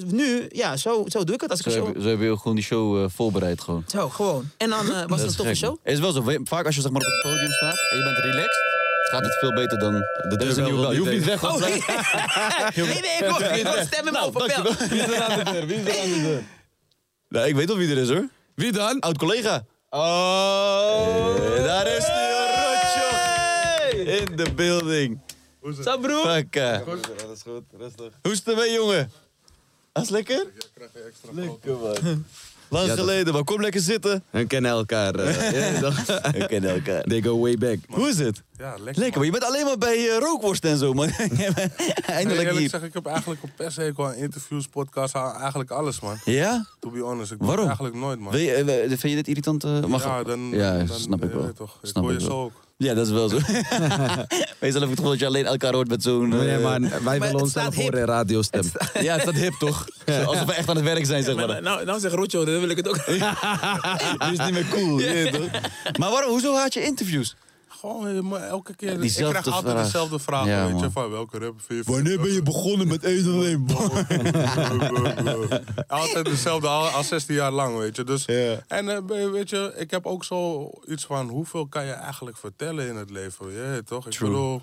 nu, 0.06 0.46
ja, 0.48 0.76
zo, 0.76 1.04
zo 1.08 1.24
doe 1.24 1.34
ik 1.34 1.40
het 1.40 1.50
als 1.50 1.60
ik 1.60 1.70
Zo 1.72 1.78
een 1.86 1.92
show... 1.92 2.02
zo 2.02 2.08
heb 2.08 2.20
je 2.20 2.36
gewoon 2.36 2.54
die 2.54 2.64
show 2.64 3.02
eh, 3.02 3.10
voorbereid 3.10 3.60
gewoon. 3.60 3.84
Zo, 3.88 4.08
gewoon. 4.08 4.50
En 4.56 4.70
dan 4.70 4.90
eh, 4.92 5.06
was 5.06 5.20
het 5.20 5.30
is 5.30 5.36
een 5.36 5.36
toffe 5.36 5.44
gek, 5.44 5.56
show. 5.56 5.76
Het 5.82 5.92
is 5.92 6.00
wel 6.00 6.12
zo. 6.12 6.22
Vaak 6.44 6.66
als 6.66 6.74
je 6.74 6.80
zeg 6.80 6.90
maar, 6.90 7.00
op 7.02 7.06
het 7.12 7.20
podium 7.22 7.50
staat 7.52 7.76
en 7.90 7.96
je 7.96 8.02
bent 8.02 8.16
relaxed, 8.18 8.62
gaat 9.10 9.24
het 9.24 9.36
veel 9.40 9.52
beter 9.54 9.78
dan... 9.78 9.92
De 10.28 10.36
deur 10.38 10.48
is 10.48 10.56
een 10.56 10.62
wel 10.64 10.72
nieuwe 10.72 10.80
bel. 10.82 10.92
Je 10.92 10.98
hoeft 10.98 11.10
niet 11.12 11.24
weg. 11.24 11.44
Oh, 11.44 11.56
nee. 11.60 11.70
nee, 12.86 13.00
nee, 13.00 13.16
ik 13.18 13.24
hoor, 13.24 13.40
ik 13.42 13.66
hoor 13.66 13.82
stem 13.86 14.06
in 14.06 14.12
mijn 14.12 14.14
Nou, 14.14 14.26
overbel. 14.26 14.62
dankjewel. 14.64 14.88
Wie 14.88 14.98
is 15.00 15.12
er 15.16 15.22
aan 15.22 15.38
de 15.44 15.50
deur? 15.52 15.66
Wie 15.66 15.76
is 15.76 15.86
er 15.96 16.00
aan 16.02 16.08
de 16.08 16.22
deur? 16.22 16.42
Nou, 17.28 17.46
ik 17.48 17.54
weet 17.54 17.66
wel 17.68 17.76
wie 17.76 17.90
er 17.90 17.98
is 17.98 18.08
hoor. 18.08 18.28
Wie 18.60 18.72
dan? 18.72 19.00
Oud 19.00 19.18
collega. 19.18 19.64
Oh, 19.90 21.34
daar 21.64 21.86
is 21.86 22.04
die 22.04 22.28
Rotjoch. 22.60 24.20
In 24.20 24.36
de 24.36 24.52
building. 24.54 25.20
Zo, 25.82 25.98
broer. 25.98 26.22
Pakka. 26.22 26.78
Dat 26.84 27.30
is 27.34 27.42
goed, 27.42 27.62
rustig. 27.78 28.12
Hoe 28.22 28.32
is 28.32 28.38
het 28.38 28.48
ermee, 28.48 28.72
jongen? 28.72 29.12
Alles 29.92 30.08
lekker? 30.08 30.46
Lekker, 31.32 31.76
man. 31.76 32.24
Lang 32.70 32.90
geleden, 32.90 33.32
maar 33.32 33.44
kom 33.44 33.60
lekker 33.60 33.80
zitten. 33.80 34.24
En 34.30 34.46
kennen 34.46 34.70
elkaar. 34.70 35.14
eh? 35.14 35.80
We 36.38 36.46
kennen 36.48 36.70
elkaar. 36.74 37.02
They 37.02 37.22
go 37.22 37.38
way 37.40 37.56
back. 37.58 37.78
Hoe 37.88 38.08
is 38.08 38.18
het? 38.18 38.42
Ja, 38.58 38.74
lekker. 38.78 39.02
Lekker, 39.02 39.16
maar 39.16 39.24
je 39.24 39.30
bent 39.32 39.44
alleen 39.44 39.64
maar 39.64 39.78
bij 39.78 40.08
eh, 40.10 40.18
rookworst 40.18 40.64
en 40.64 40.76
zo, 40.78 40.92
man. 40.92 41.06
Nee, 41.36 41.48
Eindelijk 42.06 42.38
eerlijk 42.38 42.58
hier. 42.58 42.68
zeg, 42.68 42.82
ik 42.82 42.94
heb 42.94 43.06
eigenlijk 43.06 43.42
op 43.42 43.50
pershekel 43.56 44.06
aan 44.06 44.14
interviews, 44.14 44.66
podcasts, 44.66 45.14
eigenlijk 45.14 45.70
alles, 45.70 46.00
man. 46.00 46.16
Ja? 46.24 46.66
To 46.80 46.90
be 46.90 46.98
honest, 47.00 47.32
ik 47.32 47.38
doe 47.38 47.46
Waarom? 47.46 47.68
het 47.68 47.78
eigenlijk 47.78 48.04
nooit, 48.06 48.18
man. 48.20 48.32
Wil 48.32 48.40
je, 48.40 48.52
eh, 48.52 48.88
vind 48.88 49.02
je 49.02 49.14
dit 49.14 49.28
irritant? 49.28 49.64
eh, 49.64 49.84
mag 49.84 50.04
ja, 50.04 50.22
dan, 50.22 50.40
ja, 50.50 50.76
dan, 50.78 50.88
snap 50.98 51.24
ik 51.24 51.32
je 51.32 51.38
wel. 51.38 51.52
toch, 51.52 51.78
ik 51.82 51.88
Snap 51.88 52.02
hoor 52.02 52.12
ik 52.12 52.20
je 52.20 52.26
wel. 52.26 52.36
zo 52.36 52.42
ook. 52.44 52.52
Ja, 52.80 52.94
dat 52.94 53.06
is 53.06 53.12
wel 53.12 53.28
zo. 53.28 53.36
Meestal 54.58 54.80
heb 54.80 54.82
ik 54.82 54.88
het 54.88 54.88
gevoel 54.88 55.10
dat 55.10 55.18
je 55.18 55.26
alleen 55.26 55.46
elkaar 55.46 55.72
hoort 55.74 55.88
met 55.88 56.02
zo'n... 56.02 56.28
Nee, 56.28 56.48
eh, 56.48 56.62
maar 56.62 56.80
wij 56.80 57.00
Maar 57.00 57.12
willen 57.12 57.26
het 57.26 57.42
onszelf 57.42 57.72
staat 57.72 57.74
horen 57.74 57.98
in 57.98 58.04
radiostem. 58.04 58.64
Ja, 59.00 59.12
het 59.12 59.22
staat 59.22 59.34
hip 59.34 59.52
toch? 59.58 59.86
Alsof 60.26 60.44
we 60.44 60.52
echt 60.52 60.68
aan 60.68 60.76
het 60.76 60.84
werk 60.84 61.06
zijn, 61.06 61.22
zeg 61.22 61.34
maar. 61.34 61.46
Maar, 61.46 61.62
nou, 61.62 61.84
nou 61.84 62.00
zeg 62.00 62.12
Rotjo, 62.12 62.44
dan 62.44 62.60
wil 62.60 62.68
ik 62.68 62.76
het 62.76 62.88
ook. 62.88 63.06
Nu 63.06 64.32
is 64.32 64.38
het 64.38 64.44
niet 64.44 64.52
meer 64.52 64.68
cool. 64.68 64.98
toch? 65.30 65.60
Maar 65.98 66.10
waarom, 66.10 66.30
hoezo 66.30 66.54
haat 66.54 66.74
je 66.74 66.82
interviews? 66.82 67.36
Gewoon 67.80 68.08
eh, 68.08 68.20
maar 68.20 68.40
elke 68.42 68.74
keer. 68.74 68.92
ik 68.92 69.00
Diezelfde 69.00 69.40
krijg 69.40 69.54
altijd 69.56 69.72
vraag. 69.72 69.84
dezelfde 69.84 70.18
vraag, 70.18 70.46
Ja, 70.46 70.66
weet 70.72 70.80
je, 70.80 70.90
van 70.90 71.10
welke 71.10 71.38
rapper 71.38 71.60
vind 71.66 71.86
je 71.86 71.92
Wanneer 71.92 72.20
ben 72.20 72.32
je 72.32 72.42
begonnen 72.42 72.88
met 72.88 73.02
eten 73.02 73.32
alleen? 73.32 73.66
Altijd 75.88 76.24
dezelfde, 76.24 76.68
al, 76.68 76.86
al 76.86 77.02
16 77.04 77.34
jaar 77.34 77.50
lang, 77.52 77.76
weet 77.78 77.96
je. 77.96 78.04
Dus, 78.04 78.24
Ja. 78.24 78.64
En 78.68 78.88
eh, 78.88 79.30
weet 79.32 79.50
je, 79.50 79.74
ik 79.76 79.90
heb 79.90 80.06
ook 80.06 80.24
zo 80.24 80.70
iets 80.86 81.04
van, 81.04 81.28
hoeveel 81.28 81.66
kan 81.66 81.84
je 81.84 81.92
eigenlijk 81.92 82.36
vertellen 82.36 82.88
in 82.88 82.96
het 82.96 83.10
leven? 83.10 83.84
Toch? 83.84 84.06
Ik 84.06 84.12
True. 84.12 84.28
bedoel, 84.30 84.62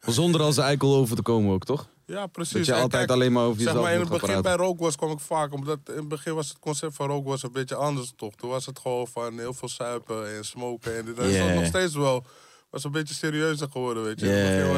Zonder 0.00 0.40
als 0.40 0.56
eikel 0.58 0.94
over 0.94 1.16
te 1.16 1.22
komen 1.22 1.52
ook, 1.54 1.64
toch? 1.64 1.86
Ja 2.06 2.26
precies. 2.26 2.56
Dat 2.56 2.66
je 2.66 2.72
En 2.72 2.80
altijd 2.80 3.10
alleen 3.10 3.32
maar 3.32 3.44
over 3.44 3.56
zeg 3.56 3.66
jezelf 3.66 3.84
maar, 3.84 3.94
in 3.94 4.00
het 4.00 4.08
begin 4.08 4.28
bij 4.28 4.40
praten. 4.40 4.60
Rookwas 4.60 4.96
kwam 4.96 5.10
ik 5.10 5.20
vaak, 5.20 5.52
omdat 5.52 5.78
in 5.88 5.96
het 5.96 6.08
begin 6.08 6.34
was 6.34 6.48
het 6.48 6.58
concept 6.58 6.94
van 6.94 7.06
Rookwas 7.06 7.42
een 7.42 7.52
beetje 7.52 7.74
anders 7.74 8.12
toch. 8.16 8.34
Toen 8.34 8.50
was 8.50 8.66
het 8.66 8.78
gewoon 8.78 9.06
van 9.06 9.38
heel 9.38 9.54
veel 9.54 9.68
suipen 9.68 10.36
en 10.36 10.44
smoken 10.44 10.96
en 10.96 11.04
dit. 11.04 11.16
Dat 11.16 11.26
is 11.26 11.54
nog 11.54 11.66
steeds 11.66 11.94
wel. 11.94 12.24
Was 12.70 12.84
een 12.84 12.90
beetje 12.90 13.14
serieuzer 13.14 13.68
geworden, 13.70 14.04
weet 14.04 14.20
je. 14.20 14.30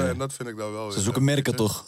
En 0.09 0.19
dat 0.19 0.33
vind 0.33 0.49
ik 0.49 0.57
dan 0.57 0.73
wel. 0.73 0.91
Ze 0.91 1.01
zoeken 1.01 1.25
merken 1.25 1.53
je. 1.53 1.59
toch? 1.63 1.85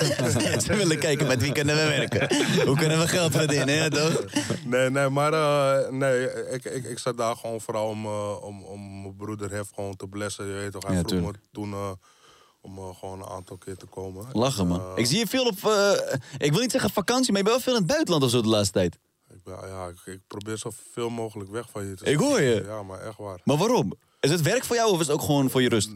Ze 0.66 0.74
willen 0.76 0.98
kijken 0.98 1.26
met 1.26 1.40
wie 1.40 1.52
kunnen 1.52 1.76
we 1.76 1.82
werken. 1.82 2.36
Hoe 2.66 2.76
kunnen 2.76 2.98
we 2.98 3.08
geld 3.08 3.32
verdienen, 3.32 3.82
hè, 3.82 3.90
toch? 3.90 4.24
Nee, 4.64 4.90
nee, 4.90 5.08
maar 5.08 5.32
eh, 5.32 5.90
nee, 5.90 6.46
ik, 6.50 6.64
ik, 6.64 6.84
ik 6.84 6.98
zat 6.98 7.16
daar 7.16 7.36
gewoon 7.36 7.60
vooral 7.60 7.88
om, 7.88 8.04
eh, 8.04 8.42
om, 8.42 8.62
om 8.62 9.02
mijn 9.02 9.16
broeder 9.16 9.50
Hef 9.50 9.68
gewoon 9.74 9.96
te 9.96 10.06
blessen. 10.06 10.46
Je 10.46 10.52
weet 10.52 10.72
toch, 10.72 10.86
hij 10.86 10.94
Ja, 10.96 11.02
vroeg 11.06 11.20
me 11.20 11.32
toen 11.52 11.72
eh, 11.72 11.90
om 12.62 12.78
eh, 12.78 12.96
gewoon 12.98 13.20
een 13.22 13.28
aantal 13.28 13.56
keer 13.56 13.76
te 13.76 13.86
komen. 13.86 14.26
Lachen, 14.32 14.66
man. 14.66 14.80
Eh, 14.80 14.92
Ik 14.96 15.06
zie 15.06 15.18
je 15.18 15.26
veel 15.26 15.44
op... 15.46 15.64
eh, 15.64 15.92
ik 16.38 16.52
wil 16.52 16.60
niet 16.60 16.70
zeggen 16.70 16.90
vakantie, 16.90 17.32
maar 17.32 17.42
je 17.42 17.48
bent 17.48 17.64
wel 17.64 17.64
veel 17.64 17.74
in 17.74 17.78
het 17.82 17.90
buitenland 17.92 18.24
of 18.24 18.30
zo 18.30 18.42
de 18.42 18.48
laatste 18.48 18.72
tijd. 18.72 18.98
ik, 19.30 19.42
ben, 19.44 19.54
ja, 19.68 19.86
ik, 19.88 20.00
ik 20.14 20.20
probeer 20.26 20.58
zoveel 20.58 21.10
mogelijk 21.10 21.50
weg 21.50 21.70
van 21.70 21.86
je 21.86 21.94
te 21.94 22.04
Ik 22.04 22.18
hoor 22.18 22.40
je. 22.40 22.62
Ja, 22.66 22.82
maar 22.82 23.00
echt 23.00 23.18
waar. 23.18 23.40
Maar 23.44 23.56
waarom? 23.56 23.92
Is 24.20 24.30
het 24.30 24.42
werk 24.42 24.64
voor 24.64 24.76
jou 24.76 24.90
of 24.92 25.00
is 25.00 25.06
het 25.06 25.16
ook 25.16 25.22
gewoon 25.22 25.50
voor 25.50 25.62
je 25.62 25.68
rust? 25.68 25.90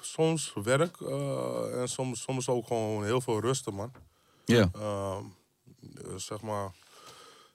Soms 0.00 0.52
werk 0.62 1.00
en 1.80 1.88
soms, 1.88 2.22
soms 2.22 2.48
ook 2.48 2.66
gewoon 2.66 3.04
heel 3.04 3.20
veel 3.20 3.40
rusten, 3.40 3.74
man. 3.74 3.92
Ja. 4.44 4.70
Zeg 6.16 6.40
maar, 6.40 6.70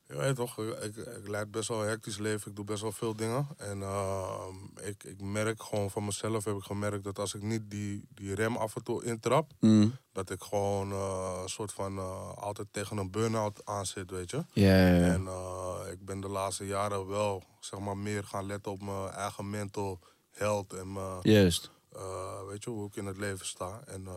je 0.10 0.16
weet 0.18 0.36
toch, 0.36 0.58
ik, 0.58 0.96
ik 0.96 1.28
leid 1.28 1.52
best 1.52 1.68
wel 1.68 1.82
een 1.84 1.88
hectisch 1.90 2.18
leven. 2.18 2.50
Ik 2.50 2.56
doe 2.56 2.66
best 2.66 2.82
wel 2.82 2.92
veel 2.92 3.16
dingen. 3.16 3.48
En 3.58 3.82
ehm, 3.82 4.56
ik, 4.84 5.04
ik 5.04 5.22
merk 5.22 5.64
gewoon 5.64 5.90
van 5.92 6.06
mezelf, 6.06 6.44
heb 6.46 6.56
ik 6.56 6.64
gemerkt 6.64 7.04
dat 7.04 7.20
als 7.20 7.34
ik 7.34 7.42
niet 7.42 7.62
die, 7.72 8.06
die 8.10 8.36
rem 8.36 8.56
af 8.58 8.76
en 8.76 8.84
toe 8.84 9.04
intrap, 9.04 9.52
Mm. 9.60 9.96
dat 10.14 10.30
ik 10.30 10.42
gewoon 10.44 10.92
eh, 10.92 11.40
een 11.42 11.50
soort 11.50 11.72
van 11.74 11.98
eh, 11.98 12.34
altijd 12.34 12.68
tegen 12.72 12.98
een 12.98 13.12
burn-out 13.12 13.62
aan 13.66 13.86
zit, 13.86 14.12
weet 14.12 14.30
je. 14.30 14.44
Ja, 14.54 14.88
ja, 14.88 14.96
ja. 14.96 15.14
En 15.14 15.28
eh, 15.28 15.92
ik 15.92 16.06
ben 16.06 16.20
de 16.22 16.28
laatste 16.30 16.66
jaren 16.66 17.08
wel, 17.08 17.44
zeg 17.60 17.80
maar, 17.80 17.98
meer 17.98 18.24
gaan 18.24 18.46
letten 18.46 18.72
op 18.72 18.82
mijn 18.82 19.08
eigen 19.10 19.50
mental 19.50 20.00
health 20.32 20.74
en 20.74 20.94
mijn, 20.94 21.20
Juist. 21.22 21.72
weet 22.48 22.64
je, 22.64 22.70
hoe 22.70 22.88
ik 22.88 22.96
in 22.96 23.06
het 23.06 23.18
leven 23.18 23.46
sta. 23.46 23.82
En 23.86 24.08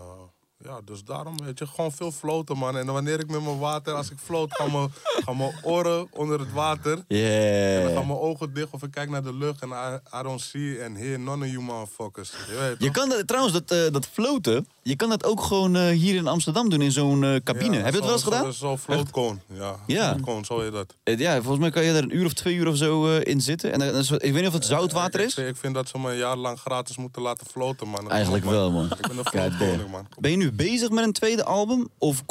ja, 0.65 0.81
dus 0.85 1.05
daarom, 1.05 1.37
weet 1.45 1.59
je, 1.59 1.67
gewoon 1.67 1.93
veel 1.93 2.13
floten, 2.13 2.57
man. 2.59 2.77
En 2.77 2.87
wanneer 2.87 3.21
ik 3.21 3.31
met 3.31 3.43
mijn 3.45 3.59
water, 3.59 3.95
als 3.95 4.11
ik 4.11 4.19
float, 4.25 4.55
gaan 4.55 4.73
mijn, 4.73 4.93
gaan 5.25 5.37
mijn 5.37 5.53
oren 5.63 6.09
onder 6.13 6.39
het 6.41 6.53
water. 6.53 6.93
En 6.93 7.05
dan 7.09 7.19
Yeah. 7.19 7.95
gaan 7.97 8.07
mijn 8.07 8.19
ogen 8.19 8.55
dicht 8.55 8.71
of 8.71 8.83
ik 8.83 8.91
kijk 8.91 9.11
naar 9.11 9.23
de 9.23 9.35
lucht 9.35 9.63
en 9.63 9.69
I, 9.69 10.19
I 10.19 10.23
don't 10.23 10.41
see 10.41 10.85
and 10.85 10.97
hear 10.99 11.19
none 11.21 11.45
of 11.45 11.51
you 11.51 11.63
motherfuckers. 11.63 12.31
Je 12.49 12.57
weet 12.59 12.77
Je 12.79 12.91
kan 12.91 13.09
dat, 13.09 13.27
trouwens, 13.27 13.55
dat, 13.55 13.71
eh, 13.71 13.93
dat 13.93 14.07
floten, 14.07 14.67
je 14.83 14.97
kan 14.97 15.09
dat 15.09 15.25
ook 15.25 15.43
gewoon 15.43 15.77
eh, 15.77 15.89
hier 15.89 16.15
in 16.15 16.27
Amsterdam 16.27 16.69
doen 16.71 16.81
in 16.83 16.93
zo'n 16.93 17.25
eh, 17.25 17.37
cabine. 17.45 17.77
Ja, 17.77 17.83
Heb 17.83 17.93
je 17.95 17.99
dat 17.99 18.05
wel 18.05 18.13
eens 18.13 18.23
gedaan? 18.25 18.45
zo- 18.45 18.51
Zo'n 18.67 18.79
floatcone, 18.79 19.39
ja. 19.47 19.77
Ja. 19.87 20.09
Floatcone, 20.13 20.45
zo 20.45 20.61
heet 20.61 20.73
dat. 20.73 20.95
Ja, 21.21 21.35
volgens 21.35 21.59
mij 21.59 21.71
kan 21.71 21.85
je 21.85 21.93
er 21.93 22.03
een 22.03 22.17
uur 22.17 22.25
of 22.27 22.33
twee 22.33 22.55
uur 22.55 22.69
of 22.69 22.77
zo 22.77 23.17
in 23.19 23.41
zitten. 23.41 23.73
En 23.73 23.79
dan 23.79 23.97
ik 24.01 24.33
weet 24.33 24.35
niet 24.35 24.47
of 24.47 24.53
het 24.53 24.65
zoutwater 24.65 25.21
is. 25.21 25.35
ik 25.37 25.57
vind 25.57 25.75
dat 25.75 25.89
ze 25.89 25.99
me 25.99 26.11
een 26.11 26.17
jaar 26.17 26.37
lang 26.37 26.59
gratis 26.59 26.97
moeten 26.97 27.23
laten 27.23 27.47
floten, 27.47 27.89
man. 27.89 28.11
Eigenlijk 28.11 28.45
wel, 28.45 28.71
man. 28.71 28.85
Ik 28.85 29.01
ben 29.01 29.11
een 29.11 29.17
God 29.17 29.29
float 29.29 29.51
damn. 29.59 29.71
koning, 29.71 29.91
man. 29.91 30.07
Ben 30.21 30.31
je 30.31 30.37
nu 30.37 30.52
bezig 30.57 30.91
met 30.91 31.05
een 31.05 31.13
tweede 31.13 31.45
album? 31.45 31.89
Of 31.99 32.25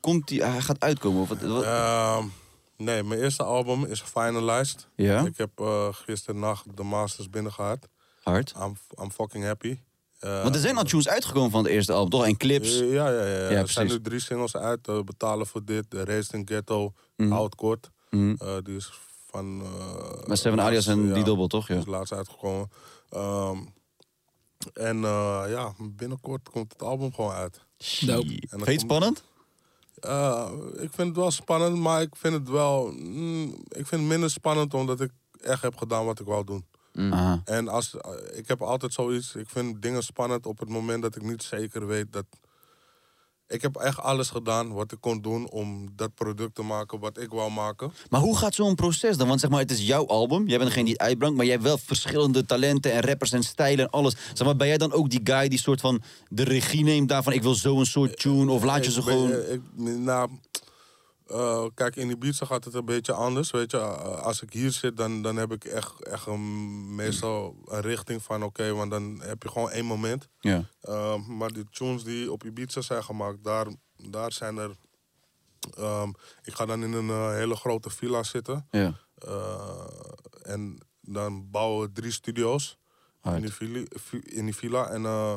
komt 0.00 0.28
die, 0.28 0.44
hij 0.44 0.60
gaat 0.60 0.80
uitkomen? 0.80 1.22
Of 1.22 1.28
wat, 1.28 1.40
wat- 1.40 1.62
Ehm, 1.62 2.24
nee, 2.76 3.02
mijn 3.02 3.20
eerste 3.20 3.42
album 3.42 3.84
is 3.84 4.00
finalized. 4.00 4.88
Ja? 4.96 5.20
Ik 5.26 5.36
heb 5.36 5.50
eh 5.60 5.88
gisternacht 5.90 6.64
de 6.76 6.82
masters 6.82 7.30
binnengehad. 7.30 7.88
Hard. 8.22 8.54
I'm, 8.62 8.76
I'm 9.02 9.10
fucking 9.10 9.44
happy. 9.44 9.78
Eh, 10.18 10.42
Want 10.42 10.54
er 10.54 10.60
zijn 10.60 10.76
al 10.76 10.84
tunes 10.84 11.08
uitgekomen 11.08 11.50
van 11.50 11.64
het 11.64 11.72
eerste 11.72 11.92
album, 11.92 12.10
toch? 12.10 12.24
En 12.26 12.36
clips. 12.36 12.78
Ja, 12.78 12.84
ja, 12.84 13.08
ja. 13.10 13.24
ja. 13.26 13.50
Ja, 13.50 13.58
er 13.58 13.68
zijn 13.68 13.86
nu 13.86 14.00
drie 14.00 14.20
singles 14.20 14.56
uit. 14.56 14.88
eh, 14.88 15.00
Betalen 15.02 15.46
voor 15.46 15.64
dit, 15.64 15.84
Raised 15.90 16.32
in 16.32 16.42
Ghetto, 16.46 16.92
Mhm. 17.16 17.32
Oud 17.32 17.54
Kort. 17.54 17.90
Mhm. 18.10 18.34
Die 18.62 18.76
is 18.76 18.92
van... 19.30 19.62
Met 20.26 20.38
Seven 20.38 20.60
Alias 20.60 20.86
en 20.86 21.12
die 21.12 21.24
dobbel, 21.24 21.46
toch? 21.46 21.68
Ja. 21.68 21.74
Die 21.74 21.82
is 21.82 21.88
laatst 21.90 22.12
uitgekomen. 22.12 22.70
Ehm, 23.10 23.58
en 24.72 25.04
eh, 25.04 25.44
ja, 25.48 25.72
binnenkort 25.78 26.48
komt 26.48 26.72
het 26.72 26.82
album 26.82 27.14
gewoon 27.14 27.32
uit. 27.32 27.60
Dope. 28.00 28.26
Vind 28.26 28.64
je 28.64 28.70
het 28.70 28.80
spannend? 28.80 29.24
Eh, 29.94 30.50
ik 30.72 30.92
vind 30.92 31.08
het 31.08 31.16
wel 31.16 31.30
spannend, 31.30 31.76
maar 31.76 32.02
ik 32.02 32.16
vind 32.16 32.34
het 32.34 32.48
wel... 32.48 32.92
mm, 32.92 33.48
ik 33.68 33.86
vind 33.86 34.00
het 34.00 34.10
minder 34.10 34.30
spannend 34.30 34.74
omdat 34.74 35.00
ik 35.00 35.10
echt 35.40 35.62
heb 35.62 35.76
gedaan 35.76 36.04
wat 36.04 36.20
ik 36.20 36.26
wou 36.26 36.44
doen. 36.44 36.66
Aha. 37.12 37.40
En 37.44 37.68
als, 37.68 37.96
eh, 37.96 38.38
ik 38.38 38.48
heb 38.48 38.62
altijd 38.62 38.92
zoiets, 38.92 39.34
ik 39.34 39.48
vind 39.48 39.82
dingen 39.82 40.02
spannend 40.02 40.46
op 40.46 40.58
het 40.58 40.68
moment 40.68 41.02
dat 41.02 41.16
ik 41.16 41.22
niet 41.22 41.42
zeker 41.42 41.86
weet 41.86 42.12
dat... 42.12 42.26
Ik 43.48 43.62
heb 43.62 43.76
echt 43.76 43.98
alles 44.00 44.28
gedaan 44.30 44.72
wat 44.72 44.92
ik 44.92 45.00
kon 45.00 45.20
doen 45.20 45.50
om 45.50 45.88
dat 45.96 46.14
product 46.14 46.54
te 46.54 46.62
maken 46.62 46.98
wat 46.98 47.18
ik 47.20 47.30
wou 47.30 47.50
maken. 47.50 47.92
Maar 48.10 48.20
hoe 48.20 48.36
gaat 48.36 48.54
zo'n 48.54 48.74
proces 48.74 49.16
dan? 49.16 49.28
Want 49.28 49.40
zeg 49.40 49.50
maar, 49.50 49.60
het 49.60 49.70
is 49.70 49.86
jouw 49.86 50.06
album. 50.06 50.46
Jij 50.48 50.56
bent 50.58 50.68
degene 50.68 50.84
die 50.84 50.92
het 50.92 51.02
uitbrengt. 51.02 51.36
Maar 51.36 51.44
jij 51.44 51.54
hebt 51.54 51.66
wel 51.66 51.78
verschillende 51.78 52.44
talenten 52.46 52.92
en 52.92 53.00
rappers 53.00 53.32
en 53.32 53.42
stijlen 53.42 53.84
en 53.84 53.90
alles. 53.90 54.16
Zeg 54.34 54.46
maar, 54.46 54.56
ben 54.56 54.66
jij 54.66 54.78
dan 54.78 54.92
ook 54.92 55.10
die 55.10 55.20
guy 55.24 55.48
die 55.48 55.58
soort 55.58 55.80
van 55.80 56.02
de 56.28 56.44
regie 56.44 56.84
neemt 56.84 57.08
daarvan... 57.08 57.32
ik 57.32 57.42
wil 57.42 57.54
zo'n 57.54 57.84
soort 57.84 58.18
tune 58.20 58.52
of 58.52 58.64
laat 58.64 58.84
je 58.84 58.90
ze 58.90 59.02
ben- 59.04 59.12
gewoon... 59.14 59.30
eh, 59.32 59.52
Ik, 59.52 59.60
nou, 59.98 60.30
Eh, 61.26 61.66
kijk, 61.74 61.96
in 61.96 62.10
Ibiza 62.10 62.46
gaat 62.46 62.64
het 62.64 62.74
een 62.74 62.84
beetje 62.84 63.12
anders. 63.12 63.50
Weet 63.50 63.70
je, 63.70 63.76
Eh, 63.78 64.20
als 64.22 64.42
ik 64.42 64.52
hier 64.52 64.70
zit, 64.70 64.96
dan, 64.96 65.22
dan 65.22 65.36
heb 65.36 65.52
ik 65.52 65.64
echt, 65.64 66.02
echt 66.02 66.26
een, 66.26 66.94
meestal 66.94 67.56
een 67.64 67.80
richting 67.80 68.22
van 68.22 68.42
oké, 68.42 68.72
want 68.72 68.90
dan 68.90 69.20
heb 69.22 69.42
je 69.42 69.48
gewoon 69.50 69.70
één 69.70 69.84
moment. 69.84 70.28
Ja. 70.40 70.64
Uh, 70.88 71.26
maar 71.26 71.52
die 71.52 71.64
tunes 71.70 72.04
die 72.04 72.32
op 72.32 72.44
Ibiza 72.44 72.80
zijn 72.80 73.04
gemaakt, 73.04 73.44
daar, 73.44 73.66
daar 73.96 74.32
zijn 74.32 74.56
er. 74.56 74.70
ehm, 75.76 76.08
ik 76.42 76.54
ga 76.54 76.66
dan 76.66 76.82
in 76.82 76.92
een 76.92 77.08
eh, 77.10 77.30
hele 77.30 77.56
grote 77.56 77.90
villa 77.90 78.22
zitten. 78.22 78.66
Ja. 78.70 79.00
Eh, 79.14 79.86
en 80.42 80.78
dan 81.00 81.50
bouwen 81.50 81.86
we 81.86 81.92
drie 81.92 82.12
studio's 82.12 82.78
in 83.34 83.40
die, 83.40 83.52
villa, 83.52 83.84
in 84.22 84.44
die 84.44 84.54
villa. 84.56 84.88
En 84.90 85.04
eh, 85.04 85.34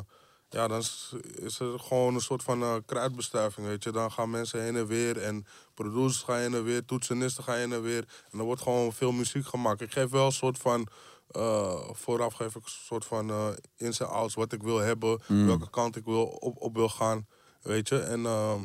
ja, 0.49 0.67
dan 0.67 0.77
is, 0.79 1.13
is 1.35 1.59
er 1.59 1.79
gewoon 1.79 2.13
een 2.15 2.21
soort 2.21 2.43
van 2.43 2.61
eh, 2.61 2.75
kruidbestuiving, 2.85 3.67
weet 3.67 3.83
je. 3.83 3.91
Dan 3.91 4.11
gaan 4.11 4.29
mensen 4.29 4.63
heen 4.63 4.75
en 4.75 4.87
weer 4.87 5.21
en 5.21 5.45
producers 5.73 6.23
gaan 6.23 6.37
heen 6.39 6.53
en 6.53 6.63
weer, 6.63 6.85
toetsenisten 6.85 7.43
gaan 7.43 7.55
heen 7.57 7.73
en 7.73 7.81
weer. 7.81 8.05
En 8.31 8.39
er 8.39 8.45
wordt 8.45 8.61
gewoon 8.61 8.93
veel 8.93 9.11
muziek 9.11 9.45
gemaakt. 9.47 9.81
Ik 9.81 9.91
geef 9.91 10.09
wel 10.09 10.25
een 10.25 10.31
soort 10.31 10.57
van... 10.57 10.87
eh, 11.27 11.89
vooraf 11.91 12.33
geef 12.33 12.55
ik 12.55 12.63
een 12.63 12.71
soort 12.85 13.05
van 13.05 13.29
eh 13.29 13.47
ins 13.75 13.99
en 13.99 14.09
outs 14.09 14.33
wat 14.33 14.51
ik 14.53 14.61
wil 14.63 14.77
hebben, 14.77 15.21
welke 15.27 15.69
kant 15.69 15.95
ik 15.95 16.05
wil 16.05 16.23
op, 16.25 16.61
op 16.61 16.75
wil 16.75 16.89
gaan, 16.89 17.27
weet 17.61 17.87
je. 17.89 17.99
En 17.99 18.25
ehm, 18.25 18.61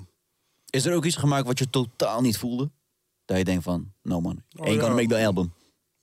Is 0.71 0.85
er 0.85 0.95
ook 0.95 1.05
iets 1.05 1.17
gemaakt 1.17 1.47
wat 1.47 1.59
je 1.59 1.71
totaal 1.71 2.21
niet 2.21 2.39
voelde? 2.39 2.71
Dat 3.25 3.39
je 3.39 3.45
denkt 3.45 3.65
van, 3.65 3.93
no 4.03 4.21
man, 4.21 4.43
Oh, 4.57 4.67
gonna 4.67 4.87
ja. 4.87 4.93
make 4.95 5.07
the 5.07 5.27
album. 5.27 5.53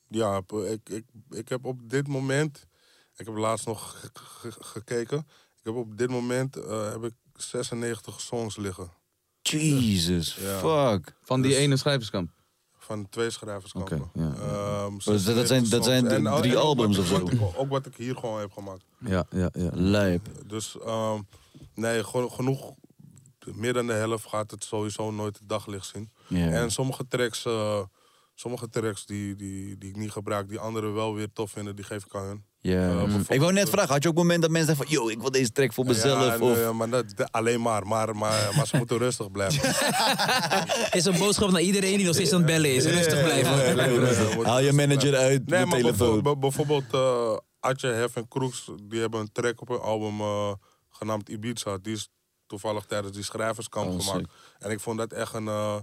Ja, 0.08 0.42
ik, 0.64 0.88
ik, 0.88 1.04
ik 1.30 1.48
heb 1.48 1.64
op 1.64 1.88
dit 1.90 2.08
moment. 2.08 2.66
Ik 3.16 3.26
heb 3.26 3.36
laatst 3.36 3.66
nog 3.66 4.00
ge- 4.00 4.10
ge- 4.12 4.64
gekeken. 4.64 5.26
Ik 5.60 5.66
heb 5.66 5.74
op 5.74 5.98
dit 5.98 6.10
moment 6.10 6.56
eh, 6.56 6.90
heb 6.92 7.04
ik 7.04 7.12
96 7.34 8.20
songs 8.20 8.56
liggen. 8.56 8.90
Jesus, 9.42 10.34
Ja. 10.40 10.58
fuck. 10.58 11.16
Van 11.22 11.40
die 11.42 11.50
Dus- 11.50 11.60
ene 11.60 11.76
schrijverskamp. 11.76 12.30
Van 12.78 13.08
twee 13.08 13.30
schrijverskampen. 13.30 14.10
Ja, 14.14 14.22
ja. 14.22 14.32
Ehm, 14.34 14.92
dat 14.92 15.02
zijn- 15.02 15.18
96 15.18 15.70
dat 15.70 15.84
zijn 15.84 16.06
En, 16.06 16.24
drie 16.24 16.50
en 16.52 16.56
ook 16.58 16.62
albums 16.64 16.98
of 16.98 17.06
zo. 17.06 17.28
ook 17.56 17.68
wat 17.68 17.86
ik 17.86 17.96
hier 17.96 18.16
gewoon 18.16 18.40
heb 18.40 18.52
gemaakt. 18.52 18.84
Ja, 18.98 19.24
ja, 19.30 19.48
ja. 19.52 19.70
Lijp. 19.72 20.28
Dus 20.46 20.78
ehm, 20.78 21.20
nee, 21.74 22.04
geno- 22.04 22.28
genoeg. 22.28 22.72
Meer 23.54 23.72
dan 23.72 23.86
de 23.86 23.92
helft 23.92 24.26
gaat 24.28 24.50
het 24.50 24.64
sowieso 24.64 25.10
nooit 25.10 25.38
het 25.38 25.48
daglicht 25.48 25.86
zien. 25.94 26.10
En 26.28 26.70
sommige 26.70 27.06
tracks, 27.08 27.44
eh, 27.44 27.82
sommige 28.34 28.68
tracks 28.68 29.06
die, 29.06 29.36
die, 29.36 29.78
die 29.78 29.88
ik 29.90 29.96
niet 29.96 30.10
gebruik, 30.10 30.48
die 30.48 30.58
anderen 30.58 30.94
wel 30.94 31.14
weer 31.14 31.32
tof 31.32 31.50
vinden, 31.50 31.76
die 31.76 31.84
geef 31.84 32.04
ik 32.04 32.14
aan 32.14 32.24
hun. 32.26 32.44
Ja. 32.62 32.88
Eh, 32.88 32.94
bijvoorbeeld- 32.96 33.30
ik 33.32 33.40
wou 33.40 33.52
net 33.52 33.70
vragen, 33.70 33.92
had 33.92 34.02
je 34.02 34.08
ook 34.08 34.14
een 34.14 34.20
moment 34.20 34.42
dat 34.42 34.50
mensen 34.50 34.76
zeggen 34.76 34.86
van... 34.96 35.04
Yo, 35.04 35.10
ik 35.10 35.20
wil 35.20 35.30
deze 35.30 35.52
track 35.52 35.72
voor 35.72 35.84
mezelf. 35.86 36.26
Ja, 36.38 36.38
of... 36.38 36.56
nee, 36.56 36.72
maar 36.72 36.88
dat, 36.90 37.04
alleen 37.30 37.60
maar. 37.62 37.86
Maar, 37.86 38.16
maar, 38.16 38.52
maar 38.56 38.66
ze 38.66 38.76
moeten 38.76 38.98
rustig 38.98 39.30
blijven. 39.30 39.68
Is 40.98 41.04
een 41.04 41.18
boodschap 41.18 41.50
naar 41.50 41.60
iedereen 41.60 41.96
die 41.96 42.04
nog 42.06 42.14
steeds 42.14 42.32
aan 42.32 42.38
het 42.38 42.46
bellen 42.46 42.74
is. 42.74 42.84
Rustig 42.84 43.22
blijven. 43.22 44.44
Haal 44.44 44.60
je 44.60 44.72
manager 44.72 45.16
uit 45.16 45.46
Nee, 45.48 45.60
de 45.60 45.66
maar 45.66 45.78
telefoon. 45.78 45.98
bijvoorbeeld, 46.22 46.40
bijvoorbeeld 46.40 46.84
eh, 46.92 47.36
Atje, 47.60 47.88
Hef 47.88 48.16
en 48.16 48.28
Kroeks, 48.28 48.70
die 48.82 49.00
hebben 49.00 49.20
een 49.20 49.32
track 49.32 49.60
op 49.60 49.68
hun 49.68 49.80
album 49.80 50.20
eh, 50.20 50.52
genaamd 50.90 51.28
Ibiza. 51.28 51.78
Die 51.82 51.94
is 51.94 52.08
toevallig 52.46 52.84
tijdens 52.84 53.12
die 53.14 53.24
schrijverskamp 53.24 53.90
Oh, 53.92 53.98
gemaakt. 54.00 54.18
sick. 54.18 54.28
En 54.58 54.70
ik 54.70 54.80
vond 54.80 54.98
dat 54.98 55.12
echt 55.12 55.34
een, 55.34 55.48
eh, 55.48 55.76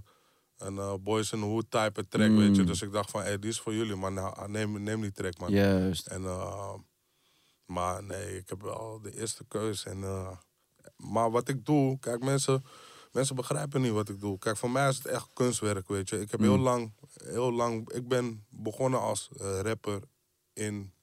een 0.58 0.78
eh, 0.78 0.93
Boys 1.00 1.32
in 1.32 1.39
the 1.39 1.46
Hood 1.46 1.65
type 1.72 2.08
track, 2.08 2.30
Mm. 2.30 2.38
weet 2.38 2.56
je. 2.56 2.63
Dus 2.63 2.82
ik 2.82 2.91
dacht 2.91 3.12
van, 3.12 3.22
hey, 3.22 3.39
die 3.39 3.50
is 3.50 3.60
voor 3.60 3.74
jullie, 3.74 3.96
man. 3.96 4.13
Nou, 4.13 4.50
neem, 4.52 4.84
neem 4.84 5.02
die 5.02 5.12
track, 5.12 5.38
man. 5.38 5.52
Juist. 5.52 6.08
En, 6.08 6.24
eh, 6.26 6.74
maar 7.65 8.04
nee, 8.04 8.38
ik 8.38 8.50
heb 8.50 8.62
wel 8.62 9.00
de 9.02 9.15
eerste 9.20 9.46
keus. 9.48 9.86
En, 9.86 10.04
eh, 10.04 10.32
maar 10.96 11.32
wat 11.32 11.48
ik 11.48 11.65
doe, 11.65 12.00
kijk, 12.00 12.24
mensen, 12.24 12.63
mensen 13.12 13.36
begrijpen 13.36 13.82
niet 13.82 13.91
wat 13.91 14.10
ik 14.10 14.20
doe. 14.20 14.39
Kijk, 14.39 14.58
voor 14.58 14.72
mij 14.72 14.89
is 14.89 14.98
het 14.98 15.06
echt 15.06 15.30
kunstwerk, 15.34 15.88
weet 15.88 16.10
je. 16.10 16.20
Ik 16.20 16.32
heb 16.32 16.39
heel 16.39 16.58
lang, 16.58 16.93
heel 17.24 17.52
lang, 17.52 17.89
ik 17.91 18.08
ben 18.08 18.46
begonnen 18.50 19.00
als 19.02 19.30
rapper 19.62 20.02
in, 20.54 20.93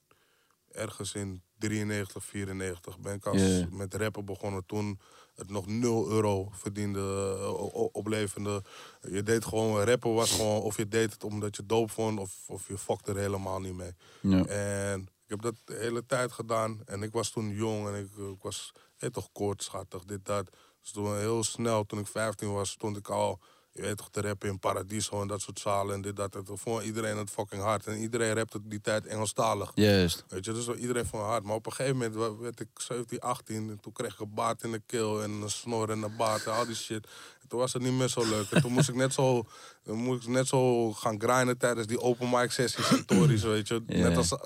ergens 0.71 1.13
in 1.13 1.43
93, 1.57 2.23
94. 2.25 2.99
Ben 2.99 3.13
ik 3.15 3.25
als, 3.25 3.65
met 3.69 3.93
rappen 3.93 4.25
begonnen 4.25 4.65
toen 4.65 4.99
het 5.35 5.49
nog 5.49 5.67
0 5.67 6.09
euro 6.09 6.49
verdiende, 6.51 6.99
eh, 7.39 7.87
oplevende. 7.91 8.63
Je 9.01 9.23
deed 9.23 9.45
gewoon, 9.45 9.83
rappen 9.83 10.13
was 10.13 10.31
gewoon, 10.31 10.61
of 10.61 10.77
je 10.77 10.87
deed 10.87 11.13
het 11.13 11.23
omdat 11.23 11.55
je 11.55 11.65
doop 11.65 11.91
vond, 11.91 12.19
of, 12.19 12.31
of 12.47 12.67
je 12.67 12.77
fokte 12.77 13.11
er 13.11 13.17
helemaal 13.17 13.59
niet 13.59 13.75
mee. 13.75 13.91
Ja. 14.21 14.45
En 14.45 15.01
ik 15.01 15.29
heb 15.29 15.41
dat 15.41 15.55
de 15.63 15.75
hele 15.75 16.05
tijd 16.05 16.31
gedaan. 16.31 16.81
En 16.85 17.03
ik 17.03 17.11
was 17.11 17.29
toen 17.29 17.49
jong 17.49 17.87
en 17.87 17.95
ik, 17.95 18.09
ik 18.17 18.41
was 18.41 18.73
weet 18.97 19.13
toch 19.13 19.31
koortschattig, 19.31 20.03
dit, 20.03 20.25
dat. 20.25 20.49
Dus 20.81 20.91
toen 20.91 21.17
heel 21.17 21.43
snel, 21.43 21.85
toen 21.85 21.99
ik 21.99 22.07
15 22.07 22.53
was, 22.53 22.69
stond 22.69 22.97
ik 22.97 23.09
al, 23.09 23.39
je 23.75 23.81
weet 23.81 23.97
toch, 23.97 24.09
te 24.09 24.21
rappen 24.21 24.49
in 24.49 24.59
Paradiso 24.59 25.21
en 25.21 25.27
dat 25.27 25.41
soort 25.41 25.59
zalen 25.59 25.95
en 25.95 26.01
dit, 26.01 26.15
dat. 26.15 26.31
Toen 26.45 26.57
vond 26.57 26.83
iedereen 26.83 27.17
het 27.17 27.29
fucking 27.29 27.61
hard. 27.61 27.87
En 27.87 27.97
iedereen 27.97 28.33
rapte 28.33 28.59
die 28.63 28.81
tijd 28.81 29.05
Engelstalig. 29.05 29.71
Juist. 29.73 30.25
Weet 30.27 30.45
je, 30.45 30.53
dus 30.53 30.67
iedereen 30.67 31.05
vond 31.05 31.21
het 31.21 31.31
hard. 31.31 31.43
Maar 31.43 31.55
op 31.55 31.65
een 31.65 31.71
gegeven 31.71 31.97
moment 31.97 32.39
werd 32.39 32.59
ik 32.59 32.67
17, 32.73 33.19
18. 33.19 33.69
En 33.69 33.79
toen 33.81 33.93
kreeg 33.93 34.13
ik 34.13 34.19
een 34.19 34.33
baard 34.33 34.63
in 34.63 34.71
de 34.71 34.81
keel 34.85 35.23
en 35.23 35.31
een 35.31 35.49
snor 35.49 35.89
en 35.89 36.01
een 36.01 36.15
baard 36.17 36.45
en 36.45 36.53
al 36.53 36.65
die 36.65 36.75
shit. 36.75 37.07
En 37.41 37.47
toen 37.47 37.59
was 37.59 37.73
het 37.73 37.81
niet 37.81 37.93
meer 37.93 38.07
zo 38.07 38.29
leuk. 38.29 38.51
En 38.51 38.61
toen 38.61 38.71
moest 38.71 38.89
ik 38.89 38.95
net 38.95 39.13
zo, 39.13 39.43
moest 39.83 40.23
ik 40.23 40.29
net 40.29 40.47
zo 40.47 40.91
gaan 40.93 41.21
grinden 41.21 41.57
tijdens 41.57 41.87
die 41.87 42.01
open 42.01 42.29
mic 42.29 42.51
sessies 42.51 42.89
en 42.89 43.05
tories, 43.05 43.43
weet 43.43 43.67
je. 43.67 43.83
Net 43.85 44.17
als 44.17 44.37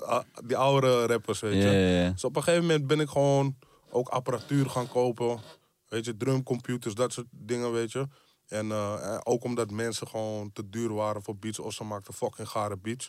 die 0.44 0.56
oude 0.56 1.06
rappers, 1.06 1.40
weet 1.40 1.62
je. 1.62 1.68
Ja. 1.68 2.10
Dus 2.10 2.24
op 2.24 2.36
een 2.36 2.42
gegeven 2.42 2.66
moment 2.66 2.86
ben 2.86 3.00
ik 3.00 3.08
gewoon 3.08 3.56
ook 3.90 4.08
apparatuur 4.08 4.70
gaan 4.70 4.88
kopen. 4.88 5.40
Weet 5.88 6.04
je, 6.04 6.16
drumcomputers, 6.16 6.94
dat 6.94 7.12
soort 7.12 7.26
dingen, 7.30 7.72
weet 7.72 7.92
je. 7.92 8.06
En 8.50 8.70
eh, 8.70 9.14
eh, 9.14 9.20
ook 9.22 9.44
omdat 9.44 9.70
mensen 9.70 10.08
gewoon 10.08 10.52
te 10.52 10.68
duur 10.68 10.94
waren 10.94 11.22
voor 11.22 11.36
beats. 11.36 11.58
Of 11.58 11.72
ze 11.72 11.84
maakten 11.84 12.14
fucking 12.14 12.48
gare 12.48 12.76
beats. 12.76 13.08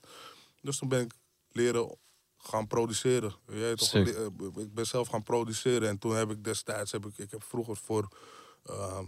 Dus 0.62 0.78
toen 0.78 0.90
ben 0.90 1.02
ik 1.02 1.14
leren 1.52 1.98
gaan 2.38 2.68
produceren. 2.68 3.34
Je 3.48 3.54
weet 3.54 3.78
toch, 3.78 3.94
eh, 3.94 4.26
ik 4.56 4.74
ben 4.74 4.86
zelf 4.86 5.08
gaan 5.08 5.24
produceren. 5.24 5.90
En 5.90 5.98
toen 5.98 6.16
heb 6.16 6.32
ik 6.32 6.44
destijds, 6.44 6.92
heb 6.92 7.06
ik, 7.06 7.18
ik 7.18 7.32
heb 7.32 7.44
vroeger 7.44 7.76
voor... 7.76 8.08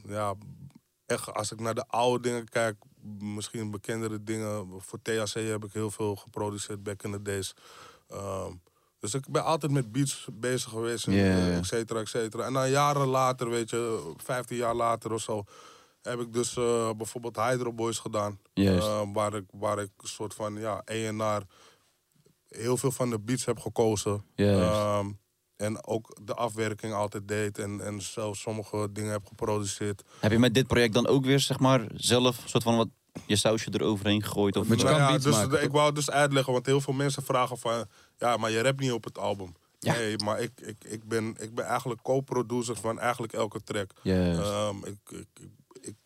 ja, 0.07 0.35
echt, 1.05 1.33
als 1.33 1.51
ik 1.51 1.59
naar 1.59 1.75
de 1.75 1.87
oude 1.87 2.23
dingen 2.23 2.49
kijk, 2.49 2.77
misschien 3.19 3.71
bekendere 3.71 4.23
dingen. 4.23 4.67
Voor 4.81 5.01
THC 5.01 5.33
heb 5.33 5.65
ik 5.65 5.73
heel 5.73 5.91
veel 5.91 6.15
geproduceerd 6.15 6.83
back 6.83 7.03
in 7.03 7.11
the 7.11 7.21
days. 7.21 7.53
Ehm, 8.07 8.51
dus 8.99 9.13
ik 9.13 9.29
ben 9.29 9.43
altijd 9.43 9.71
met 9.71 9.91
beats 9.91 10.27
bezig 10.33 10.69
geweest, 10.69 11.07
en, 11.07 11.53
et 11.53 11.65
cetera, 11.65 11.99
et 11.99 12.07
cetera. 12.07 12.45
En 12.45 12.53
dan 12.53 12.69
jaren 12.69 13.07
later, 13.07 13.49
weet 13.49 13.69
je, 13.69 14.13
15 14.17 14.57
jaar 14.57 14.75
later 14.75 15.11
of 15.11 15.21
zo, 15.21 15.43
heb 16.03 16.19
ik 16.19 16.33
dus 16.33 16.57
eh, 16.57 16.89
bijvoorbeeld 16.97 17.35
Hydro 17.35 17.73
Boys 17.73 17.99
gedaan. 17.99 18.39
Juist. 18.53 18.87
Eh, 18.87 19.01
waar, 19.13 19.33
ik, 19.33 19.45
waar 19.51 19.79
ik 19.79 19.89
een 19.97 20.07
soort 20.07 20.33
van, 20.33 20.59
ja, 20.59 20.81
ENR 20.85 21.43
heel 22.47 22.77
veel 22.77 22.91
van 22.91 23.09
de 23.09 23.19
beats 23.19 23.45
heb 23.45 23.59
gekozen. 23.59 24.25
Juist. 24.35 24.61
Ehm, 24.61 25.11
en 25.55 25.85
ook 25.85 26.17
de 26.21 26.33
afwerking 26.33 26.93
altijd 26.93 27.27
deed 27.27 27.57
en, 27.57 27.81
en 27.81 28.01
zelfs 28.01 28.41
sommige 28.41 28.89
dingen 28.91 29.11
heb 29.11 29.25
geproduceerd. 29.25 30.03
Heb 30.19 30.31
je 30.31 30.39
met 30.39 30.53
dit 30.53 30.67
project 30.67 30.93
dan 30.93 31.07
ook 31.07 31.25
weer, 31.25 31.39
zeg 31.39 31.59
maar, 31.59 31.87
zelf 31.93 32.43
een 32.43 32.49
soort 32.49 32.63
van 32.63 32.77
wat 32.77 32.87
je 33.25 33.35
sausje 33.35 33.69
eroverheen 33.73 34.23
gegooid? 34.23 34.55
Of 34.55 34.67
Met 34.67 34.79
je 34.79 34.85
Nou 34.85 34.97
kan 34.97 35.05
ja, 35.05 35.11
beats 35.11 35.23
dus 35.23 35.35
maken, 35.35 35.63
ik 35.63 35.71
wou 35.71 35.93
dus 35.93 36.09
uitleggen, 36.09 36.53
want 36.53 36.65
heel 36.65 36.81
veel 36.81 36.93
mensen 36.93 37.23
vragen 37.23 37.57
van... 37.57 37.85
Ja, 38.17 38.37
maar 38.37 38.51
je 38.51 38.61
rapt 38.61 38.79
niet 38.79 38.91
op 38.91 39.03
het 39.03 39.17
album. 39.17 39.55
Ja. 39.79 39.93
Nee, 39.93 40.17
maar 40.17 40.41
ik, 40.41 40.51
ik, 40.61 40.83
ik, 40.83 41.07
ben, 41.07 41.35
ik 41.39 41.55
ben 41.55 41.65
eigenlijk 41.65 42.01
co-producer 42.01 42.75
van 42.75 42.99
eigenlijk 42.99 43.33
elke 43.33 43.63
track. 43.63 43.91
Ehm, 44.03 44.75
ik, 44.83 44.97
ik, 45.09 45.27
ik 45.39 45.49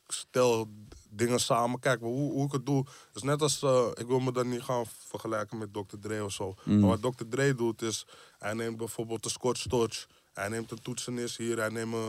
stel 0.07 0.67
dingen 1.09 1.39
samen. 1.39 1.79
Kijk, 1.79 1.99
hoe, 1.99 2.31
hoe 2.31 2.45
ik 2.45 2.51
het 2.51 2.65
doe, 2.65 2.85
is 3.13 3.21
net 3.21 3.41
als... 3.41 3.61
eh, 3.63 3.87
ik 3.93 4.07
wil 4.07 4.19
me 4.19 4.31
dan 4.31 4.49
niet 4.49 4.61
gaan 4.61 4.85
vergelijken 5.07 5.57
met 5.57 5.73
Dr. 5.73 5.97
Dre 6.01 6.23
of 6.23 6.31
zo. 6.31 6.55
Mm. 6.63 6.79
Maar 6.79 6.97
wat 6.99 7.13
Dr. 7.15 7.23
Dre 7.29 7.55
doet 7.55 7.81
is... 7.81 8.05
Hij 8.39 8.53
neemt 8.53 8.77
bijvoorbeeld 8.77 9.23
de 9.23 9.29
Scott 9.29 9.57
Storch... 9.57 10.07
Hij 10.33 10.49
neemt 10.49 10.71
een 10.71 10.81
toetsenist 10.81 11.37
hier, 11.37 11.57
hij 11.57 11.69
neemt 11.69 11.93
een, 11.93 11.99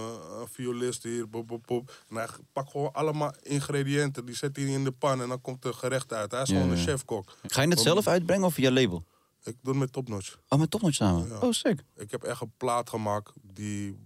een 0.41 0.49
violist 0.51 1.03
hier, 1.03 1.27
pop, 1.29 1.47
pop, 1.47 1.67
pop. 1.67 1.93
En 2.09 2.17
hij 2.17 2.27
pakt 2.53 2.71
gewoon 2.71 2.93
allemaal 2.93 3.33
ingrediënten, 3.43 4.25
die 4.27 4.35
zet 4.35 4.57
hij 4.57 4.65
in 4.65 4.85
de 4.85 4.91
pan 4.93 5.23
en 5.23 5.29
dan 5.29 5.41
komt 5.41 5.65
er 5.65 5.75
gerecht 5.75 6.13
uit. 6.13 6.31
Hij 6.31 6.43
is 6.43 6.49
Ja, 6.49 6.55
gewoon 6.57 6.71
een 6.71 6.77
chefkok. 6.85 7.33
Ga 7.47 7.63
je 7.63 7.69
het 7.69 7.81
zelf 7.81 8.07
uitbrengen 8.07 8.45
of 8.47 8.55
via 8.55 8.71
label? 8.71 9.05
Ik 9.43 9.57
doe 9.63 9.73
het 9.73 9.83
met 9.83 9.93
topnotch. 9.93 10.37
Oh, 10.49 10.59
met 10.59 10.71
Topnotch 10.71 10.95
samen? 10.95 11.29
Ja. 11.29 11.39
Oh, 11.39 11.53
sick. 11.53 11.85
Ik 11.97 12.11
heb 12.11 12.23
echt 12.23 12.41
een 12.41 12.53
plaat 12.57 12.89
gemaakt 12.91 13.33
die, 13.43 13.99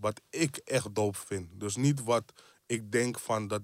wat 0.00 0.20
ik 0.30 0.56
echt 0.56 0.94
doop 0.94 1.16
vind. 1.16 1.48
Dus 1.60 1.76
niet 1.76 2.04
wat 2.04 2.32
ik 2.68 2.92
denk 2.92 3.18
van 3.18 3.48
dat 3.48 3.62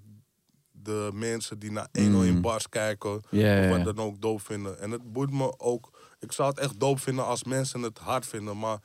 de 0.70 1.10
mensen 1.14 1.58
die 1.58 1.70
naar 1.72 1.88
101 1.92 2.34
Mm. 2.34 2.40
bars 2.40 2.68
kijken, 2.68 3.10
of 3.14 3.22
wat 3.70 3.84
dan 3.84 3.98
ook 3.98 4.20
doop 4.20 4.40
vinden. 4.40 4.80
En 4.80 4.90
het 4.90 5.12
boeit 5.12 5.30
me 5.30 5.58
ook. 5.60 5.90
Ik 6.20 6.32
zou 6.32 6.48
het 6.48 6.58
echt 6.58 6.80
doop 6.80 7.00
vinden 7.00 7.26
als 7.26 7.44
mensen 7.44 7.82
het 7.82 7.98
hard 7.98 8.26
vinden, 8.26 8.58
maar 8.58 8.78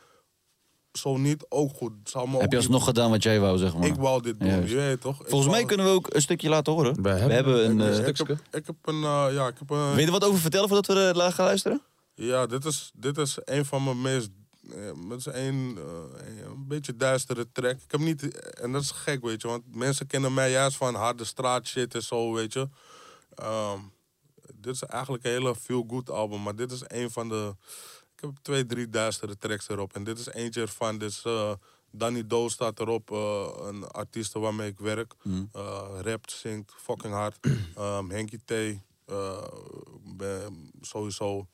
zo 0.92 1.18
niet 1.18 1.46
ook 1.50 1.74
goed. 1.76 1.92
Zou 2.04 2.26
me 2.28 2.32
Heb 2.34 2.42
ook 2.46 2.52
je 2.52 2.58
niet- 2.58 2.66
alsnog 2.66 2.84
gedaan 2.86 3.10
wat 3.10 3.24
jij 3.24 3.40
wou, 3.40 3.58
zeg 3.58 3.74
maar? 3.76 3.88
Ik 3.88 3.96
wou 3.96 4.22
dit 4.22 4.40
doen, 4.40 4.50
Juist. 4.50 4.70
je 4.70 4.76
weet 4.76 5.02
toch? 5.02 5.20
Ik 5.22 5.28
Volgens 5.28 5.46
mij 5.52 5.56
wou- 5.64 5.66
kunnen 5.68 5.86
we 5.86 5.92
ook 5.92 6.14
een 6.14 6.22
stukje 6.22 6.50
laten 6.50 6.74
horen. 6.74 7.02
We 7.02 7.10
hebben 7.10 7.66
een... 7.66 7.80
ik, 7.80 8.00
eh, 8.02 8.08
ik, 8.08 8.18
heb, 8.18 8.30
ik 8.52 8.66
heb 8.66 8.76
een, 8.82 9.04
eh, 9.04 9.28
ja, 9.32 9.48
ik 9.48 9.58
heb 9.60 9.70
een, 9.70 9.90
Weet 9.90 10.00
je 10.00 10.06
er 10.06 10.12
wat 10.12 10.24
over 10.26 10.40
vertellen 10.40 10.68
voordat 10.70 10.96
we 10.96 11.22
eh, 11.24 11.32
gaan 11.34 11.46
luisteren? 11.46 11.82
Ja, 12.14 12.46
dit 12.46 12.66
is, 12.66 12.92
dit 12.96 13.18
is 13.18 13.38
een 13.44 13.66
van 13.66 13.84
mijn 13.84 14.02
meest 14.02 14.28
eh, 14.28 14.38
met 14.96 15.28
één 15.28 15.78
eh, 15.78 16.46
een 16.46 16.68
beetje 16.68 16.96
duistere 16.96 17.52
track. 17.52 17.76
Ik 17.82 17.92
heb 17.92 18.00
niet, 18.00 18.40
en 18.40 18.72
dat 18.72 18.82
is 18.82 18.92
gek, 18.92 19.22
weet 19.24 19.42
je, 19.42 19.48
want 19.48 19.76
mensen 19.76 20.08
kennen 20.08 20.34
mij 20.34 20.52
juist 20.52 20.78
van 20.78 20.96
harde 20.96 21.24
straat 21.24 21.68
shit 21.68 21.96
en 21.96 22.04
zo, 22.04 22.34
weet 22.34 22.54
je. 22.54 22.70
Ehm, 23.36 23.80
dit 24.56 24.74
is 24.74 24.84
eigenlijk 24.84 25.24
een 25.24 25.32
hele 25.32 25.56
feel-good 25.56 26.10
album, 26.10 26.44
maar 26.44 26.56
dit 26.56 26.72
is 26.72 26.82
een 26.88 27.12
van 27.12 27.30
de. 27.30 27.56
Ik 28.15 28.26
heb 28.26 28.32
twee, 28.42 28.65
drie 28.65 28.90
duistere 28.90 29.38
tracks 29.38 29.70
erop. 29.70 29.94
En 29.94 30.04
dit 30.04 30.20
is 30.20 30.28
eentje 30.28 30.62
ervan. 30.62 30.98
Dus 30.98 31.24
uh, 31.26 31.52
Danny 31.92 32.28
Doe 32.28 32.50
staat 32.50 32.80
erop, 32.80 33.12
eh, 33.12 33.50
een 33.58 33.88
artiest 33.88 34.34
waarmee 34.34 34.70
ik 34.70 34.80
werk. 34.80 35.13
Eh, 35.52 36.00
rapt, 36.02 36.32
zingt, 36.32 36.74
fucking 36.78 37.13
hard. 37.13 37.38
Ehm 37.76 38.10
Henky 38.10 38.38
T, 38.46 38.54
ben 40.17 40.72
sowieso. 40.82 41.48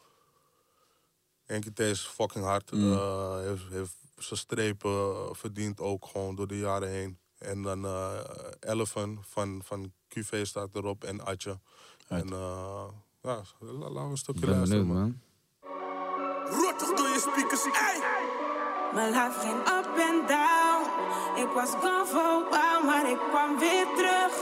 Henky 1.46 1.72
T 1.74 1.80
is 1.80 2.02
fucking 2.02 2.46
hard. 2.46 2.72
Eh, 2.72 3.38
heeft, 3.40 3.64
heeft 3.70 3.96
zijn 4.18 4.40
strepen 4.40 5.16
verdiend 5.36 5.80
ook 5.80 6.06
gewoon 6.06 6.36
door 6.36 6.48
de 6.48 6.58
jaren 6.58 6.90
heen. 6.90 7.18
En 7.38 7.62
dan 7.62 7.86
eh 7.86 8.20
Eleven 8.60 9.18
van, 9.30 9.62
van 9.64 9.92
QV 10.08 10.46
staat 10.46 10.70
erop 10.74 11.04
en 11.04 11.26
Atje. 11.26 11.60
En 12.08 12.30
eh, 12.34 12.84
ja, 13.22 13.42
la- 13.60 13.72
laten 13.90 13.94
we 13.94 14.00
een 14.10 14.18
stukje 14.18 14.46
ben 14.46 14.50
luisteren, 14.56 14.88
benieuwd, 14.88 15.08
man. 15.08 15.20
man. 16.52 16.62
Rottig 16.62 16.94
door 16.94 17.08
je 17.08 17.20
speakers, 17.20 17.64
ey! 17.64 18.00
Mijn 18.94 19.10
life 19.12 19.40
ging 19.40 19.60
up 19.60 19.98
en 19.98 20.28
down. 20.28 20.84
Ik 21.42 21.48
was 21.54 21.70
gone 21.70 22.06
for 22.06 22.20
a 22.20 22.44
while, 22.50 22.86
maar 22.86 23.10
ik 23.10 23.20
kwam 23.30 23.60
weer 23.60 23.86
terug. 23.96 24.34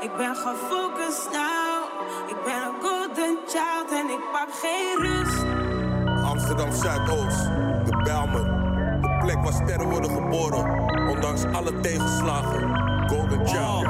Ik 0.00 0.16
ben 0.16 0.36
gefocust 0.36 1.30
now. 1.30 1.84
Ik 2.28 2.44
ben 2.44 2.62
een 2.62 2.82
golden 2.82 3.38
child 3.46 3.90
en 3.90 4.08
ik 4.10 4.30
pak 4.32 4.48
geen 4.52 4.96
rust. 4.96 5.53
Amsterdam 6.44 6.72
Zuidoost, 6.72 7.44
de 7.84 8.02
Bijlmer. 8.04 8.44
De 9.00 9.18
plek 9.20 9.42
waar 9.42 9.52
sterren 9.52 9.88
worden 9.88 10.10
geboren, 10.10 10.80
ondanks 11.08 11.44
alle 11.44 11.80
tegenslagen. 11.80 12.68
Golden 13.08 13.46
Child. 13.46 13.88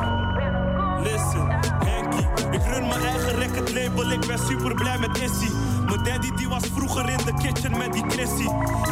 Listen, 1.03 1.49
Henky, 1.85 2.27
ik 2.51 2.63
run 2.63 2.89
mijn 2.89 3.03
eigen 3.03 3.35
record 3.39 3.73
label, 3.73 4.11
ik 4.11 4.27
ben 4.27 4.39
super 4.39 4.75
blij 4.75 4.99
met 4.99 5.19
Issy. 5.19 5.51
Mijn 5.85 6.05
daddy 6.05 6.31
die 6.37 6.49
was 6.49 6.63
vroeger 6.75 7.09
in 7.09 7.25
de 7.25 7.35
kitchen 7.43 7.79
met 7.79 7.93
die 7.93 8.05
Chrissy. 8.09 8.47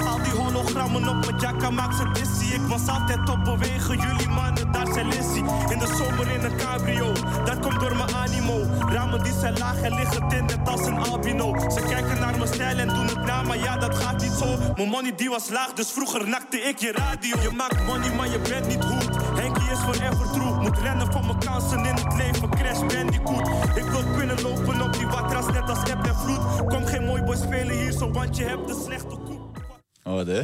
Al 0.07 0.23
die 0.23 0.33
hologrammen 0.33 1.09
op 1.09 1.27
mijn 1.27 1.39
jacka 1.39 1.71
maakt 1.71 1.97
ze 1.97 2.11
dizzy. 2.13 2.55
Ik 2.55 2.61
was 2.69 2.87
altijd 2.87 3.29
op 3.29 3.45
bewegen, 3.45 3.99
jullie 3.99 4.29
mannen, 4.29 4.73
daar 4.73 4.87
zijn 4.93 5.09
Lissy. 5.09 5.43
In 5.69 5.79
de 5.79 5.95
zomer 5.99 6.31
in 6.31 6.45
een 6.45 6.57
cabrio, 6.57 7.13
dat 7.45 7.59
komt 7.61 7.81
door 7.81 7.97
mijn 7.97 8.15
animo. 8.15 8.61
Ramen 8.89 9.23
die 9.23 9.33
zijn 9.33 9.59
laag 9.59 9.81
en 9.81 9.95
liggen 9.95 10.29
tinted 10.29 10.69
als 10.69 10.87
een 10.87 10.99
albino. 10.99 11.71
Ze 11.71 11.81
kijken 11.89 12.21
naar 12.21 12.37
mijn 12.37 12.49
stijl 12.55 12.79
en 12.79 12.89
doen 12.89 13.07
het 13.07 13.25
na, 13.25 13.43
maar 13.43 13.59
ja, 13.59 13.77
dat 13.77 13.97
gaat 13.97 14.21
niet 14.21 14.33
zo. 14.33 14.47
Mijn 14.75 14.89
money 14.89 15.15
die 15.15 15.31
was 15.31 15.49
laag, 15.51 15.73
dus 15.73 15.91
vroeger 15.91 16.29
nakte 16.29 16.61
ik 16.61 16.79
je 16.79 16.93
radio. 16.93 17.43
Je 17.43 17.51
maakt 17.57 17.87
money, 17.87 18.15
maar 18.15 18.29
je 18.29 18.39
bent 18.39 18.67
niet 18.69 18.85
goed. 18.85 19.22
Henky 19.43 19.71
is 19.73 19.79
forever 19.79 20.27
true. 20.33 20.53
Moet 20.61 20.79
rennen 20.79 21.13
voor 21.13 21.25
mijn 21.25 21.39
kansen 21.39 21.79
in 21.79 21.95
het 21.95 22.15
leven. 22.17 22.51
Crash 22.51 22.79
bandicoot. 22.95 23.49
Ik 23.77 23.85
wil 23.85 24.03
kunnen 24.17 24.43
lopen 24.43 24.81
op 24.83 24.93
die 24.93 25.07
watras 25.07 25.47
net 25.47 25.69
als 25.69 25.91
eb 25.91 26.05
en 26.05 26.15
vloed. 26.17 26.67
Kom 26.67 26.87
geen 26.87 27.05
mooi 27.05 27.23
boy 27.23 27.37
spelen 27.37 27.79
hier 27.79 27.93
zo, 27.93 28.11
want 28.11 28.37
je 28.37 28.45
hebt 28.45 28.69
de 28.69 28.83
slechte 28.85 29.17
koek. 29.25 29.57
Oh, 30.05 30.15
wat 30.15 30.27
hè? 30.27 30.41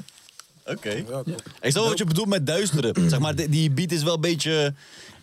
Oké. 0.67 0.91
Ja, 0.91 1.23
toch. 1.23 1.35
Ik 1.61 1.71
snap 1.71 1.85
wat 1.85 1.99
je 1.99 2.05
bedoelt 2.05 2.29
met 2.29 2.47
duisteren. 2.47 2.95
zeg 3.11 3.19
maar, 3.19 3.35
die- 3.35 3.71
beat 3.71 3.91
is 3.93 4.03
wel 4.03 4.15
een 4.15 4.21
beetje... 4.21 4.75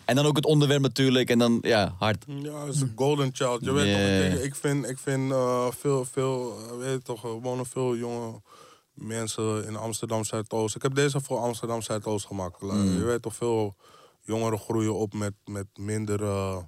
En 0.04 0.16
dan 0.16 0.26
ook 0.26 0.36
het 0.36 0.44
onderwerp 0.44 0.80
natuurlijk. 0.82 1.30
En 1.30 1.38
dan, 1.38 1.58
ja, 1.62 1.94
hard. 1.98 2.24
Ja, 2.26 2.64
het 2.64 2.74
is 2.74 2.80
een 2.80 2.92
golden 2.96 3.30
child. 3.32 3.64
Je 3.64 3.72
weet 3.72 3.86
Yeah. 3.86 4.30
toch, 4.30 4.38
ik, 4.38 4.44
ik 4.44 4.54
vind, 4.54 4.88
ik 4.88 4.98
vind 4.98 5.32
eh, 5.32 5.66
veel, 5.78 6.06
veel, 6.12 6.56
eh, 6.70 6.78
weet 6.78 6.92
je 6.92 7.02
toch, 7.02 7.24
er 7.24 7.30
wonen 7.30 7.66
veel 7.66 7.96
jonge 7.96 8.40
mensen 8.96 9.66
in 9.66 9.76
Amsterdam 9.76 10.24
Zuidoost. 10.24 10.76
Ik 10.76 10.82
heb 10.82 10.94
deze 10.94 11.20
voor 11.20 11.38
Amsterdam 11.38 11.82
Zuidoost 11.82 12.26
gemaakt. 12.26 12.60
Je 12.60 13.04
weet 13.04 13.22
toch, 13.22 13.34
veel 13.34 13.74
jongeren 14.22 14.58
groeien 14.58 14.94
op 14.94 15.14
met, 15.14 15.32
met 15.44 15.66
minder, 15.78 16.22
eh, 16.22 16.58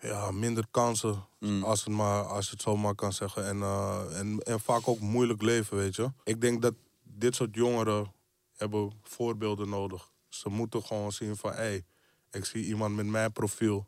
ja, 0.00 0.30
minder 0.30 0.64
kansen, 0.70 1.26
als, 1.62 1.84
het 1.84 1.94
maar, 1.94 2.22
als 2.22 2.44
je 2.44 2.50
het 2.50 2.62
zo 2.62 2.76
maar 2.76 2.94
kan 2.94 3.12
zeggen. 3.12 3.46
En, 3.46 3.62
eh, 3.62 4.18
en, 4.18 4.38
en 4.38 4.60
vaak 4.60 4.88
ook 4.88 5.00
moeilijk 5.00 5.42
leven, 5.42 5.76
weet 5.76 5.96
je. 5.96 6.12
Ik 6.24 6.40
denk 6.40 6.62
dat 6.62 6.74
dit 7.02 7.34
soort 7.34 7.54
jongeren 7.54 8.12
hebben 8.56 8.92
voorbeelden 9.02 9.68
nodig. 9.68 10.10
Ze 10.28 10.48
moeten 10.48 10.82
gewoon 10.82 11.12
zien 11.12 11.36
van, 11.36 11.50
hé, 11.50 11.56
hey, 11.56 11.84
ik 12.30 12.44
zie 12.44 12.64
iemand 12.64 12.96
met 12.96 13.06
mijn 13.06 13.32
profiel. 13.32 13.86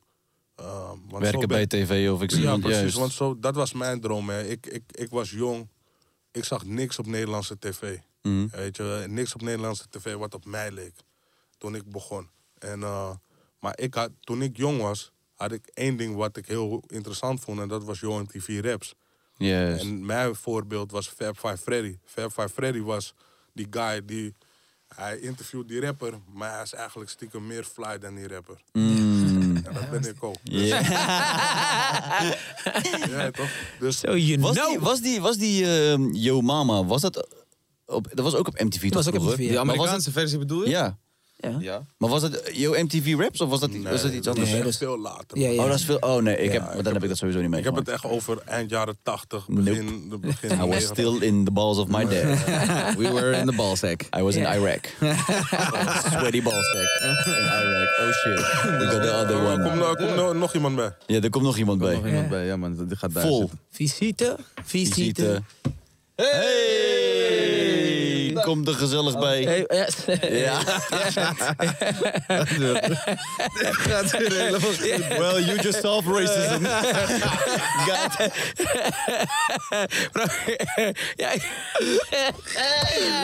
Eh, 0.55 0.89
want 0.89 1.11
zo 1.11 1.19
Werken 1.19 1.49
bij 1.49 1.67
tv 1.67 2.11
of 2.11 2.23
ik 2.23 2.31
zie 2.31 2.39
ja, 2.41 2.45
iemand 2.45 2.63
precies. 2.63 2.81
juist. 2.81 2.97
Want 2.97 3.13
zo, 3.13 3.39
dat 3.39 3.55
was 3.55 3.73
mijn 3.73 4.01
droom. 4.01 4.29
Hè. 4.29 4.45
Ik, 4.45 4.67
ik, 4.67 4.83
ik 4.91 5.11
was 5.11 5.31
jong. 5.31 5.69
Ik 6.33 6.45
zag 6.45 6.65
niks 6.65 6.99
op 6.99 7.07
Nederlandse 7.07 7.59
tv. 7.59 7.99
Mhm. 8.23 8.47
Weet 8.51 8.77
je, 8.77 9.05
niks 9.09 9.35
op 9.35 9.43
Nederlandse 9.43 9.89
tv 9.91 10.15
wat 10.15 10.35
op 10.35 10.45
mij 10.45 10.71
leek. 10.71 10.95
Toen 11.59 11.75
ik 11.75 11.91
begon. 11.91 12.29
En, 12.59 12.83
eh, 12.83 13.11
maar 13.61 13.79
ik 13.79 13.95
had, 13.95 14.11
toen 14.21 14.43
ik 14.43 14.57
jong 14.57 14.81
was, 14.81 15.13
had 15.35 15.53
ik 15.53 15.67
één 15.67 15.97
ding 15.97 16.15
wat 16.17 16.37
ik 16.37 16.47
heel 16.47 16.83
interessant 16.87 17.41
vond. 17.41 17.61
En 17.61 17.69
dat 17.69 17.85
was 17.85 18.01
Johan 18.01 18.27
TV 18.27 18.61
Raps. 18.65 18.95
Juist. 19.37 19.83
En 19.83 20.07
mijn 20.07 20.35
voorbeeld 20.35 20.91
was 20.91 21.09
Fab 21.09 21.39
Five 21.39 21.57
Freddy. 21.57 21.99
Fab 22.05 22.33
Five 22.33 22.49
Freddy 22.49 22.81
was 22.81 23.15
die 23.53 23.67
guy 23.71 24.05
die... 24.05 24.35
Hij 24.95 25.19
interviewt 25.19 25.69
die 25.69 25.81
rapper, 25.81 26.15
maar 26.33 26.53
hij 26.53 26.63
is 26.63 26.73
eigenlijk 26.73 27.11
stiekem 27.11 27.47
meer 27.47 27.65
fly 27.65 27.99
dan 27.99 28.15
die 28.15 28.29
rapper. 28.29 28.63
En 29.65 29.75
dat 29.75 29.91
ben 29.91 30.09
ik 30.09 30.25
ook. 30.25 30.35
Dus, 30.43 30.69
Ja. 30.69 30.81
ja, 33.11 33.31
toch? 33.31 33.49
Dus 33.79 33.99
So 33.99 34.17
you 34.17 34.41
Was 34.41 34.57
know. 34.57 34.69
die, 34.69 34.81
was 34.81 35.01
die, 35.01 35.21
was 35.21 35.37
die 35.37 35.65
ehm, 35.67 36.13
Yo 36.13 36.41
Mama, 36.41 36.85
was 36.85 37.01
dat... 37.01 37.29
Op, 37.87 38.09
dat 38.15 38.25
was 38.25 38.35
ook 38.35 38.47
op 38.49 38.63
MTV 38.63 38.83
Dat 38.83 38.93
was 38.93 39.05
toch 39.05 39.15
ook 39.15 39.21
op? 39.21 39.29
MTV, 39.29 39.39
ja. 39.41 39.49
Was 39.51 39.59
Amerikaanse 39.59 40.11
versie 40.13 40.39
bedoel 40.39 40.63
je? 40.65 40.69
Ja. 40.71 40.99
Ja. 41.43 41.57
Ja. 41.61 41.87
Maar 41.99 42.11
was 42.11 42.21
dat 42.23 42.51
Yo 42.53 42.73
MTV 42.83 43.15
Raps 43.19 43.41
of 43.41 43.49
was 43.49 43.61
dat, 43.61 43.71
was 43.83 44.03
dat 44.03 44.13
iets 44.13 44.27
anders? 44.27 44.51
Nee, 44.51 44.59
dat 44.59 44.69
is 44.69 44.77
veel 44.77 44.99
later. 44.99 45.39
Ja, 45.39 45.49
ja. 45.49 45.63
Oh, 45.63 45.69
dat 45.69 45.79
is 45.79 45.85
veel... 45.85 45.97
Oh 45.97 46.23
nee, 46.23 46.37
ik 46.37 46.53
heb, 46.53 46.61
Ja, 46.61 46.67
maar 46.67 46.69
ik 46.69 46.75
dan 46.77 46.85
heb 46.85 46.93
heb- 46.93 47.03
ik 47.03 47.09
dat 47.09 47.19
sowieso 47.19 47.41
niet 47.41 47.57
Ik 47.57 47.65
heb 47.65 47.75
het 47.75 47.89
echt 47.89 48.05
over 48.05 48.39
eind 48.45 48.71
jaren 48.71 48.97
80, 49.03 49.47
begin, 49.49 50.07
de 50.11 50.19
begin 50.29 50.51
I 50.51 50.57
was 50.57 50.67
90. 50.69 50.89
still 50.97 51.29
in 51.29 51.45
the 51.45 51.51
balls 51.51 51.79
of 51.79 51.89
my 51.89 52.05
dad. 52.05 52.45
We 53.01 53.13
were 53.13 53.37
in 53.37 53.47
the 53.47 53.53
ballsack. 53.57 54.03
I 54.19 54.23
was 54.23 54.35
in 54.35 54.43
Iraq. 54.45 54.85
Sweaty 56.11 56.43
ballsack 56.43 57.01
in 57.03 57.45
Iraq. 57.63 58.01
Oh 58.01 58.13
shit. 58.13 58.39
We 58.79 58.87
got 58.91 59.03
the 59.03 59.13
other 59.15 59.37
Oh, 59.37 59.51
er 59.51 59.57
komt, 59.57 59.67
one. 59.71 59.75
nou- 59.77 59.97
komt 59.97 60.15
nou 60.17 60.37
nog 60.37 60.55
iemand 60.55 60.77
bij. 60.77 60.93
Ja, 61.07 61.21
er 61.21 61.31
komt 61.31 61.45
nog 61.45 61.57
iemand 61.57 61.81
Nog 61.81 62.01
bij. 62.01 62.09
iemand 62.11 62.29
bij, 62.29 62.47
ja 62.47 62.57
man, 62.57 62.87
die 62.87 62.97
gaat 62.97 63.15
daar 63.15 63.27
Vol. 63.27 63.39
zitten. 63.41 63.59
Visite. 63.71 64.37
Visite. 64.65 64.93
Visite. 64.95 65.43
Hey! 66.17 67.50
Komt 68.41 68.69
er 68.69 68.75
gezellig 68.75 69.19
bij. 69.19 69.43
Hey, 69.43 69.65
ja. 69.69 69.89
Ja. 70.41 70.61
Gaat 73.73 74.11
weer 74.11 74.33
helemaal 74.33 74.61
goed. 74.61 74.79
Well, 75.19 75.43
you 75.45 75.61
just 75.61 75.81
solved 75.81 76.17
racism. 76.17 76.65
God. 77.87 78.31
ja, 81.17 81.31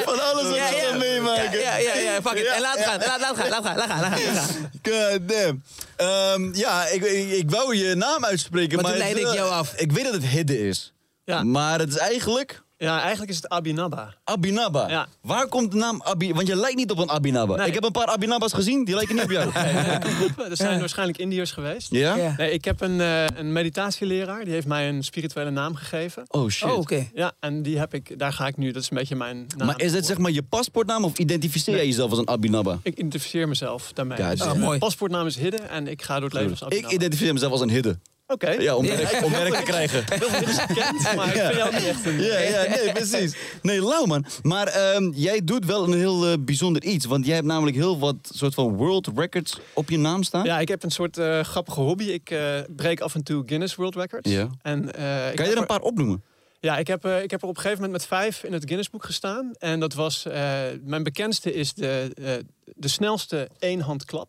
Van 0.05 0.21
alles 0.21 0.43
wat 0.43 0.57
ja, 0.57 0.69
je 0.69 0.77
ja. 0.77 0.89
kan 0.89 0.99
meemaken. 0.99 1.61
Ja, 1.61 1.77
ja, 1.77 1.95
ja, 1.95 2.23
fuck 2.23 2.33
it. 2.33 2.47
En 2.47 2.61
laat 2.61 2.79
gaan, 2.79 2.99
laat, 2.99 3.21
laat 3.21 3.37
gaan, 3.37 3.49
laat 3.49 3.67
gaan, 3.67 3.77
laat 3.77 3.91
gaan, 3.91 4.01
laat 4.01 4.21
gaan. 4.21 4.71
God 4.83 5.29
damn. 5.29 5.63
Ehm, 5.97 6.55
ja, 6.55 6.87
ik, 6.87 7.03
ik, 7.03 7.31
ik 7.31 7.51
wou 7.51 7.77
je 7.77 7.95
naam 7.95 8.25
uitspreken, 8.25 8.75
Maar 8.75 8.85
maar... 8.85 8.93
toen 8.93 9.01
leidde 9.01 9.21
ik 9.21 9.35
jou 9.35 9.51
af. 9.51 9.75
Ik 9.77 9.93
weet 9.93 10.05
dat 10.05 10.13
het 10.13 10.27
Hidde 10.27 10.69
is. 10.69 10.93
Ja. 11.25 11.43
Maar 11.43 11.79
het 11.79 11.89
is 11.89 11.97
eigenlijk 11.97 12.63
Ja, 12.79 13.01
eigenlijk 13.01 13.31
is 13.31 13.37
het 13.37 13.49
Abinaba. 13.49 14.15
Abinaba. 14.25 14.89
Ja. 14.89 15.07
Waar 15.21 15.49
komt 15.49 15.71
de 15.71 15.77
naam 15.77 16.03
Abi... 16.03 16.33
Want 16.33 16.47
je 16.47 16.57
lijkt 16.57 16.77
niet 16.77 16.91
op 16.91 16.99
een 16.99 17.11
Abinaba. 17.11 17.57
Nee. 17.57 17.67
Ik 17.67 17.75
heb 17.75 17.85
een 17.85 17.93
paar 17.93 18.07
Abinabas 18.07 18.53
gezien, 18.53 18.85
die 18.85 18.95
lijken 18.95 19.15
niet 19.15 19.25
op 19.25 19.31
jou. 19.31 19.51
Er 20.51 20.57
zijn 20.57 20.79
waarschijnlijk 20.79 21.19
Indiërs 21.19 21.53
geweest. 21.53 21.91
Ja? 21.91 22.15
Ja. 22.17 22.35
Nee, 22.37 22.51
ik 22.51 22.65
heb 22.65 22.81
een, 22.81 23.01
eh, 23.01 23.25
een 23.35 23.53
meditatieleraar, 23.53 24.45
die 24.45 24.53
heeft 24.53 24.67
mij 24.67 24.89
een 24.89 25.03
spirituele 25.05 25.51
naam 25.51 25.75
gegeven. 25.75 26.23
Oh 26.29 26.49
shit. 26.49 26.71
Oh, 26.71 26.79
oké. 26.79 27.09
Ja, 27.15 27.33
en 27.41 27.63
die 27.63 27.79
heb 27.79 27.95
ik, 27.95 28.19
daar 28.19 28.33
ga 28.33 28.47
ik 28.47 28.57
nu, 28.57 28.71
dat 28.73 28.83
is 28.83 28.91
een 28.91 28.97
beetje 28.97 29.17
mijn 29.17 29.47
naam. 29.57 29.67
Maar 29.67 29.81
is 29.81 29.93
het 29.93 30.07
zeg 30.07 30.19
maar 30.19 30.31
je 30.31 30.43
paspoortnaam 30.43 31.05
of 31.05 31.19
identificeer 31.19 31.77
je 31.77 31.87
jezelf 31.87 32.11
als 32.11 32.19
een 32.19 32.29
Abinaba? 32.29 32.79
Ik 32.83 32.93
identificeer 32.93 33.49
mezelf 33.49 33.93
daarmee. 33.93 34.19
Ja, 34.19 34.33
ah, 34.39 34.53
mooi. 34.55 34.79
paspoortnaam 34.79 35.27
is 35.27 35.37
Hidden 35.37 35.69
en 35.69 35.87
ik 35.87 36.03
ga 36.03 36.15
door 36.15 36.25
het 36.25 36.33
leven 36.33 36.51
als 36.51 36.61
Ik 36.61 36.67
Abinaba. 36.67 36.95
identificeer 36.95 37.33
mezelf 37.33 37.53
als 37.53 37.61
een 37.61 37.71
hidde. 37.71 37.99
Oké, 38.29 38.51
Ja, 38.51 38.77
om 38.77 38.87
werk, 38.87 39.25
om 39.25 39.31
werk 39.31 39.55
te 39.55 39.63
krijgen. 39.63 40.05
heel 40.09 40.29
veel 40.29 40.49
is 40.49 40.59
gekend, 40.59 41.15
maar 41.17 41.27
ik 41.27 41.41
vind 41.43 41.55
jou 41.55 41.75
niet 41.75 41.85
echt 41.85 42.05
een... 42.07 42.21
Ja, 42.23 42.39
ja, 42.39 42.67
nee, 42.69 42.93
precies. 42.93 43.37
Nee, 43.63 43.83
lauw 43.83 44.05
man. 44.05 44.25
Maar 44.43 44.67
ehm, 44.67 45.11
jij 45.15 45.41
doet 45.45 45.65
wel 45.67 45.85
een 45.85 45.93
heel 45.99 46.27
eh, 46.27 46.33
bijzonder 46.41 46.83
iets. 46.85 47.05
Want 47.05 47.27
jij 47.27 47.35
hebt 47.35 47.47
namelijk 47.47 47.77
heel 47.77 47.99
wat 47.99 48.17
soort 48.35 48.55
van 48.55 48.77
world 48.77 49.09
records 49.15 49.59
op 49.73 49.91
je 49.91 49.99
naam 49.99 50.23
staan. 50.23 50.45
Ja, 50.45 50.59
ik 50.59 50.69
heb 50.69 50.83
een 50.83 50.91
soort 50.91 51.19
eh, 51.19 51.41
grappige 51.41 51.81
hobby. 51.81 52.05
Ik 52.05 52.31
eh, 52.31 52.59
breek 52.77 53.01
af 53.01 53.15
en 53.15 53.23
toe 53.23 53.43
Guinness 53.47 53.75
World 53.75 53.95
Records. 53.95 54.31
Ja. 54.31 54.49
En, 54.63 54.95
eh, 54.95 55.31
ik 55.31 55.37
Kan 55.37 55.45
je 55.47 55.53
er 55.53 55.59
een 55.59 55.67
paar 55.67 55.81
opnoemen? 55.81 56.23
Ja, 56.61 56.77
ik 56.79 56.87
heb, 56.87 57.05
eh, 57.05 57.23
ik 57.23 57.31
heb 57.31 57.43
er 57.43 57.49
op 57.49 57.57
een 57.57 57.63
gegeven 57.63 57.83
moment 57.85 57.99
met 58.09 58.19
vijf 58.19 58.43
in 58.45 58.53
het 58.53 58.63
Guinnessboek 58.65 59.05
gestaan. 59.05 59.51
En 59.59 59.81
dat 59.81 59.95
was, 59.95 60.27
eh, 60.27 60.61
mijn 60.85 61.03
bekendste 61.03 61.53
is 61.55 61.75
de, 61.75 62.11
eh, 62.23 62.33
de 62.75 62.89
snelste 62.89 63.49
eenhandklap. 63.59 64.29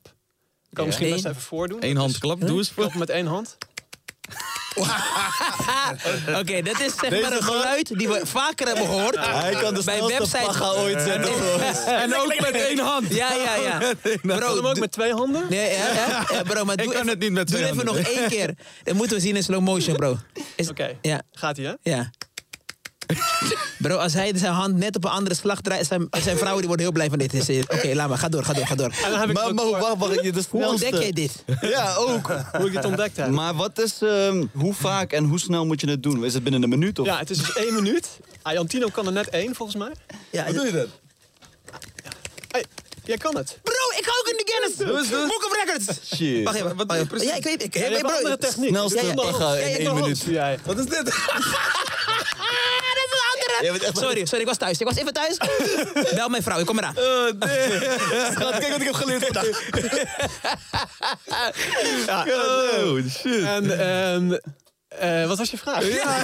Ik 0.70 0.74
kan 0.74 0.84
Ja. 0.84 0.89
misschien 0.89 1.10
best 1.10 1.26
even 1.26 1.41
voordoen. 1.41 1.78
Eén 1.86 1.98
hand 1.98 2.18
klap, 2.18 2.39
doe 2.48 2.58
eens. 2.58 2.74
Kloppen 2.74 3.00
met 3.00 3.10
één 3.10 3.26
hand. 3.26 3.58
Oké, 6.40 6.62
dat 6.62 6.80
is 6.80 6.92
zeg 7.00 7.10
Deze 7.10 7.22
maar 7.22 7.32
een 7.32 7.44
man- 7.46 7.54
geluid 7.54 7.98
die 7.98 8.08
we 8.08 8.22
vaker 8.24 8.68
hebben 8.68 8.86
gehoord. 8.86 9.18
Hij 9.20 9.54
kan 9.62 9.74
de 9.74 9.84
bij 9.84 10.04
websites. 10.04 10.46
pagga 10.46 10.70
ooit 10.72 11.02
zetten. 11.02 11.32
En 12.04 12.16
ook 12.16 12.40
met 12.40 12.52
één 12.52 12.80
hand. 12.80 13.14
Ja, 13.14 13.34
ja, 13.34 13.56
ja. 13.56 13.78
Kan 14.28 14.38
Bro, 14.38 14.56
hem 14.56 14.66
ook 14.66 14.80
met 14.80 14.92
twee 14.92 15.14
handen? 15.14 15.46
Nee, 15.50 15.72
ja, 15.78 15.88
ja, 15.94 16.26
ja, 16.32 16.44
bro, 16.44 16.64
maar 16.66 16.74
Ik 16.78 16.84
doe 16.84 16.94
kan 16.94 17.02
even, 17.02 17.08
het 17.08 17.20
niet 17.20 17.32
met 17.32 17.48
doe 17.48 17.58
twee 17.58 17.72
even 17.72 17.86
nog 17.86 17.98
één 17.98 18.28
keer. 18.30 18.54
Dat 18.84 18.96
moeten 18.96 19.16
we 19.16 19.22
zien 19.22 19.36
in 19.36 19.44
slow 19.44 19.62
motion, 19.62 19.96
bro. 19.96 20.18
Is- 20.56 20.70
Oké, 20.70 20.98
Ja, 21.02 21.22
gaat 21.32 21.58
hij 21.58 21.66
hè? 21.66 21.92
ja. 21.92 22.10
Bro, 23.80 23.95
als 23.95 24.14
hij 24.14 24.32
zijn 24.38 24.53
hand 24.53 24.76
net 24.76 24.95
op 24.95 25.03
een 25.03 25.10
andere 25.12 25.36
slag 25.36 25.62
draait, 25.62 25.88
zijn, 25.88 26.08
zijn 26.24 26.38
vrouw 26.38 26.58
die 26.58 26.68
wordt 26.68 26.82
heel 26.82 26.91
blij 26.91 27.10
van 27.10 27.18
dit. 27.18 27.34
Is- 27.34 27.64
Oké, 27.68 27.93
laat 27.93 28.10
maar, 28.10 28.18
ga 28.18 28.30
door, 28.30 28.43
ga 28.43 28.53
door, 28.53 28.68
ga 28.68 28.76
door. 28.76 28.91
En 29.03 29.12
dan 29.12 29.20
heb 29.20 29.30
ik 29.30 29.36
Maar, 29.36 29.53
maar 29.53 29.70
wacht, 29.70 29.97
wacht, 29.97 30.24
je 30.24 30.32
de 30.32 30.43
Hoe 30.49 30.66
ontdek 30.66 30.95
jij 30.95 31.12
dit? 31.12 31.43
Ja, 31.62 31.95
ook. 31.95 32.28
hoe 32.58 32.68
ik 32.68 32.74
het 32.74 32.86
ontdekt 32.86 33.18
heb. 33.18 33.30
Maar 33.30 33.53
wat 33.55 33.80
is, 33.80 34.01
ehm, 34.01 34.45
hoe 34.53 34.74
vaak 34.74 35.12
en 35.12 35.24
hoe 35.24 35.39
snel 35.39 35.66
moet 35.66 35.82
je 35.82 35.89
het 35.89 36.03
doen? 36.03 36.26
Is 36.26 36.34
het 36.34 36.43
binnen 36.43 36.64
een 36.64 36.70
minuut? 36.70 36.99
Of? 36.99 37.05
Ja, 37.05 37.18
het 37.18 37.30
is 37.30 37.38
dus 37.38 37.53
één 37.55 37.74
minuut. 37.74 38.08
Ayantino 38.41 38.88
kan 38.88 39.05
er 39.05 39.12
net 39.12 39.30
één, 39.30 39.55
volgens 39.55 39.78
mij. 39.78 39.91
Ja, 40.32 40.45
Hoe 40.45 40.53
doe 40.53 40.66
je 40.66 40.72
dat? 40.72 40.88
Jij 43.08 43.18
kan 43.18 43.36
het. 43.38 43.58
Bro, 43.64 43.74
ik 43.97 44.05
ga 44.05 44.12
ook 44.20 44.28
in 44.28 44.38
de 44.38 44.51
Guinness. 44.51 45.08
Book 45.28 45.45
of 45.45 45.53
Records. 45.64 46.16
Shit. 46.16 46.43
Wacht 46.43 46.55
even. 46.58 46.76
Wat 46.76 46.89
doe 46.89 46.97
je 46.97 47.05
precies? 47.05 47.30
Ja, 47.30 47.36
ik 47.36 47.43
weet, 47.43 47.64
ik, 47.64 47.74
Ja, 47.78 47.88
bro, 47.88 47.97
een 47.97 48.05
andere 48.16 48.38
techniek. 48.38 48.70
Snelste 48.70 49.12
pagga 49.16 49.32
nog. 49.32 49.55
in 49.58 49.70
Ja, 49.70 49.78
één 49.78 49.93
minuut. 49.93 50.24
Wat 50.66 50.78
is 50.80 50.86
dit? 50.86 51.05
dat 51.05 51.14
is 53.05 53.14
een 53.14 53.26
andere. 53.34 53.86
Echt- 53.86 53.97
Sorry, 53.97 54.26
sorry, 54.26 54.41
ik 54.41 54.47
was 54.47 54.58
thuis. 54.58 54.80
Ik 54.80 54.86
was 54.88 54.95
even 54.97 55.14
thuis. 55.14 55.38
Bel 56.16 56.30
mijn 56.30 56.43
vrouw, 56.43 56.60
ik 56.60 56.66
kom 56.66 56.78
eraan. 56.78 56.93
Schat, 58.34 58.51
kijk 58.58 58.70
wat 58.72 58.80
ik 58.80 58.86
heb 58.86 58.93
geleerd 58.93 59.24
vandaag. 59.32 59.62
Ja, 62.05 62.26
Oh, 62.84 62.99
shit. 63.10 63.43
en 63.43 63.80
ehm, 63.80 64.38
eh, 65.00 65.28
wat 65.28 65.38
was 65.38 65.52
je 65.52 65.58
vraag? 65.58 65.88
Ja, 65.88 66.24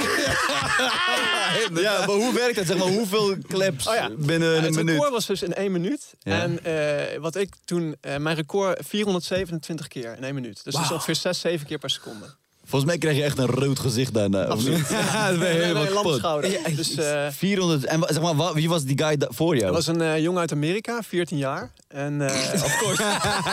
maar 2.06 2.16
hoe 2.16 2.34
werkt 2.34 2.56
het? 2.56 2.68
Zeg 2.68 2.78
maar, 2.78 2.88
hoeveel 2.88 3.38
claps 3.48 3.88
Oh 3.88 3.96
ja. 3.96 4.10
binnen 4.18 4.56
het 4.56 4.66
een 4.66 4.74
minuut? 4.74 4.90
record 4.94 5.12
was 5.12 5.26
dus 5.26 5.42
in 5.42 5.54
één 5.54 5.72
minuut. 5.72 6.14
Ja. 6.20 6.42
En 6.42 6.64
eh, 6.64 7.20
wat 7.20 7.36
ik 7.36 7.56
toen, 7.66 7.96
eh, 8.02 8.18
mijn 8.18 8.36
record 8.36 8.80
427 8.88 9.88
keer 9.88 10.16
in 10.18 10.24
één 10.24 10.34
minuut. 10.34 10.64
Dus 10.64 10.74
dat 10.74 10.84
is 10.84 10.92
ongeveer 10.92 11.16
6, 11.16 11.40
7 11.40 11.68
keer 11.68 11.78
per 11.78 11.90
seconde. 11.90 12.26
Volgens 12.74 12.92
mij 12.92 12.98
krijg 13.02 13.18
je 13.18 13.24
echt 13.24 13.38
een 13.38 13.46
rood 13.46 13.80
gezicht 13.80 14.14
daarna. 14.14 14.56
niet? 14.56 14.90
Ja, 14.90 15.30
dat 15.30 15.40
ben 15.40 15.54
je 15.54 15.62
helemaal 15.62 15.84
nee, 15.84 16.20
kapot. 16.20 16.76
Dus 16.76 16.96
eh, 16.96 17.28
400. 17.32 17.86
En 17.86 18.04
zeg 18.08 18.22
maar, 18.34 18.54
wie 18.54 18.70
was 18.70 18.84
die 18.84 18.98
guy 18.98 19.18
voor 19.30 19.56
jou? 19.56 19.66
dat 19.66 19.86
was 19.86 19.96
een 19.96 20.02
eh, 20.02 20.20
jongen 20.20 20.40
uit 20.40 20.52
Amerika, 20.52 21.04
14 21.04 21.38
jaar. 21.38 21.72
En 21.88 22.22
eh, 22.22 22.54
of 22.66 22.78
course. 22.78 23.04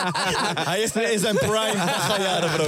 Hij 0.69 0.81
is 0.81 0.91
in 0.95 1.19
zijn 1.19 1.35
prime 1.35 1.83
jaren, 2.19 2.51
bro. 2.51 2.65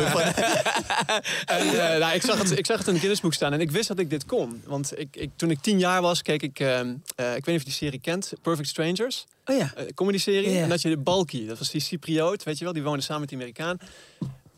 En, 1.46 1.94
eh, 1.94 2.00
nou, 2.00 2.16
ik, 2.16 2.22
zag 2.22 2.38
het, 2.38 2.58
ik 2.58 2.66
zag 2.66 2.78
het 2.78 2.86
in 2.86 2.92
het 2.92 3.00
Guinnessboek 3.00 3.34
staan 3.34 3.54
en 3.54 3.62
ik 3.62 3.72
wist 3.72 3.88
dat 3.88 4.00
ik 4.00 4.10
dit 4.10 4.26
kon. 4.26 4.62
Want 4.66 5.00
ik, 5.00 5.16
ik, 5.16 5.30
toen 5.36 5.52
ik 5.52 5.60
tien 5.62 5.80
jaar 5.80 6.02
was, 6.02 6.22
keek 6.22 6.42
ik... 6.42 6.60
eh, 6.60 6.80
eh, 6.80 6.86
ik 6.86 6.96
weet 7.16 7.46
niet 7.46 7.46
of 7.46 7.54
je 7.54 7.64
die 7.64 7.74
serie 7.74 8.00
kent, 8.00 8.34
Perfect 8.42 8.68
Strangers. 8.68 9.26
Oh 9.46 9.58
ja. 9.58 9.74
comedy-serie. 9.96 10.50
Ja, 10.50 10.56
ja. 10.56 10.64
En 10.64 10.70
dat 10.70 10.82
je 10.82 10.90
de 10.90 10.98
Balky, 10.98 11.48
dat 11.48 11.58
was 11.58 11.72
die 11.72 11.82
Cypriot, 11.82 12.44
weet 12.44 12.58
je 12.58 12.64
wel, 12.64 12.74
die 12.74 12.84
woonde 12.84 13.02
samen 13.02 13.20
met 13.20 13.30
die 13.30 13.38
Amerikaan. 13.38 13.78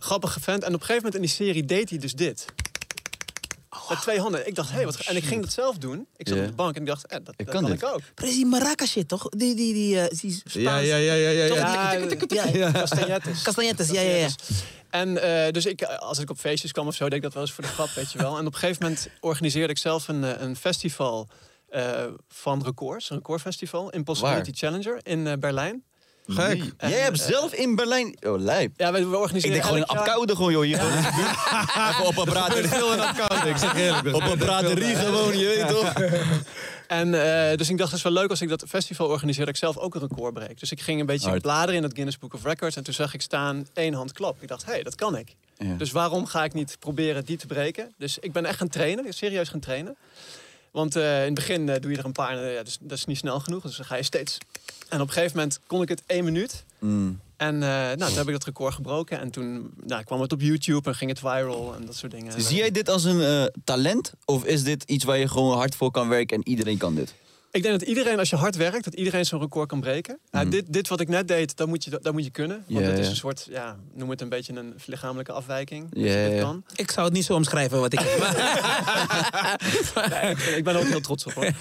Grappige 0.06 0.39
vent. 0.39 0.64
En 0.64 0.74
op 0.74 0.80
een 0.80 0.86
gegeven 0.86 1.03
moment 1.03 1.16
in 1.16 1.22
die 1.22 1.30
serie 1.45 1.66
deed 1.66 1.89
hij 1.89 1.99
dus 1.99 2.14
dit. 2.14 2.45
Met 3.89 4.01
twee 4.01 4.20
handen. 4.20 4.47
Ik 4.47 4.56
dacht, 4.56 4.70
hé, 4.70 4.76
hey, 4.76 4.86
wat. 4.86 4.99
En 4.99 5.16
ik 5.16 5.24
ging 5.24 5.41
dat 5.41 5.53
zelf 5.53 5.78
doen. 5.78 6.08
Ik 6.16 6.28
zat 6.28 6.38
Ja. 6.38 6.43
op 6.43 6.49
de 6.49 6.56
bank 6.56 6.76
en 6.76 6.82
ik 6.82 6.88
dacht, 6.88 7.06
eh, 7.06 7.18
dat, 7.24 7.34
Ik 7.38 7.45
dat 7.45 7.53
kan 7.53 7.62
kan, 7.64 7.72
dit. 7.72 7.82
ik 7.82 7.88
ook. 7.89 7.99
Die 8.16 8.45
maraca 8.45 8.86
shit, 8.86 9.08
toch? 9.08 9.30
Die, 9.30 9.56
die, 9.56 9.74
die, 9.74 9.99
eh, 9.99 10.20
die 10.20 10.41
Ja, 10.43 10.78
ja, 10.78 10.95
ja, 10.95 11.14
ja, 11.14 11.30
ja. 11.30 11.43
Ja. 11.45 11.93
Ja, 12.28 12.47
Ja, 12.53 12.72
Castagnettes. 12.72 13.41
Castagnettes, 13.41 13.89
ja, 13.89 14.01
ja, 14.01 14.16
ja. 14.16 14.28
En 14.89 15.22
eh, 15.45 15.51
dus 15.51 15.66
ik, 15.66 15.82
eh, 15.82 15.97
als 15.97 16.20
ik 16.20 16.30
op 16.30 16.38
feestjes 16.38 16.72
kwam 16.72 16.88
of 16.88 16.95
zo, 16.95 17.03
deed 17.06 17.14
ik 17.14 17.22
dat 17.22 17.34
wel 17.34 17.41
eens 17.43 17.51
voor 17.51 17.64
de 17.64 17.70
grap, 17.70 17.89
weet 17.89 18.12
je 18.12 18.18
wel. 18.18 18.38
En 18.38 18.45
op 18.45 18.53
een 18.53 18.60
gegeven 18.60 18.84
moment 18.84 19.10
organiseerde 19.20 19.72
ik 19.74 19.78
zelf 19.78 20.08
een, 20.08 20.24
eh, 20.24 20.41
een 20.41 20.56
festival 20.56 21.28
eh, 21.70 22.06
van 22.28 22.64
records, 22.64 23.10
een 23.10 23.16
recordfestival, 23.16 23.89
Impossibility 23.89 24.51
Challenger 24.53 24.99
in 25.03 25.28
eh, 25.28 25.34
Berlijn. 25.39 25.84
Gek. 26.28 26.74
En, 26.78 26.90
Jij 26.90 27.00
hebt 27.00 27.20
eh, 27.22 27.28
zelf 27.28 27.54
in 27.54 27.76
Berlijn... 27.76 28.18
Oh, 28.22 28.40
lijp. 28.40 28.72
Ja, 28.78 28.92
we, 28.92 29.00
we 29.00 29.06
Ik 29.06 29.20
organiseren 29.20 29.52
denk 29.52 29.64
gewoon 29.64 29.80
in 29.80 29.86
Apkoude 29.86 30.36
gewoon, 30.36 30.52
joh. 30.52 30.64
Hier 30.64 30.78
gewoon. 30.80 30.98
Even 31.90 32.06
op 32.06 32.18
een 32.18 32.26
braderie. 32.26 32.68
Veel 32.68 32.94
in 32.94 33.00
Apkoude, 33.00 33.50
ik 33.50 33.58
zeg 33.58 33.76
eerlijk. 33.76 34.16
Op 34.16 34.24
een 34.24 34.38
braderie 34.38 34.96
gewoon, 34.96 35.38
je 35.38 35.46
weet 35.46 35.68
toch? 35.68 35.94
En 36.88 37.14
eh, 37.14 37.58
dus 37.58 37.70
ik 37.70 37.78
dacht, 37.78 37.90
het 37.90 37.98
is 37.98 38.04
wel 38.04 38.14
leuk 38.14 38.30
als 38.30 38.42
ik 38.42 38.50
dat 38.50 38.64
festival 38.68 39.08
organiseer, 39.08 39.46
dat 39.46 39.54
ik 39.54 39.60
zelf 39.60 39.78
ook 39.78 39.96
een 39.96 40.02
record 40.02 40.34
breek. 40.34 40.60
Dus 40.60 40.72
ik 40.72 40.82
ging 40.82 41.00
een 41.00 41.06
beetje 41.06 41.30
Hard. 41.30 41.42
bladeren 41.42 41.76
in 41.76 41.84
het 41.84 41.94
Guinness 41.94 42.18
Book 42.20 42.34
of 42.34 42.44
Records. 42.44 42.76
En 42.76 42.84
toen 42.84 42.94
zag 42.94 43.14
ik 43.14 43.22
staan 43.22 43.68
één 43.74 43.94
hand 43.94 44.12
klap. 44.12 44.42
Ik 44.42 44.48
dacht, 44.48 44.66
hé, 44.66 44.72
hey, 44.72 44.84
dat 44.84 44.96
kan 44.96 45.18
ik. 45.18 45.36
Ja. 45.58 45.74
Dus 45.78 45.92
waarom 45.92 46.26
ga 46.26 46.44
ik 46.44 46.54
niet 46.54 46.78
proberen 46.80 47.26
die 47.26 47.38
te 47.38 47.48
breken? 47.48 47.94
Dus 47.98 48.18
ik 48.20 48.32
ben 48.32 48.46
echt 48.46 48.58
gaan 48.58 48.70
trainen, 48.70 49.14
serieus 49.14 49.50
gaan 49.50 49.60
trainen. 49.60 49.96
Want 50.76 50.96
eh, 50.96 51.20
in 51.20 51.26
het 51.26 51.34
begin 51.34 51.70
eh, 51.70 51.82
doe 51.82 51.92
je 51.92 51.98
er 51.98 52.06
een 52.06 52.12
paar, 52.12 52.38
en, 52.38 52.48
eh, 52.48 52.54
ja, 52.54 52.64
dus, 52.64 52.78
dat 52.82 52.98
is 52.98 53.06
niet 53.06 53.18
snel 53.18 53.40
genoeg. 53.40 53.64
Dus 53.64 53.76
dan 53.76 53.86
ga 53.86 53.96
je 53.96 54.04
steeds. 54.04 54.38
En 54.90 55.02
op 55.02 55.08
een 55.08 55.14
gegeven 55.14 55.38
moment 55.38 55.60
kon 55.68 55.82
ik 55.82 55.90
het 55.90 56.04
één 56.06 56.24
minuut. 56.24 56.64
Mm. 56.80 57.20
En 57.38 57.54
eh, 57.54 57.70
nou, 57.70 57.98
toen 57.98 58.18
heb 58.18 58.28
ik 58.28 58.32
dat 58.32 58.44
record 58.44 58.74
gebroken. 58.74 59.20
En 59.20 59.30
toen 59.32 59.74
nou, 59.84 60.04
kwam 60.04 60.22
het 60.22 60.32
op 60.32 60.42
YouTube 60.42 60.90
en 60.90 60.96
ging 60.96 61.10
het 61.10 61.20
viral 61.20 61.76
en 61.76 61.86
dat 61.86 61.96
soort 61.96 62.12
dingen. 62.12 62.42
Zie 62.42 62.58
jij 62.58 62.72
dit 62.72 62.90
als 62.90 63.04
een 63.04 63.52
talent? 63.64 64.14
Of 64.26 64.46
is 64.46 64.64
dit 64.64 64.84
iets 64.84 65.04
waar 65.04 65.18
je 65.18 65.28
gewoon 65.28 65.58
hard 65.58 65.76
voor 65.76 65.92
kan 65.92 66.10
werken 66.10 66.38
en 66.38 66.48
iedereen 66.48 66.78
kan 66.78 66.96
dit? 66.96 67.14
Ik 67.56 67.64
denk 67.64 67.80
dat 67.80 67.88
iedereen, 67.88 68.20
als 68.20 68.30
je 68.30 68.36
hard 68.36 68.56
werkt, 68.56 68.84
dat 68.84 68.93
iedereen 68.93 69.26
zo'n 69.26 69.39
record 69.39 69.68
kan 69.68 69.80
breken. 69.80 70.20
Nou, 70.32 70.49
dit, 70.49 70.74
dit 70.74 70.88
wat 70.88 70.99
ik 70.99 71.08
net 71.08 71.28
deed, 71.28 71.58
dat 71.58 71.68
moet 71.68 71.84
je, 71.84 71.99
dat 72.01 72.14
moet 72.14 72.24
je 72.24 72.30
kunnen. 72.30 72.64
Want 72.68 72.86
het 72.86 72.99
is 72.99 73.08
een 73.08 73.16
soort, 73.16 73.47
ja, 73.49 73.78
noem 73.93 74.10
het 74.10 74.22
een 74.22 74.30
beetje 74.30 74.53
een 74.53 74.74
lichamelijke 74.86 75.32
afwijking. 75.32 75.88
Ja. 75.93 76.39
kan. 76.39 76.64
Ik 76.76 76.91
zou 76.91 77.06
het 77.06 77.16
niet 77.16 77.26
zo 77.26 77.34
omschrijven 77.34 77.80
wat 77.80 77.93
ik... 77.93 77.99
Nee, 80.10 80.32
ik, 80.32 80.39
ik 80.39 80.64
ben 80.64 80.76
er 80.76 80.80
ook 80.80 80.88
heel 80.88 81.01
trots 81.01 81.26
op 81.26 81.34
hoor. 81.34 81.43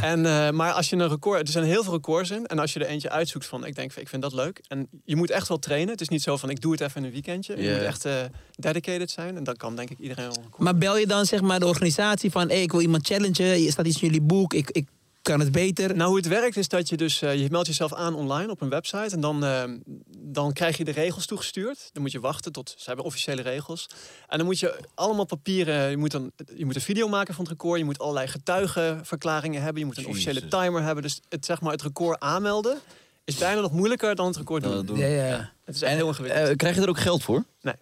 En, 0.00 0.26
eh, 0.26 0.50
maar 0.50 0.72
als 0.72 0.90
je 0.90 0.96
een 0.96 1.08
record, 1.08 1.40
er 1.40 1.48
zijn 1.48 1.64
heel 1.64 1.82
veel 1.82 1.92
records 1.92 2.30
in. 2.30 2.46
En 2.46 2.58
als 2.58 2.72
je 2.72 2.80
er 2.80 2.86
eentje 2.86 3.10
uitzoekt 3.10 3.46
van, 3.46 3.66
ik 3.66 3.74
denk, 3.74 3.92
ik 3.92 4.08
vind 4.08 4.22
dat 4.22 4.32
leuk. 4.32 4.60
En 4.68 4.88
je 5.04 5.16
moet 5.16 5.30
echt 5.30 5.48
wel 5.48 5.58
trainen. 5.58 5.90
Het 5.90 6.00
is 6.00 6.08
niet 6.08 6.22
zo 6.22 6.36
van, 6.36 6.50
ik 6.50 6.60
doe 6.60 6.72
het 6.72 6.80
even 6.80 7.00
in 7.00 7.06
een 7.06 7.12
weekendje. 7.12 7.62
Je 7.62 7.70
moet 7.70 7.82
echt 7.82 8.04
eh, 8.04 8.14
dedicated 8.54 9.10
zijn. 9.10 9.36
En 9.36 9.44
dan 9.44 9.56
kan 9.56 9.76
denk 9.76 9.90
ik 9.90 9.98
iedereen 9.98 10.24
wel 10.24 10.36
een 10.36 10.42
record. 10.42 10.62
Maar 10.62 10.76
bel 10.76 10.96
je 10.96 11.06
dan 11.06 11.26
zeg 11.26 11.40
maar 11.40 11.60
de 11.60 11.66
organisatie 11.66 12.30
van... 12.30 12.48
Hey, 12.48 12.62
ik 12.62 12.70
wil 12.72 12.80
iemand 12.80 13.06
challengen, 13.06 13.62
je 13.62 13.70
staat 13.70 13.86
iets 13.86 14.02
in 14.02 14.06
jullie 14.06 14.22
boek, 14.22 14.54
ik, 14.54 14.70
ik 14.70 14.86
kan 15.26 15.40
het 15.40 15.52
beter. 15.52 15.96
Nou, 15.96 16.08
hoe 16.08 16.16
het 16.16 16.26
werkt 16.26 16.56
is 16.56 16.68
dat 16.68 16.88
je 16.88 16.96
dus, 16.96 17.22
eh, 17.22 17.34
je 17.34 17.50
meldt 17.50 17.66
jezelf 17.66 17.94
aan 17.94 18.14
online 18.14 18.50
op 18.50 18.60
een 18.60 18.68
website 18.68 19.14
en 19.14 19.20
dan, 19.20 19.44
eh, 19.44 19.64
dan 20.18 20.52
krijg 20.52 20.76
je 20.76 20.84
de 20.84 20.90
regels 20.90 21.26
toegestuurd. 21.26 21.90
Dan 21.92 22.02
moet 22.02 22.12
je 22.12 22.20
wachten 22.20 22.52
tot, 22.52 22.74
ze 22.76 22.84
hebben 22.86 23.04
officiële 23.04 23.42
regels. 23.42 23.86
En 24.28 24.38
dan 24.38 24.46
moet 24.46 24.58
je 24.58 24.80
allemaal 24.94 25.24
papieren, 25.24 25.90
je 25.90 25.96
moet, 25.96 26.10
dan, 26.10 26.32
je 26.56 26.64
moet 26.64 26.74
een 26.74 26.80
video 26.80 27.08
maken 27.08 27.34
van 27.34 27.44
het 27.44 27.52
record, 27.52 27.78
je 27.78 27.84
moet 27.84 27.98
allerlei 27.98 28.26
getuigenverklaringen 28.26 29.62
hebben, 29.62 29.80
je 29.80 29.86
moet 29.86 29.98
een 29.98 30.06
officiële 30.06 30.40
Jezus. 30.40 30.50
timer 30.50 30.82
hebben. 30.82 31.02
Dus 31.02 31.20
het, 31.28 31.44
zeg 31.44 31.60
maar, 31.60 31.72
het 31.72 31.82
record 31.82 32.20
aanmelden 32.20 32.78
is 33.24 33.36
bijna 33.36 33.60
nog 33.60 33.72
moeilijker 33.72 34.14
dan 34.14 34.26
het 34.26 34.36
record 34.36 34.62
doen. 34.62 34.72
Dat 34.72 34.86
doen. 34.86 34.98
Ja, 34.98 35.06
ja. 35.06 35.52
Het 35.64 35.74
is 35.74 35.82
echt 35.82 35.94
heel 35.94 36.08
ingewikkeld. 36.08 36.48
Eh, 36.48 36.56
krijg 36.56 36.74
je 36.74 36.82
er 36.82 36.88
ook 36.88 36.98
geld 36.98 37.22
voor? 37.22 37.44
Nee. 37.60 37.74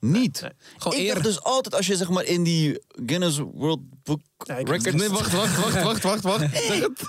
Niet? 0.00 0.40
Nee. 0.40 0.50
Gewoon 0.78 0.98
ik 0.98 1.04
eer. 1.04 1.12
dacht 1.14 1.24
dus 1.24 1.42
altijd 1.42 1.74
als 1.74 1.86
je 1.86 1.96
zeg 1.96 2.08
maar 2.08 2.24
in 2.24 2.42
die 2.42 2.82
Guinness 3.06 3.38
World 3.38 3.80
Book 4.02 4.20
Nee, 4.46 4.56
Records... 4.56 4.92
Nee, 4.92 5.08
wacht, 5.08 5.32
wacht, 5.32 5.56
wacht, 5.56 5.82
wacht, 5.88 6.02
wacht, 6.02 6.22
wacht. 6.22 6.40
Zeg 6.40 6.80
het. 6.80 7.02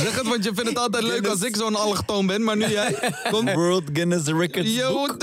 zeg 0.00 0.16
het, 0.16 0.28
want 0.28 0.44
je 0.44 0.50
vindt 0.54 0.68
het 0.68 0.78
altijd 0.78 1.04
leuk 1.04 1.26
als 1.26 1.42
ik 1.42 1.56
zo'n 1.56 1.74
allochtoon 1.74 2.26
ben, 2.26 2.42
maar 2.44 2.56
nu 2.56 2.66
jij. 2.68 3.12
Kom. 3.30 3.52
World 3.54 3.82
Guinness 3.92 4.26
Records 4.26 4.74
Yo, 4.74 4.92
Book. 4.92 5.16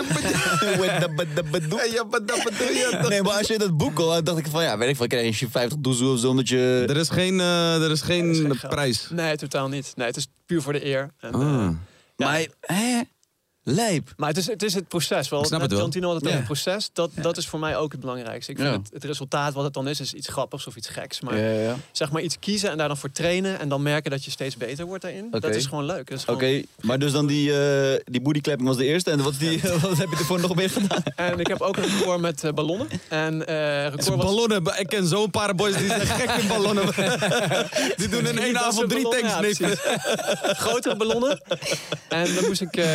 Nee, 3.09 3.21
maar 3.21 3.31
als 3.37 3.47
je 3.47 3.57
dat 3.57 3.77
boek 3.77 3.99
al 3.99 4.13
had, 4.13 4.25
dacht 4.25 4.37
ik 4.37 4.47
van 4.47 4.63
ja, 4.63 4.77
weet 4.77 4.89
ik 4.89 4.95
veel, 4.95 5.07
krijg 5.07 5.39
je 5.39 5.49
50 5.49 5.79
doezoe 5.79 6.13
of 6.13 6.19
zo, 6.19 6.29
omdat 6.29 6.47
je... 6.49 6.85
Er 6.89 6.97
is 6.97 7.09
geen, 7.09 7.39
eh, 7.39 7.83
er 7.83 7.91
is 7.91 8.01
geen 8.01 8.51
is 8.51 8.59
prijs. 8.69 9.07
Nee, 9.11 9.35
totaal 9.37 9.67
niet. 9.67 9.93
Nee, 9.95 10.07
het 10.07 10.17
is 10.17 10.27
puur 10.45 10.61
voor 10.61 10.73
de 10.73 10.85
eer. 10.85 11.13
En, 11.19 11.33
eh, 11.33 11.67
Ah. 12.19 12.27
Maar, 12.27 12.47
hè? 12.61 13.01
Lijp. 13.73 14.13
Maar 14.17 14.27
het 14.29 14.37
is, 14.37 14.47
het 14.47 14.63
is 14.63 14.73
het 14.73 14.87
proces. 14.87 15.29
Wel, 15.29 15.39
Ik 15.39 15.45
snap 15.45 15.61
het 15.61 15.71
wel. 15.71 15.89
Tino 15.89 16.11
had 16.13 16.21
het 16.21 16.31
Ja. 16.31 16.41
proces. 16.41 16.89
Dat, 16.93 17.11
dat 17.21 17.37
is 17.37 17.47
voor 17.47 17.59
mij 17.59 17.77
ook 17.77 17.91
het 17.91 18.01
belangrijkste. 18.01 18.51
Ik 18.51 18.57
vind 18.57 18.69
Ja. 18.69 18.77
het, 18.77 18.89
het 18.93 19.03
resultaat, 19.03 19.53
wat 19.53 19.63
het 19.63 19.73
dan 19.73 19.87
is, 19.87 19.99
is 19.99 20.13
iets 20.13 20.27
grappigs 20.27 20.67
of 20.67 20.75
iets 20.75 20.87
geks. 20.87 21.21
Maar 21.21 21.37
zeg 21.91 22.11
maar 22.11 22.21
iets 22.21 22.39
kiezen 22.39 22.69
en 22.71 22.77
daar 22.77 22.87
dan 22.87 22.97
voor 22.97 23.11
trainen. 23.11 23.59
En 23.59 23.69
dan 23.69 23.81
merken 23.81 24.11
dat 24.11 24.25
je 24.25 24.31
steeds 24.31 24.57
beter 24.57 24.85
wordt 24.85 25.01
daarin. 25.03 25.27
Dat 25.31 25.55
is 25.55 25.65
gewoon 25.65 25.85
leuk. 25.85 26.11
Oké, 26.27 26.61
maar 26.81 26.99
dus 26.99 27.11
dan 27.11 27.27
die, 27.27 27.53
eh 27.63 27.99
die 28.05 28.21
bootyclapping 28.21 28.67
was 28.67 28.77
de 28.77 28.85
eerste. 28.85 29.11
En 29.11 29.23
wat, 29.23 29.33
die, 29.39 29.59
wat 29.81 29.97
heb 29.97 30.09
je 30.09 30.15
ervoor 30.17 30.39
nog 30.39 30.55
meer 30.55 30.69
gedaan? 30.69 31.03
En 31.15 31.39
ik 31.39 31.47
heb 31.47 31.61
ook 31.61 31.77
een 31.77 31.83
record 31.97 32.19
met 32.21 32.43
eh, 32.43 32.51
ballonnen. 32.53 32.87
En 33.09 33.47
eh 33.47 33.83
record 33.83 34.07
was... 34.07 34.17
Ballonnen, 34.25 34.63
ik 34.79 34.87
ken 34.87 35.07
zo'n 35.07 35.29
paar 35.31 35.55
boys 35.55 35.77
die 35.77 35.87
zijn 35.87 36.01
gek 36.07 36.29
in 36.41 36.47
ballonnen. 36.47 36.85
die 37.97 38.07
doen 38.07 38.27
in 38.27 38.39
één 38.39 38.57
avond 38.59 38.89
drie 38.89 39.07
tanks. 39.09 39.59
Grotere 40.59 40.95
ballonnen. 40.95 41.41
En 42.09 42.33
dan 42.35 42.45
moest 42.45 42.61
ik 42.61 42.75
eh, 42.75 42.85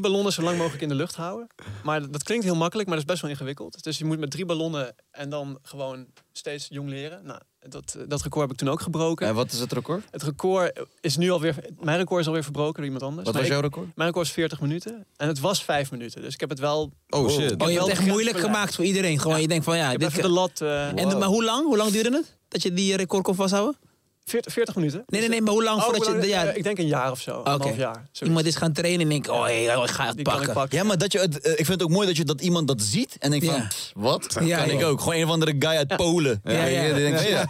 drie 0.00 0.12
ballonnen 0.12 0.32
zo 0.32 0.42
lang 0.42 0.58
mogelijk 0.58 0.82
in 0.82 0.88
de 0.88 0.94
lucht 0.94 1.14
houden. 1.14 1.46
Maar 1.84 2.10
dat, 2.10 2.22
klinkt 2.22 2.44
heel 2.44 2.54
makkelijk, 2.56 2.88
maar 2.88 2.96
dat 2.96 3.06
is 3.06 3.10
best 3.12 3.22
wel 3.22 3.30
ingewikkeld. 3.30 3.82
Dus 3.82 3.98
je 3.98 4.04
moet 4.04 4.18
met 4.18 4.30
drie 4.30 4.46
ballonnen 4.46 4.94
en 5.10 5.30
dan 5.30 5.58
gewoon 5.62 6.06
steeds 6.32 6.66
jong 6.70 6.88
leren. 6.88 7.20
Nou, 7.24 7.40
dat, 7.68 7.96
dat 8.08 8.22
record 8.22 8.42
heb 8.42 8.50
ik 8.52 8.56
toen 8.56 8.68
ook 8.68 8.80
gebroken. 8.80 9.26
En 9.26 9.34
wat 9.34 9.52
is 9.52 9.58
het 9.58 9.72
record? 9.72 10.04
Het 10.10 10.22
record 10.22 10.80
is 11.00 11.16
nu 11.16 11.30
alweer... 11.30 11.54
Mijn 11.80 11.98
record 11.98 12.20
is 12.20 12.26
alweer 12.26 12.42
verbroken 12.42 12.74
door 12.74 12.84
iemand 12.84 13.02
anders. 13.02 13.24
Wat 13.24 13.34
Maar 13.34 13.42
was 13.42 13.52
ik- 13.52 13.56
jouw 13.60 13.68
record? 13.70 13.96
Mijn 13.96 14.08
record 14.08 14.26
is 14.26 14.32
40 14.32 14.60
minuten. 14.60 15.06
En 15.16 15.28
het 15.28 15.40
was 15.40 15.64
5 15.64 15.90
minuten. 15.90 16.22
Dus 16.22 16.34
ik 16.34 16.40
heb 16.40 16.48
het 16.50 16.58
wel... 16.58 16.92
Oh 17.08 17.28
shit. 17.28 17.62
Oh, 17.62 17.68
je 17.70 17.74
hebt 17.78 17.88
het 17.88 17.98
echt 17.98 18.06
moeilijk 18.06 18.38
gemaakt 18.38 18.74
voor 18.74 18.84
iedereen. 18.84 19.18
Gewoon, 19.20 19.40
je 19.40 19.48
denkt 19.48 19.64
van 19.64 19.76
ja, 19.76 19.90
Ik 19.92 19.98
dit 19.98 20.22
de 20.22 20.28
lat... 20.28 20.60
eh, 20.60 20.98
En, 20.98 21.18
maar 21.18 21.28
hoe 21.28 21.44
lang? 21.44 21.64
Hoe 21.66 21.76
lang 21.76 21.90
duurde 21.90 22.10
het? 22.16 22.36
Dat 22.48 22.62
je 22.62 22.72
die 22.72 22.96
record 22.96 23.22
kon 23.22 23.34
vasthouden? 23.34 23.76
40, 24.24 24.52
40 24.52 24.74
minuten. 24.74 25.02
Nee, 25.06 25.20
nee, 25.20 25.28
nee, 25.30 25.40
maar 25.42 25.52
hoe 25.52 25.62
lang 25.64 25.76
Oh, 25.78 25.84
voordat 25.84 26.02
hoe 26.06 26.12
lang- 26.14 26.24
je... 26.26 26.30
Ja, 26.30 26.44
eh, 26.46 26.56
ik 26.56 26.62
denk 26.62 26.78
een 26.78 26.86
jaar 26.86 27.10
of 27.10 27.20
zo. 27.20 27.38
Oké. 27.38 27.50
Een 27.50 27.60
half 27.60 27.76
jaar. 27.76 27.94
zoiets. 27.94 28.20
Iemand 28.20 28.46
is 28.46 28.56
gaan 28.56 28.72
trainen 28.72 29.00
en 29.00 29.08
denkt, 29.08 29.28
oh, 29.28 29.42
hey, 29.42 29.64
ik 29.64 29.90
ga 29.90 30.06
het 30.06 30.18
ik 30.18 30.24
pakken. 30.24 30.52
pakken. 30.52 30.78
Ja, 30.78 30.84
maar 30.84 30.98
dat 30.98 31.12
je 31.12 31.18
het, 31.18 31.40
eh, 31.40 31.50
ik 31.50 31.56
vind 31.56 31.68
het 31.68 31.82
ook 31.82 31.90
mooi 31.90 32.06
dat, 32.06 32.16
je, 32.16 32.24
dat 32.24 32.40
iemand 32.40 32.68
dat 32.68 32.82
ziet 32.82 33.16
en 33.18 33.30
denkt 33.30 33.46
van, 33.46 33.54
Ja. 33.54 33.66
"Pff, 33.66 33.90
wat? 33.94 34.26
Ja, 34.32 34.56
kan 34.58 34.66
ja. 34.68 34.78
ik 34.78 34.84
ook. 34.84 35.00
Gewoon 35.00 35.14
een 35.14 35.24
of 35.24 35.30
andere 35.30 35.54
guy 35.58 35.76
uit 35.76 35.96
Polen. 35.96 36.40
Ja, 36.44 36.64
ja. 36.64 36.94
Denkt, 36.94 37.28
ja. 37.28 37.46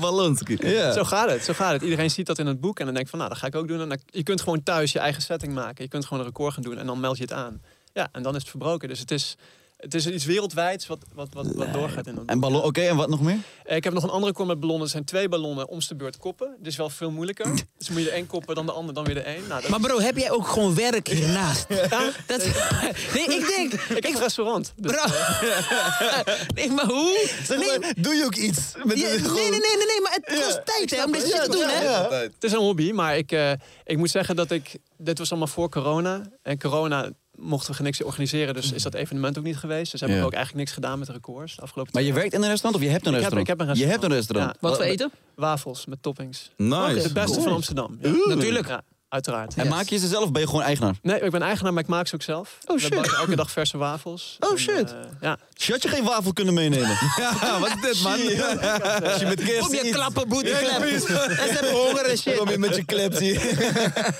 Ballonski. 0.00 0.56
Ja. 0.68 0.92
Zo 0.92 1.04
gaat 1.04 1.30
het, 1.30 1.44
zo 1.44 1.52
gaat 1.52 1.72
het. 1.72 1.82
Iedereen 1.82 2.10
ziet 2.10 2.26
dat 2.26 2.38
in 2.38 2.46
het 2.46 2.60
boek 2.60 2.78
en 2.78 2.84
dan 2.84 2.94
denkt 2.94 3.10
van, 3.10 3.18
nou, 3.18 3.30
dat 3.30 3.38
ga 3.40 3.46
ik 3.46 3.54
ook 3.54 3.68
doen. 3.68 3.80
En 3.80 3.88
dan, 3.88 3.98
je 4.06 4.22
kunt 4.22 4.40
gewoon 4.40 4.62
thuis 4.62 4.92
je 4.92 4.98
eigen 4.98 5.22
setting 5.22 5.54
maken. 5.54 5.84
Je 5.84 5.90
kunt 5.90 6.04
gewoon 6.06 6.18
een 6.22 6.28
record 6.28 6.54
gaan 6.54 6.62
doen 6.62 6.78
en 6.78 6.86
dan 6.86 7.00
meld 7.00 7.16
je 7.16 7.22
het 7.22 7.32
aan. 7.32 7.62
Ja, 7.92 8.08
en 8.12 8.22
dan 8.22 8.34
is 8.34 8.40
het 8.40 8.50
verbroken. 8.50 8.88
Dus 8.88 8.98
het 8.98 9.10
is, 9.10 9.36
het 9.78 9.94
is 9.94 10.06
iets 10.06 10.24
wereldwijds 10.24 10.86
wat, 10.86 10.98
wat, 11.14 11.28
wat, 11.32 11.46
wat 11.54 11.72
doorgaat 11.72 12.06
in 12.06 12.14
dat 12.14 12.20
boek. 12.20 12.30
En 12.30 12.40
ballon, 12.40 12.62
oké, 12.62 12.80
en 12.80 12.96
wat 12.96 13.08
nog 13.08 13.20
meer? 13.20 13.38
Eh, 13.64 13.76
Ik 13.76 13.84
heb 13.84 13.92
nog 13.92 14.02
een 14.02 14.08
andere 14.10 14.26
record 14.26 14.48
met 14.48 14.60
ballonnen. 14.60 14.84
Er 14.84 14.90
zijn 14.90 15.04
twee 15.04 15.28
ballonnen 15.28 15.68
om 15.68 15.78
de 15.88 15.94
beurt 15.96 16.16
koppen. 16.16 16.56
Dus 16.58 16.76
wel 16.76 16.90
veel 16.90 17.10
moeilijker. 17.10 17.46
dus 17.78 17.88
moet 17.88 17.98
je 17.98 18.04
de 18.04 18.16
een 18.16 18.26
koppen, 18.26 18.54
dan 18.54 18.66
de 18.66 18.72
ander, 18.72 18.94
dan 18.94 19.04
weer 19.04 19.14
de 19.14 19.26
een. 19.26 19.46
Nou, 19.48 19.60
dat- 19.60 19.70
Maar 19.70 19.80
bro, 19.80 20.00
heb 20.00 20.16
jij 20.16 20.30
ook 20.30 20.46
gewoon 20.46 20.74
werk 20.74 21.08
hiernaast? 21.08 21.66
Ja, 21.68 22.10
Dat, 22.26 22.38
nee, 23.14 23.24
ik 23.24 23.54
denk... 23.56 23.72
ik 23.72 24.04
heb 24.04 24.14
een 24.14 24.20
restaurant. 24.20 24.72
Dus, 24.76 24.92
Bro, 24.92 25.04
nee, 26.54 26.70
maar 26.70 26.86
hoe? 26.86 27.28
Nee, 27.48 27.92
doe 28.00 28.14
je 28.14 28.24
ook 28.24 28.34
iets? 28.34 28.72
Met 28.84 28.98
ja, 28.98 29.06
nee, 29.08 29.18
nee, 29.18 29.50
nee, 29.50 29.60
nee, 29.60 29.86
nee, 29.86 30.00
maar 30.02 30.18
het 30.22 30.40
kost 30.44 30.60
tijd 30.66 30.90
hè, 30.90 31.04
om 31.04 31.12
dit 31.12 31.20
shit 31.22 31.44
te 31.44 31.50
doen, 31.50 31.62
hè? 31.68 32.16
Het 32.16 32.44
is 32.44 32.52
een 32.52 32.58
hobby, 32.58 32.90
maar 32.92 33.16
ik, 33.16 33.32
eh, 33.32 33.52
ik 33.84 33.96
moet 33.96 34.10
zeggen 34.10 34.36
dat 34.36 34.50
ik... 34.50 34.76
Dit 34.96 35.18
was 35.18 35.30
allemaal 35.30 35.48
voor 35.48 35.68
corona. 35.68 36.22
En 36.42 36.58
corona 36.58 37.10
mochten 37.38 37.74
we 37.76 37.82
niks 37.82 38.02
organiseren, 38.02 38.54
dus 38.54 38.72
is 38.72 38.82
dat 38.82 38.94
evenement 38.94 39.38
ook 39.38 39.44
niet 39.44 39.56
geweest. 39.56 39.90
Dus 39.90 40.00
heb 40.00 40.10
Ja. 40.10 40.16
ik 40.16 40.24
ook 40.24 40.32
eigenlijk 40.32 40.64
niks 40.64 40.72
gedaan 40.72 40.98
met 40.98 41.06
de 41.06 41.12
records 41.12 41.56
de 41.56 41.62
afgelopen 41.62 41.92
Maar 41.94 42.02
je 42.02 42.12
werkt 42.12 42.32
in 42.32 42.42
een 42.42 42.48
restaurant 42.48 42.82
of 42.82 42.86
je 42.88 42.92
hebt 42.92 43.06
een 43.06 43.14
Ik 43.14 43.20
heb- 43.22 43.32
restaurant? 43.32 43.60
ik 43.60 43.66
heb 43.68 43.76
een 43.76 43.84
Je 43.86 43.90
hebt 43.90 44.04
een 44.04 44.10
restaurant. 44.12 44.50
restaurant. 44.52 44.60
Wat 44.60 44.76
voor 44.76 44.84
eten? 44.84 45.10
Wafels 45.34 45.86
met 45.86 46.02
toppings. 46.02 46.50
Nice. 46.56 46.98
Het 46.98 47.12
beste 47.12 47.40
van 47.40 47.52
Amsterdam. 47.52 47.98
Ja. 48.02 48.10
Natuurlijk. 48.26 48.80
Uiteraard. 49.08 49.54
En 49.54 49.68
maak 49.68 49.88
je 49.88 49.98
ze 49.98 50.06
zelf 50.08 50.24
of 50.24 50.32
ben 50.32 50.40
je 50.42 50.48
gewoon 50.48 50.62
eigenaar? 50.62 50.94
Nee, 51.02 51.20
ik 51.20 51.30
ben 51.30 51.42
eigenaar, 51.42 51.72
maar 51.72 51.82
ik 51.82 51.88
maak 51.88 52.06
ze 52.06 52.14
ook 52.14 52.22
zelf. 52.22 52.58
Oh, 52.66 52.74
We 52.76 52.80
shit. 52.82 52.90
bakken 52.94 53.16
elke 53.18 53.36
dag 53.36 53.50
verse 53.58 53.78
wafels. 53.78 54.36
Oh, 54.40 54.50
En, 54.50 54.58
shit. 54.58 54.90
eh, 54.92 54.96
ja. 55.20 55.38
Had 55.66 55.82
je 55.82 55.88
geen 55.88 56.04
wafel 56.04 56.32
kunnen 56.32 56.54
meenemen? 56.54 56.88
Ja, 57.16 57.58
wat 57.60 57.68
is 57.68 57.80
dit, 57.80 58.02
man? 58.02 58.12
Als 59.10 59.20
je 59.20 59.26
met 59.26 59.42
kerst 59.44 59.66
Op 59.68 59.72
je 59.84 59.90
klappen, 59.92 60.28
boete, 60.28 60.50
klep. 60.60 60.82
En 60.82 61.00
ze 61.00 61.52
hebben 61.52 61.72
honger 61.72 62.04
en 62.04 62.18
shit. 62.18 62.36
kom 62.36 62.48
je 62.50 62.58
met 62.58 62.76
je 62.76 62.84
kleps 62.84 63.18
hier. 63.18 63.40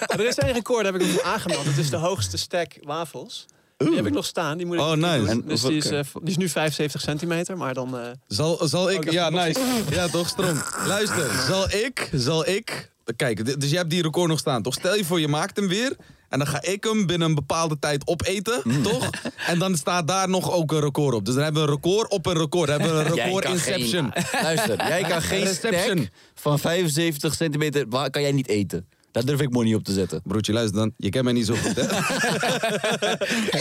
Er 0.06 0.26
is 0.26 0.34
één 0.38 0.52
record, 0.52 0.84
heb 0.84 0.94
ik 0.94 1.00
hem 1.00 1.18
aangemeld. 1.24 1.64
Dat 1.64 1.76
is 1.76 1.90
de 1.90 1.96
hoogste 1.96 2.36
stack 2.38 2.72
wafels. 2.82 3.46
Die 3.76 3.94
heb 3.96 4.06
ik 4.06 4.12
nog 4.12 4.24
staan. 4.24 4.56
Die 4.56 4.66
moet 4.66 4.74
ik 4.76 4.80
Oh, 4.82 4.92
nice. 4.92 5.24
doen. 5.26 5.42
Dus 5.46 5.60
die 5.60 5.76
is, 5.76 5.86
eh, 5.90 6.00
die 6.14 6.28
is 6.30 6.36
nu 6.36 6.48
75 6.48 7.00
centimeter, 7.00 7.56
maar 7.56 7.74
dan... 7.74 7.98
eh, 7.98 8.06
Zal, 8.26 8.58
zal 8.68 8.84
Oh, 8.84 8.90
ik 8.92 9.00
dacht 9.02 9.12
Ja, 9.12 9.30
nice. 9.30 9.60
Ja, 9.90 10.08
toch, 10.08 10.28
stroom. 10.28 10.62
Luister, 10.86 11.30
zal 11.46 11.70
ik... 11.72 12.10
Zal 12.14 12.46
ik... 12.48 12.90
Kijk, 13.16 13.60
dus 13.60 13.70
je 13.70 13.76
hebt 13.76 13.90
die 13.90 14.02
record 14.02 14.28
nog 14.28 14.38
staan, 14.38 14.62
toch? 14.62 14.74
Stel 14.74 14.94
je 14.96 15.04
voor, 15.04 15.20
je 15.20 15.28
maakt 15.28 15.56
hem 15.56 15.68
weer. 15.68 15.96
En 16.28 16.38
dan 16.38 16.46
ga 16.48 16.62
ik 16.62 16.84
hem 16.84 17.06
binnen 17.06 17.28
een 17.28 17.34
bepaalde 17.34 17.78
tijd 17.78 18.06
opeten, 18.06 18.60
Mm. 18.64 18.82
toch? 18.82 19.10
En 19.46 19.58
dan 19.58 19.76
staat 19.76 20.08
daar 20.08 20.28
nog 20.28 20.52
ook 20.52 20.72
een 20.72 20.80
record 20.80 21.14
op. 21.14 21.24
Dus 21.24 21.34
dan 21.34 21.42
hebben 21.44 21.62
we 21.62 21.68
een 21.68 21.74
record 21.74 22.10
op 22.10 22.26
een 22.26 22.36
record. 22.38 22.68
Dan 22.68 22.80
hebben 22.80 22.98
we 22.98 23.04
een 23.10 23.16
record 23.24 23.44
inception. 23.44 24.10
geen- 24.14 24.42
luister, 24.42 24.76
jij 24.88 25.02
kan 25.02 25.22
geen 25.22 25.44
Reception. 25.44 25.98
stack 25.98 26.10
van 26.34 26.58
75 26.58 27.34
centimeter, 27.34 27.84
waar 27.88 28.10
kan 28.10 28.22
jij 28.22 28.32
niet 28.32 28.48
eten. 28.48 28.88
Daar 29.18 29.26
durf 29.26 29.40
ik 29.40 29.50
money 29.50 29.74
op 29.74 29.84
te 29.84 29.92
zetten. 29.92 30.20
Broertje, 30.24 30.52
luister 30.52 30.78
dan. 30.78 30.92
Je 30.96 31.08
kent 31.08 31.24
mij 31.24 31.32
niet 31.32 31.46
zo 31.46 31.54
goed, 31.54 31.74
hè? 31.76 31.82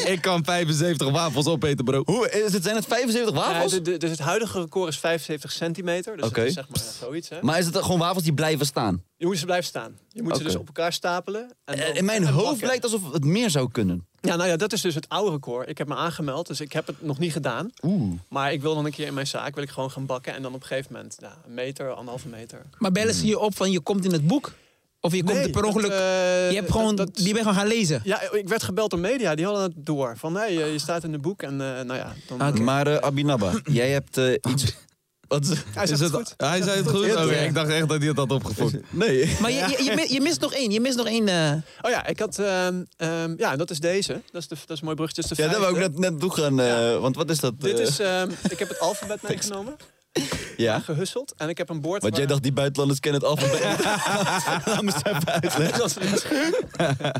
ik 0.14 0.22
kan 0.22 0.44
75 0.46 1.10
wafels 1.10 1.46
opeten, 1.46 1.86
bro. 1.86 2.02
Hoe, 2.06 2.30
is 2.30 2.54
het, 2.54 2.64
zijn 2.64 2.76
het 2.76 2.86
75 2.86 3.36
wafels? 3.36 3.72
ja, 3.74 3.78
de- 3.80 3.92
de- 3.92 3.98
dus 3.98 4.10
het 4.10 4.20
huidige 4.20 4.60
record 4.60 4.90
is 4.90 4.98
75 5.00 5.52
centimeter. 5.52 6.18
Dus 6.18 6.26
Oké. 6.26 6.40
het 6.40 6.48
is 6.50 6.54
zeg 6.54 6.70
maar 6.70 6.80
zoiets. 7.00 7.30
Hè. 7.30 7.38
Maar 7.42 7.60
is 7.60 7.66
het 7.66 7.78
gewoon 7.78 8.00
wafels 8.00 8.24
die 8.24 8.34
blijven 8.34 8.66
staan? 8.66 9.04
Je 9.18 9.26
moet 9.26 9.38
ze 9.38 9.46
blijven 9.46 9.66
staan. 9.68 9.98
Je 10.10 10.24
moet 10.24 10.38
ze 10.38 10.44
dus 10.44 10.56
op 10.56 10.68
elkaar 10.68 10.94
stapelen. 10.94 11.42
En 11.66 11.78
dan- 11.78 11.86
Eh, 11.88 11.96
In 11.96 12.06
mijn 12.06 12.26
en 12.26 12.34
hoofd 12.34 12.62
lijkt 12.62 12.84
alsof 12.84 13.12
het 13.12 13.24
meer 13.26 13.50
zou 13.50 13.72
kunnen. 13.72 14.06
Ja, 14.22 14.36
nou 14.36 14.50
ja, 14.50 14.56
dat 14.56 14.74
is 14.74 14.82
dus 14.82 14.96
het 14.96 15.10
oude 15.10 15.32
record. 15.32 15.70
Ik 15.70 15.78
heb 15.78 15.88
me 15.88 15.96
aangemeld, 15.96 16.48
dus 16.48 16.62
ik 16.62 16.74
heb 16.74 16.88
het 16.88 17.02
nog 17.02 17.20
niet 17.20 17.32
gedaan. 17.32 17.70
Oeh. 17.84 18.14
Maar 18.30 18.54
ik 18.54 18.62
wil 18.62 18.76
dan 18.76 18.86
een 18.86 18.92
keer 18.92 19.08
in 19.08 19.14
mijn 19.14 19.28
zaak 19.28 19.56
wil 19.56 19.64
ik 19.64 19.70
gewoon 19.70 19.92
gaan 19.92 20.06
bakken. 20.06 20.34
En 20.36 20.42
dan 20.42 20.54
op 20.54 20.62
een 20.62 20.68
gegeven 20.68 20.94
moment 20.94 21.18
nou, 21.20 21.34
een 21.48 21.54
meter, 21.54 21.90
anderhalve 21.90 22.28
meter. 22.28 22.62
Maar 22.78 22.92
bellen 22.92 23.14
ze 23.14 23.26
je 23.26 23.40
op 23.40 23.56
van 23.56 23.72
je 23.72 23.80
komt 23.80 24.06
in 24.06 24.12
het 24.12 24.28
boek? 24.28 24.52
Of 25.02 25.12
je 25.14 25.24
komt 25.24 25.34
Nee, 25.38 25.44
er 25.44 25.50
per 25.50 25.64
ongeluk... 25.64 25.90
dat, 25.92 26.00
eh, 26.00 26.50
je 26.50 26.56
hebt 26.56 26.72
gewoon... 26.72 26.96
dat- 26.96 27.06
dat- 27.16 27.16
die 27.24 27.34
ben 27.34 27.42
gewoon 27.42 27.58
gaan 27.58 27.68
lezen? 27.68 28.02
Ja, 28.04 28.32
ik 28.32 28.48
werd 28.48 28.64
gebeld 28.64 28.90
door 28.90 29.00
media, 29.00 29.36
die 29.36 29.46
hadden 29.46 29.64
het 29.64 29.74
door. 29.76 30.14
Van, 30.18 30.34
nee, 30.34 30.54
je 30.58 30.66
je 30.66 30.80
staat 30.80 31.04
in 31.04 31.12
het 31.14 31.22
boek 31.22 31.42
en 31.44 31.52
eh, 31.52 31.82
nou 31.82 31.94
ja. 31.96 32.14
Dan, 32.28 32.48
Oké. 32.48 32.60
Maar 32.62 32.88
eh, 32.88 32.96
Abinaba, 32.98 33.52
jij 33.72 33.90
hebt 33.90 34.18
eh, 34.18 34.32
iets... 34.52 34.66
Wat 35.28 35.46
is- 35.46 35.64
Hij 35.74 35.84
Is 35.84 35.90
het 35.90 36.00
het, 36.00 36.12
goed. 36.14 36.34
hij 36.38 36.62
zei 36.62 36.78
het 36.78 36.88
goed? 36.90 37.06
Ik 37.06 37.54
dacht 37.54 37.70
echt 37.70 37.88
dat 37.88 37.98
hij 38.00 38.08
het 38.08 38.18
had 38.18 38.32
opgefokt. 38.32 38.74
Nee. 38.90 39.36
Maar 39.42 39.52
je, 39.52 39.76
je, 39.78 39.84
je, 39.84 39.92
mi- 39.96 40.14
je 40.14 40.22
mist 40.22 40.42
nog 40.42 40.54
één. 40.54 40.72
Je 40.72 40.80
mist 40.82 40.98
nog 40.98 41.08
één... 41.08 41.28
eh, 41.28 41.52
Oh 41.82 41.92
ja, 41.92 42.06
ik 42.06 42.20
had, 42.20 42.40
ehm, 42.40 42.84
ehm, 42.98 43.34
ja, 43.38 43.56
dat 43.56 43.70
is 43.70 43.80
deze. 43.80 44.22
Dat 44.32 44.42
is, 44.42 44.48
de, 44.48 44.56
dat 44.56 44.70
is 44.70 44.80
een 44.80 44.84
mooi 44.86 44.96
bruggetje. 44.96 45.22
Dat 45.28 45.38
Ja, 45.38 45.60
wou 45.60 45.72
ik 45.72 45.78
vijfde. 45.78 46.00
net, 46.00 46.20
net 46.22 46.34
gaan. 46.34 46.60
eh, 46.60 47.00
Want 47.00 47.16
wat 47.16 47.30
is 47.30 47.40
dat? 47.40 47.54
Dit 47.62 47.80
is, 47.80 48.00
ehm, 48.00 48.30
ik 48.50 48.60
heb 48.60 48.70
het 48.70 48.80
alfabet 48.80 49.22
meegenomen, 49.30 49.76
ja? 50.58 50.80
gehusseld. 50.80 51.34
En 51.38 51.50
ik 51.50 51.58
heb 51.58 51.70
een 51.70 51.82
bord 51.82 52.02
Want 52.02 52.18
jij 52.18 52.26
dacht, 52.26 52.44
die 52.44 52.52
buitenlanders 52.52 53.00
kennen 53.00 53.22
het 53.22 53.30
alfabet. 53.30 53.62
Laat 54.66 54.82
me 54.82 54.92
eens 54.94 55.04
even 55.04 55.28
uitleggen. 55.34 57.12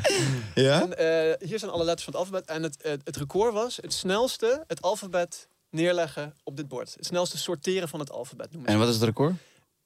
Ja? 0.54 0.82
En, 0.82 0.98
eh, 0.98 1.48
hier 1.48 1.58
zijn 1.58 1.70
alle 1.70 1.84
letters 1.84 2.04
van 2.04 2.12
het 2.12 2.22
alfabet. 2.22 2.48
En 2.48 2.62
het, 2.62 2.82
eh, 2.82 2.92
het 3.04 3.16
record 3.16 3.52
was 3.52 3.76
het 3.76 3.92
snelste 3.92 4.64
het 4.66 4.82
alfabet 4.82 5.48
neerleggen 5.70 6.34
op 6.42 6.56
dit 6.56 6.68
bord. 6.68 6.94
Het 6.94 7.06
snelste 7.06 7.38
sorteren 7.38 7.88
van 7.88 8.00
het 8.00 8.10
alfabet 8.10 8.52
noemen 8.52 8.70
En 8.70 8.78
wat 8.78 8.88
is 8.88 8.94
het 8.94 9.04
record? 9.04 9.34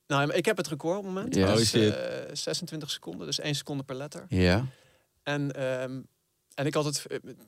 Nou, 0.06 0.32
ik 0.32 0.44
heb 0.44 0.56
het 0.56 0.68
record 0.68 0.98
op 0.98 1.04
het 1.04 1.12
moment. 1.14 1.34
Ja. 1.34 1.52
Is, 1.52 1.68
shit. 1.68 1.94
eh, 1.94 2.34
26 2.34 2.90
seconden, 2.90 3.26
dus 3.26 3.40
1 3.40 3.54
seconde 3.54 3.82
per 3.82 3.94
letter. 3.96 4.24
Ja. 4.28 4.66
En, 5.22 5.52
ehm, 5.52 6.00
en 6.54 6.66
ik 6.66 6.74
had 6.74 6.84
het, 6.84 7.06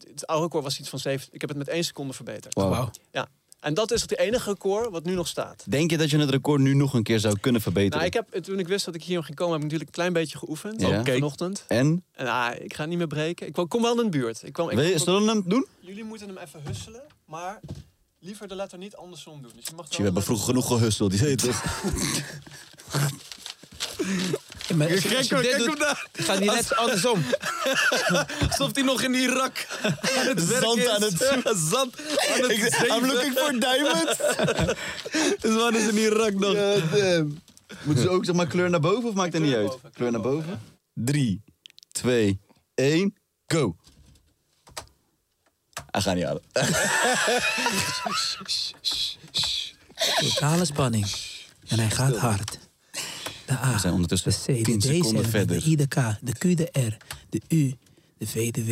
het 0.09 0.27
oude 0.27 0.45
record 0.45 0.65
was 0.65 0.79
iets 0.79 0.89
van 0.89 0.99
7. 0.99 1.29
Ik 1.31 1.41
heb 1.41 1.51
het 1.51 1.59
met 1.59 1.69
1 1.69 1.85
seconde 1.85 2.13
verbeterd. 2.13 2.55
Wauw. 2.55 2.91
Ja. 3.11 3.29
En 3.65 3.75
dat 3.75 3.91
is 3.91 4.01
het 4.01 4.19
enige 4.19 4.51
record 4.51 4.91
wat 4.91 5.05
nu 5.05 5.15
nog 5.15 5.29
staat. 5.29 5.65
Denk 5.69 5.91
je 5.91 5.99
dat 5.99 6.11
je 6.11 6.19
het 6.19 6.31
record 6.31 6.61
nu 6.61 6.75
nog 6.75 6.95
een 6.95 7.03
keer 7.03 7.19
zou 7.19 7.39
kunnen 7.39 7.61
verbeteren? 7.61 7.97
Nou, 7.97 8.07
ik 8.07 8.15
heb, 8.15 8.43
toen 8.43 8.59
ik 8.59 8.69
wist 8.69 8.85
dat 8.85 8.95
ik 8.95 9.03
hier 9.03 9.23
ging 9.23 9.37
komen, 9.37 9.53
heb 9.53 9.63
ik 9.63 9.71
natuurlijk 9.71 9.91
een 9.91 10.03
klein 10.03 10.13
beetje 10.13 10.39
geoefend. 10.39 10.81
Ja. 10.81 10.99
Ook 10.99 11.09
vanochtend. 11.09 11.65
En? 11.69 12.05
En 12.13 12.27
ah, 12.27 12.51
ik 12.59 12.75
ga 12.75 12.81
het 12.81 12.89
niet 12.89 12.99
meer 12.99 13.07
breken. 13.07 13.47
Ik 13.47 13.55
kom 13.69 13.83
wel 13.83 14.01
in 14.01 14.11
de 14.11 14.19
buurt. 14.19 14.43
Ik 14.43 14.53
kwam, 14.53 14.71
ik 14.71 14.77
Wil 14.77 14.85
je, 14.85 14.99
zullen 14.99 15.25
we 15.25 15.31
hem 15.31 15.43
doen? 15.47 15.67
Jullie 15.81 16.05
moeten 16.05 16.29
hem 16.29 16.39
even 16.39 16.61
husselen, 16.65 17.03
maar 17.27 17.61
liever 18.19 18.49
de 18.49 18.55
letter 18.55 18.79
niet 18.79 18.97
andersom 18.97 19.43
doen. 19.43 19.53
Dus 19.55 19.67
je 19.67 19.75
mag 19.77 19.87
Zie, 19.89 19.99
we 19.99 20.05
hebben 20.05 20.23
vroeger 20.23 20.47
genoeg 20.47 20.67
gehusseld. 20.67 21.11
Die 21.11 21.21
heet 21.21 21.39
toch? 21.39 21.63
Ja, 24.69 24.77
maar 24.77 24.91
als 24.91 25.03
je- 25.03 25.09
Kijk, 25.09 25.19
als 25.19 25.29
je 25.29 25.35
kijk 25.35 25.47
dit 25.47 25.57
hem 25.57 25.67
doet, 25.67 25.79
daar. 25.79 26.07
gaat 26.13 26.39
die 26.39 26.51
net 26.51 26.77
andersom. 26.77 27.25
Alsof 28.49 28.75
hij 28.75 28.83
nog 28.83 29.03
in 29.03 29.15
Irak 29.15 29.67
aan 29.83 30.27
het 30.27 30.47
werk 30.49 30.63
Zand 30.63 30.79
is. 30.79 30.89
aan 30.89 31.03
het- 31.03 31.19
Zand 31.71 32.01
aan 32.01 32.41
het 32.41 32.87
I'm 32.89 33.07
looking 33.07 33.39
for 33.39 33.61
diamonds. 33.61 34.17
Dus 35.41 35.55
man 35.55 35.75
is 35.77 35.87
in 35.89 35.97
Irak 35.97 36.33
nog. 36.33 36.57
Moeten 37.83 38.03
ze 38.03 38.09
ook 38.09 38.25
zeg 38.25 38.35
maar 38.35 38.47
kleur 38.47 38.71
naar 38.71 38.81
boven 38.81 39.09
of 39.09 39.15
maakt 39.15 39.33
het 39.33 39.43
niet 39.43 39.55
uit? 39.55 39.67
boven, 39.67 39.91
Kleur 39.93 40.11
naar 40.11 40.21
boven. 40.21 40.63
3, 40.95 41.43
2, 41.93 42.41
1, 42.75 43.15
go. 43.47 43.77
Hij 45.91 46.01
gaat 46.03 46.15
niet 46.15 46.25
halen. 46.25 46.43
Totale 50.21 50.65
spanning. 50.65 51.07
En 51.69 51.79
hij 51.79 51.91
gaat 51.91 52.17
hard. 52.17 52.59
De 53.47 53.53
A, 53.53 53.73
We 53.73 53.79
zijn 53.79 53.93
ondertussen 53.93 54.31
de 54.31 54.37
C, 54.53 54.57
de 54.57 54.63
10 54.63 54.79
D, 54.79 54.83
seconden 54.83 55.23
de 55.23 55.29
verder. 55.29 55.67
I, 55.67 55.77
de 55.77 55.87
K, 55.87 55.95
de 56.21 56.33
Q, 56.33 56.57
de 56.57 56.69
R, 56.73 56.97
de 57.29 57.41
U, 57.49 57.75
de 58.19 58.27
V, 58.27 58.51
de 58.51 58.65
W. 58.65 58.71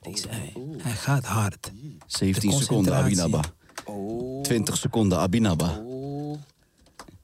Deze 0.00 0.28
hij. 0.28 0.52
Hij 0.78 0.92
gaat 0.92 1.24
hard. 1.24 1.70
17 2.06 2.50
De 2.50 2.56
seconden. 2.56 2.94
Abinaba. 2.94 3.40
20 4.42 4.76
seconden 4.76 5.18
Abinaba. 5.18 5.82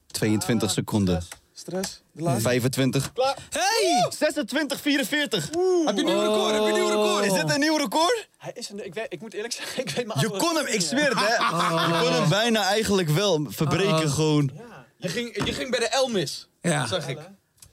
22 0.07 0.71
seconden. 0.71 1.23
Stress. 1.53 2.01
25. 2.15 3.11
Hey! 3.49 4.05
26, 4.17 4.81
44. 4.81 5.43
Heb 5.45 5.53
je 5.53 6.01
een 6.01 6.05
nieuw 6.05 6.19
record? 6.19 6.53
Heb 6.53 6.61
je 6.63 6.67
een 6.67 6.73
nieuw 6.73 6.87
record? 6.87 7.25
Is 7.25 7.33
dit 7.33 7.53
een 7.53 7.59
nieuw 7.59 7.77
record? 7.77 8.29
Hij 8.37 8.51
is 8.55 8.69
een, 8.69 8.85
ik, 8.85 8.93
weet, 8.93 9.05
ik 9.09 9.21
moet 9.21 9.33
eerlijk 9.33 9.53
zeggen, 9.53 9.81
ik 9.83 9.89
weet 9.89 10.07
mijn 10.07 10.19
Je 10.19 10.29
kon 10.29 10.55
hem, 10.55 10.65
ik 10.65 10.81
zweer 10.81 11.09
het 11.09 11.19
hè. 11.19 11.25
Je 11.97 11.99
kon 12.03 12.13
hem 12.13 12.29
bijna 12.29 12.63
eigenlijk 12.63 13.09
wel 13.09 13.45
verbreken 13.49 13.93
Oh. 14.03 14.13
gewoon. 14.13 14.51
Ja. 14.57 14.85
Je 14.97 15.09
ging, 15.09 15.45
je 15.45 15.53
ging 15.53 15.69
bij 15.69 15.79
de 15.79 15.87
Elmis. 15.89 16.47
Ja. 16.71 16.87
Zag 16.87 17.07
ik. 17.07 17.17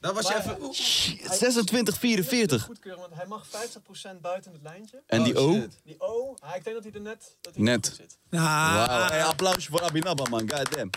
Daar 0.00 0.14
was 0.14 0.26
je 0.28 0.32
Maar, 0.32 0.42
even... 0.42 1.24
eh, 1.24 1.30
26, 1.32 1.98
44. 1.98 2.62
goedkeuren, 2.62 3.00
want 3.00 3.12
hij 3.14 3.26
mag 3.26 3.46
50% 3.46 4.20
buiten 4.20 4.52
het 4.52 4.60
lijntje. 4.62 5.02
En 5.06 5.22
die 5.22 5.38
Oh, 5.40 5.48
O? 5.48 5.52
shit. 5.54 5.78
Die 5.84 5.94
O, 5.98 6.34
ah, 6.40 6.56
ik 6.56 6.64
denk 6.64 6.76
dat 6.76 6.84
hij 6.84 6.92
er 6.94 7.00
net, 7.00 7.36
dat 7.40 7.54
hij 7.54 7.62
Net. 7.64 7.86
goed 7.88 7.96
zit. 7.96 8.18
Wauw. 8.30 9.08
Hey, 9.08 9.24
applausje 9.24 9.70
voor 9.70 9.82
Abinaba, 9.82 10.24
man. 10.30 10.50
Goddamn. 10.54 10.90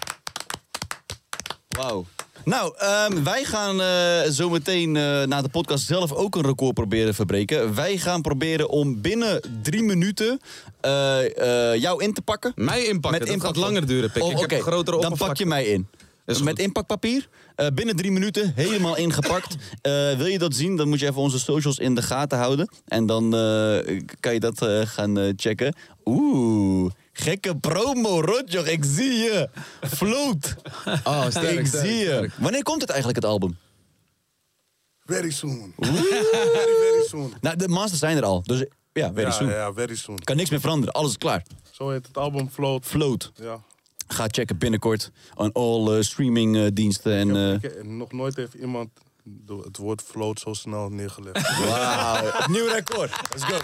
Wauw. 1.68 2.06
Nou, 2.46 2.74
ehm, 2.78 3.24
wij 3.24 3.44
gaan 3.44 3.82
eh, 3.82 4.22
zometeen 4.32 4.96
eh, 4.96 5.24
na 5.24 5.41
de 5.41 5.50
podcast 5.50 5.86
zelf 5.86 6.12
ook 6.12 6.36
een 6.36 6.41
record 6.46 6.74
proberen 6.74 7.14
verbreken. 7.16 7.76
Wij 7.76 7.98
gaan 7.98 8.22
proberen 8.22 8.70
om 8.70 9.02
binnen 9.02 9.41
drie 9.62 9.84
minuten 9.84 10.39
eh, 10.82 11.72
eh, 11.74 11.82
jou 11.82 12.04
in 12.04 12.14
te 12.14 12.22
pakken. 12.22 12.52
Mij 12.56 12.84
inpakken, 12.86 13.20
dat 13.20 13.30
inpak- 13.30 13.48
gaat 13.48 13.56
langer 13.56 13.88
duren, 13.88 14.12
Pik. 14.12 14.24
Oh, 14.24 14.32
Ik 14.32 14.39
heb 14.39 14.52
een 14.52 14.62
grotere 14.62 15.02
Dan 15.02 15.18
pak 15.18 15.38
je 15.38 15.46
mij 15.46 15.66
in. 15.66 15.88
Met 16.26 16.38
goed. 16.38 16.59
inpakpapier. 16.59 17.28
Eh, 17.55 17.67
binnen 17.74 17.95
drie 17.95 18.11
minuten, 18.11 18.53
helemaal 18.55 18.97
ingepakt. 18.97 19.55
Eh, 19.82 20.17
wil 20.17 20.26
je 20.26 20.38
dat 20.38 20.55
zien, 20.55 20.76
dan 20.76 20.89
moet 20.89 20.99
je 20.99 21.07
even 21.07 21.21
onze 21.21 21.39
socials 21.39 21.78
in 21.78 21.95
de 21.95 22.01
gaten 22.01 22.38
houden. 22.38 22.69
En 22.86 23.05
dan 23.05 23.24
eh, 23.36 24.01
kan 24.19 24.34
je 24.34 24.39
dat 24.39 24.61
eh, 24.61 24.82
gaan 24.86 25.34
checken. 25.36 25.76
Oeh, 26.05 26.91
gekke 27.13 27.55
promo, 27.57 28.21
Rotjoch, 28.21 28.67
ik 28.67 28.84
zie 28.84 29.13
je. 29.13 29.49
Float. 29.82 30.55
Oh, 31.03 31.30
sterk, 31.30 31.59
ik 31.59 31.65
sterk, 31.65 31.86
zie 31.86 31.95
je. 31.95 32.30
Wanneer 32.38 32.63
komt 32.63 32.82
het 32.82 32.89
eigenlijk, 32.89 33.21
het 33.21 33.32
album? 33.32 33.57
Very 35.05 35.32
soon. 35.32 35.74
very, 35.78 36.76
very 36.80 37.03
soon. 37.07 37.34
Nou, 37.41 37.55
de 37.55 37.67
masters 37.67 37.99
zijn 37.99 38.17
er 38.17 38.24
al. 38.24 38.43
Dus 38.43 38.65
ja, 38.93 39.13
very 39.13 39.28
ja, 39.28 39.32
soon. 39.32 39.49
ja, 39.49 39.74
very 39.74 39.95
soon. 39.95 40.19
Kan 40.19 40.36
niks 40.36 40.49
meer 40.49 40.59
veranderen, 40.59 40.93
alles 40.93 41.09
is 41.09 41.17
klaar. 41.17 41.45
Zo 41.71 41.89
heet 41.89 42.07
het 42.07 42.17
album 42.17 42.49
Float. 42.49 42.86
Float. 42.86 43.32
Ja. 43.36 43.61
Ga 44.14 44.26
checken 44.28 44.57
binnenkort 44.57 45.11
aan 45.36 45.51
all 45.51 45.88
eh, 45.97 46.01
streamingdiensten 46.01 47.14
en... 47.14 47.36
eh, 47.36 47.53
Ik 47.53 47.61
heb- 47.61 47.84
nog 47.86 48.11
nooit 48.11 48.36
heeft 48.36 48.53
iemand 48.53 48.89
het 49.64 49.78
woord 49.78 50.01
float 50.01 50.39
zo 50.39 50.53
snel 50.53 50.89
neergelegd. 50.89 51.57
Wauw, 51.68 52.32
nieuw 52.47 52.68
record. 52.68 53.11
Let's 53.32 53.43
go. 53.43 53.57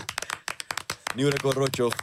Nieuw 1.16 1.30
record, 1.30 1.56
Rotjoch. 1.56 1.93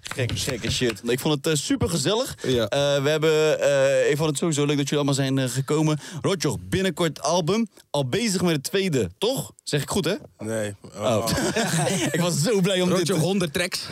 Gek, 0.00 0.30
gekke 0.34 0.70
shit. 0.70 1.00
Ik 1.04 1.20
vond 1.20 1.44
het 1.44 1.58
super 1.58 1.88
gezellig. 1.88 2.36
Ja. 2.42 2.66
we 3.02 3.08
hebben, 3.08 3.60
eh, 3.60 4.10
ik 4.10 4.16
vond 4.16 4.28
het 4.28 4.38
sowieso 4.38 4.64
leuk 4.64 4.76
dat 4.76 4.88
jullie 4.88 4.96
allemaal 5.04 5.14
zijn 5.14 5.38
eh, 5.38 5.48
gekomen. 5.48 5.98
Rotjoch, 6.20 6.56
binnenkort 6.60 7.22
album. 7.22 7.66
Al 7.90 8.08
bezig 8.08 8.42
met 8.42 8.52
het 8.52 8.62
tweede, 8.62 9.10
toch? 9.18 9.52
Zeg 9.62 9.82
ik 9.82 9.88
goed, 9.90 10.04
hè? 10.04 10.14
Nee. 10.38 10.74
eh, 10.94 11.00
Oh. 11.02 11.28
ik 12.12 12.20
was 12.20 12.42
zo 12.42 12.60
blij 12.60 12.80
om 12.80 12.88
dit 12.88 12.98
Rotje 12.98 13.14
te... 13.14 13.20
100 13.20 13.52
tracks. 13.52 13.86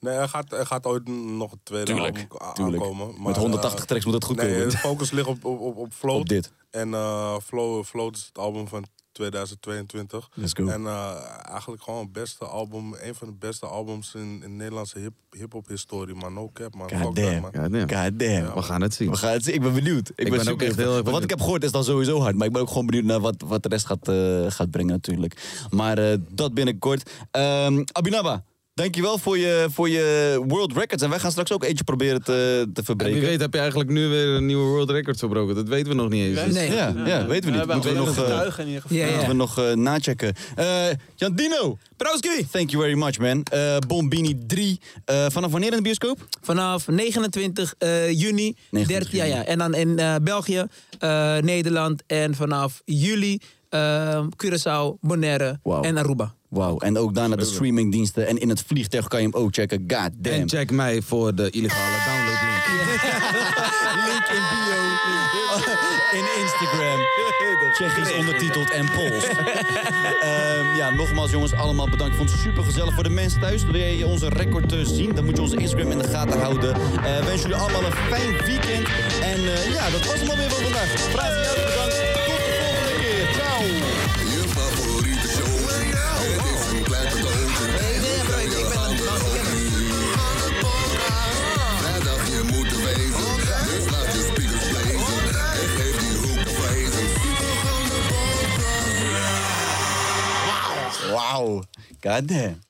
Nee, 0.00 0.14
er 0.14 0.28
gaat, 0.28 0.52
er 0.52 0.66
gaat 0.66 0.86
ooit 0.86 1.08
nog 1.08 1.52
een 1.52 1.60
tweede 1.62 1.92
Tuurlijk, 1.92 2.26
tuurlijk. 2.54 2.82
aankomen. 2.82 3.06
Met 3.06 3.18
maar, 3.18 3.36
180 3.36 3.80
eh, 3.80 3.86
tracks 3.86 4.04
moet 4.04 4.12
dat 4.14 4.24
goed 4.24 4.36
nee, 4.36 4.52
komen. 4.52 4.70
de 4.70 4.76
focus 4.78 5.10
ligt 5.10 5.28
op, 5.28 5.44
op, 5.44 5.60
op, 5.60 5.76
op 5.76 5.92
Float. 5.92 6.20
Op 6.20 6.28
dit. 6.28 6.52
En 6.70 6.94
eh 6.94 7.36
Flow, 7.44 7.84
Float 7.84 8.16
is 8.16 8.24
het 8.26 8.38
album 8.38 8.68
van 8.68 8.84
2022. 9.12 10.28
Let's 10.34 10.52
go. 10.52 10.66
En 10.66 10.86
eh, 10.86 11.14
eigenlijk 11.44 11.82
gewoon 11.82 12.00
het 12.00 12.12
beste 12.12 12.44
album, 12.44 12.94
een 12.94 13.14
van 13.14 13.28
de 13.28 13.34
beste 13.38 13.66
albums 13.66 14.14
in, 14.14 14.40
in 14.44 14.56
Nederlandse 14.56 14.98
hip- 14.98 15.36
hip-hop 15.36 15.68
historie, 15.68 16.14
man. 16.14 16.32
No 16.34 16.50
cap, 16.52 16.74
man. 16.74 16.90
Goddamn. 16.90 17.50
We 17.50 18.62
gaan 18.62 18.82
het 18.82 18.94
zien. 18.94 19.10
We 19.10 19.16
gaan 19.16 19.32
het 19.32 19.44
zien. 19.44 19.54
Ik 19.54 19.62
ben 19.62 19.74
benieuwd. 19.74 20.12
Ik, 20.14 20.30
ben 20.30 20.38
super 20.38 20.52
ook 20.52 20.62
echt 20.62 20.76
heel 20.76 20.96
erg 20.96 21.10
wat 21.10 21.22
ik 21.22 21.30
heb 21.30 21.40
gehoord 21.40 21.64
is 21.64 21.72
dan 21.72 21.84
sowieso 21.84 22.20
hard. 22.20 22.36
Maar 22.36 22.46
ik 22.46 22.52
ben 22.52 22.62
ook 22.62 22.68
gewoon 22.68 22.86
benieuwd 22.86 23.04
naar 23.04 23.20
wat, 23.20 23.42
wat 23.46 23.62
de 23.62 23.68
rest 23.68 23.86
gaat, 23.86 24.08
eh, 24.08 24.44
gaat 24.48 24.70
brengen 24.70 24.92
natuurlijk. 24.92 25.66
Maar 25.70 25.98
eh, 25.98 26.18
dat 26.30 26.54
binnenkort. 26.54 27.10
Ehm 27.30 27.82
Abinaba, 27.92 28.44
dankjewel 28.78 29.18
voor 29.18 29.38
je, 29.38 29.66
voor 29.72 29.88
je 29.88 30.38
world 30.46 30.72
records. 30.72 31.02
En 31.02 31.10
wij 31.10 31.18
gaan 31.18 31.30
straks 31.30 31.52
ook 31.52 31.64
eentje 31.64 31.84
proberen 31.84 32.22
te, 32.22 32.32
te 32.32 32.62
En 32.64 32.72
wie 32.74 32.84
verbreken. 32.84 33.20
weet 33.20 33.40
heb 33.40 33.52
je 33.52 33.58
eigenlijk 33.58 33.90
nu 33.90 34.06
weer 34.08 34.26
een 34.26 34.46
nieuwe 34.46 34.64
world 34.64 34.90
record 34.90 35.18
verbroken. 35.18 35.54
Dat 35.54 35.68
weten 35.68 35.88
we 35.88 35.94
nog 35.94 36.08
niet 36.08 36.24
eens. 36.24 36.44
Dus- 36.44 36.54
Nee. 36.54 36.70
Ja, 36.70 36.92
ja, 37.06 37.26
weten 37.26 37.52
we 37.52 37.56
niet. 37.58 37.66
Moeten 37.66 37.92
we 37.92 37.98
nog, 37.98 38.08
eh, 38.08 38.14
getuige 38.22 38.60
in 38.60 38.66
ieder 38.66 38.82
geval. 38.82 38.96
Ja, 38.96 39.04
ja. 39.04 39.10
moeten 39.10 39.28
we 39.28 39.34
nog 39.36 39.58
eh, 39.58 39.72
nachecken. 39.72 40.34
Eh 40.56 40.86
Jan 41.14 41.34
Dino, 41.34 41.78
Prooski! 41.96 42.46
thank 42.50 42.70
you 42.70 42.82
very 42.82 42.96
much 42.98 43.18
man. 43.18 43.42
Eh 43.50 43.76
Bombini 43.86 44.38
3. 44.46 44.80
Eh, 45.04 45.26
vanaf 45.28 45.50
wanneer 45.50 45.70
in 45.70 45.76
de 45.76 45.82
bioscoop? 45.82 46.26
Vanaf 46.42 46.86
29 46.88 47.74
eh, 47.78 48.10
juni. 48.10 48.56
29 48.70 48.86
13, 49.10 49.18
ja, 49.18 49.24
ja. 49.36 49.44
En 49.44 49.58
dan 49.58 49.74
in 49.74 49.98
eh, 49.98 50.14
België, 50.22 50.64
eh, 50.98 51.36
Nederland 51.36 52.02
en 52.06 52.34
vanaf 52.34 52.82
juli 52.84 53.38
eh, 53.68 54.26
Curaçao, 54.44 54.98
Bonaire 55.00 55.60
en 55.82 55.96
Aruba. 55.98 56.34
Wauw. 56.48 56.78
En 56.78 56.98
ook 56.98 57.14
daarna 57.14 57.36
de 57.36 57.44
streamingdiensten. 57.44 58.26
En 58.26 58.38
in 58.38 58.48
het 58.48 58.62
vliegtuig 58.66 59.08
kan 59.08 59.20
je 59.20 59.28
hem 59.30 59.34
ook 59.34 59.54
checken. 59.54 59.78
God 59.78 60.10
damn. 60.16 60.40
En 60.40 60.48
check 60.48 60.70
mij 60.70 61.02
voor 61.02 61.34
de 61.34 61.50
illegale 61.50 61.96
downloadlink. 62.06 62.56
Link 64.06 64.26
in 64.26 64.44
bio. 64.50 64.76
In 66.18 66.24
Instagram. 66.42 67.00
Tsjechisch 67.72 68.12
ondertiteld 68.12 68.70
en 68.70 68.86
Pools. 68.90 69.24
Ehm, 70.20 70.76
ja, 70.76 70.90
nogmaals 70.90 71.30
jongens, 71.30 71.52
allemaal 71.52 71.88
bedankt. 71.90 72.12
Ik 72.12 72.18
vond 72.18 72.30
het 72.30 72.40
super 72.40 72.64
gezellig. 72.64 72.94
Voor 72.94 73.02
de 73.02 73.10
mensen 73.10 73.40
thuis, 73.40 73.64
wil 73.64 73.74
je 73.74 74.06
onze 74.06 74.28
record 74.28 74.74
zien? 74.82 75.14
Dan 75.14 75.24
moet 75.24 75.36
je 75.36 75.42
onze 75.42 75.56
Instagram 75.56 75.90
in 75.90 75.98
de 75.98 76.08
gaten 76.08 76.40
houden. 76.40 76.74
Eh 76.74 77.24
wens 77.24 77.42
jullie 77.42 77.56
allemaal 77.56 77.84
een 77.84 77.92
fijn 77.92 78.36
weekend. 78.46 78.88
En 79.22 79.54
eh, 79.54 79.72
ja, 79.72 79.90
dat 79.90 80.06
was 80.06 80.20
hem 80.20 80.28
alweer 80.28 80.50
voor 80.50 80.62
vandaag. 80.62 81.10
Praat 81.12 81.54
bedankt. 81.54 81.96
Tot 82.26 82.36
de 82.36 82.56
volgende 82.60 82.94
keer. 83.00 83.34
Ciao. 83.34 84.07
Wauw. 101.18 101.64
God 102.00 102.26
damn. 102.28 102.67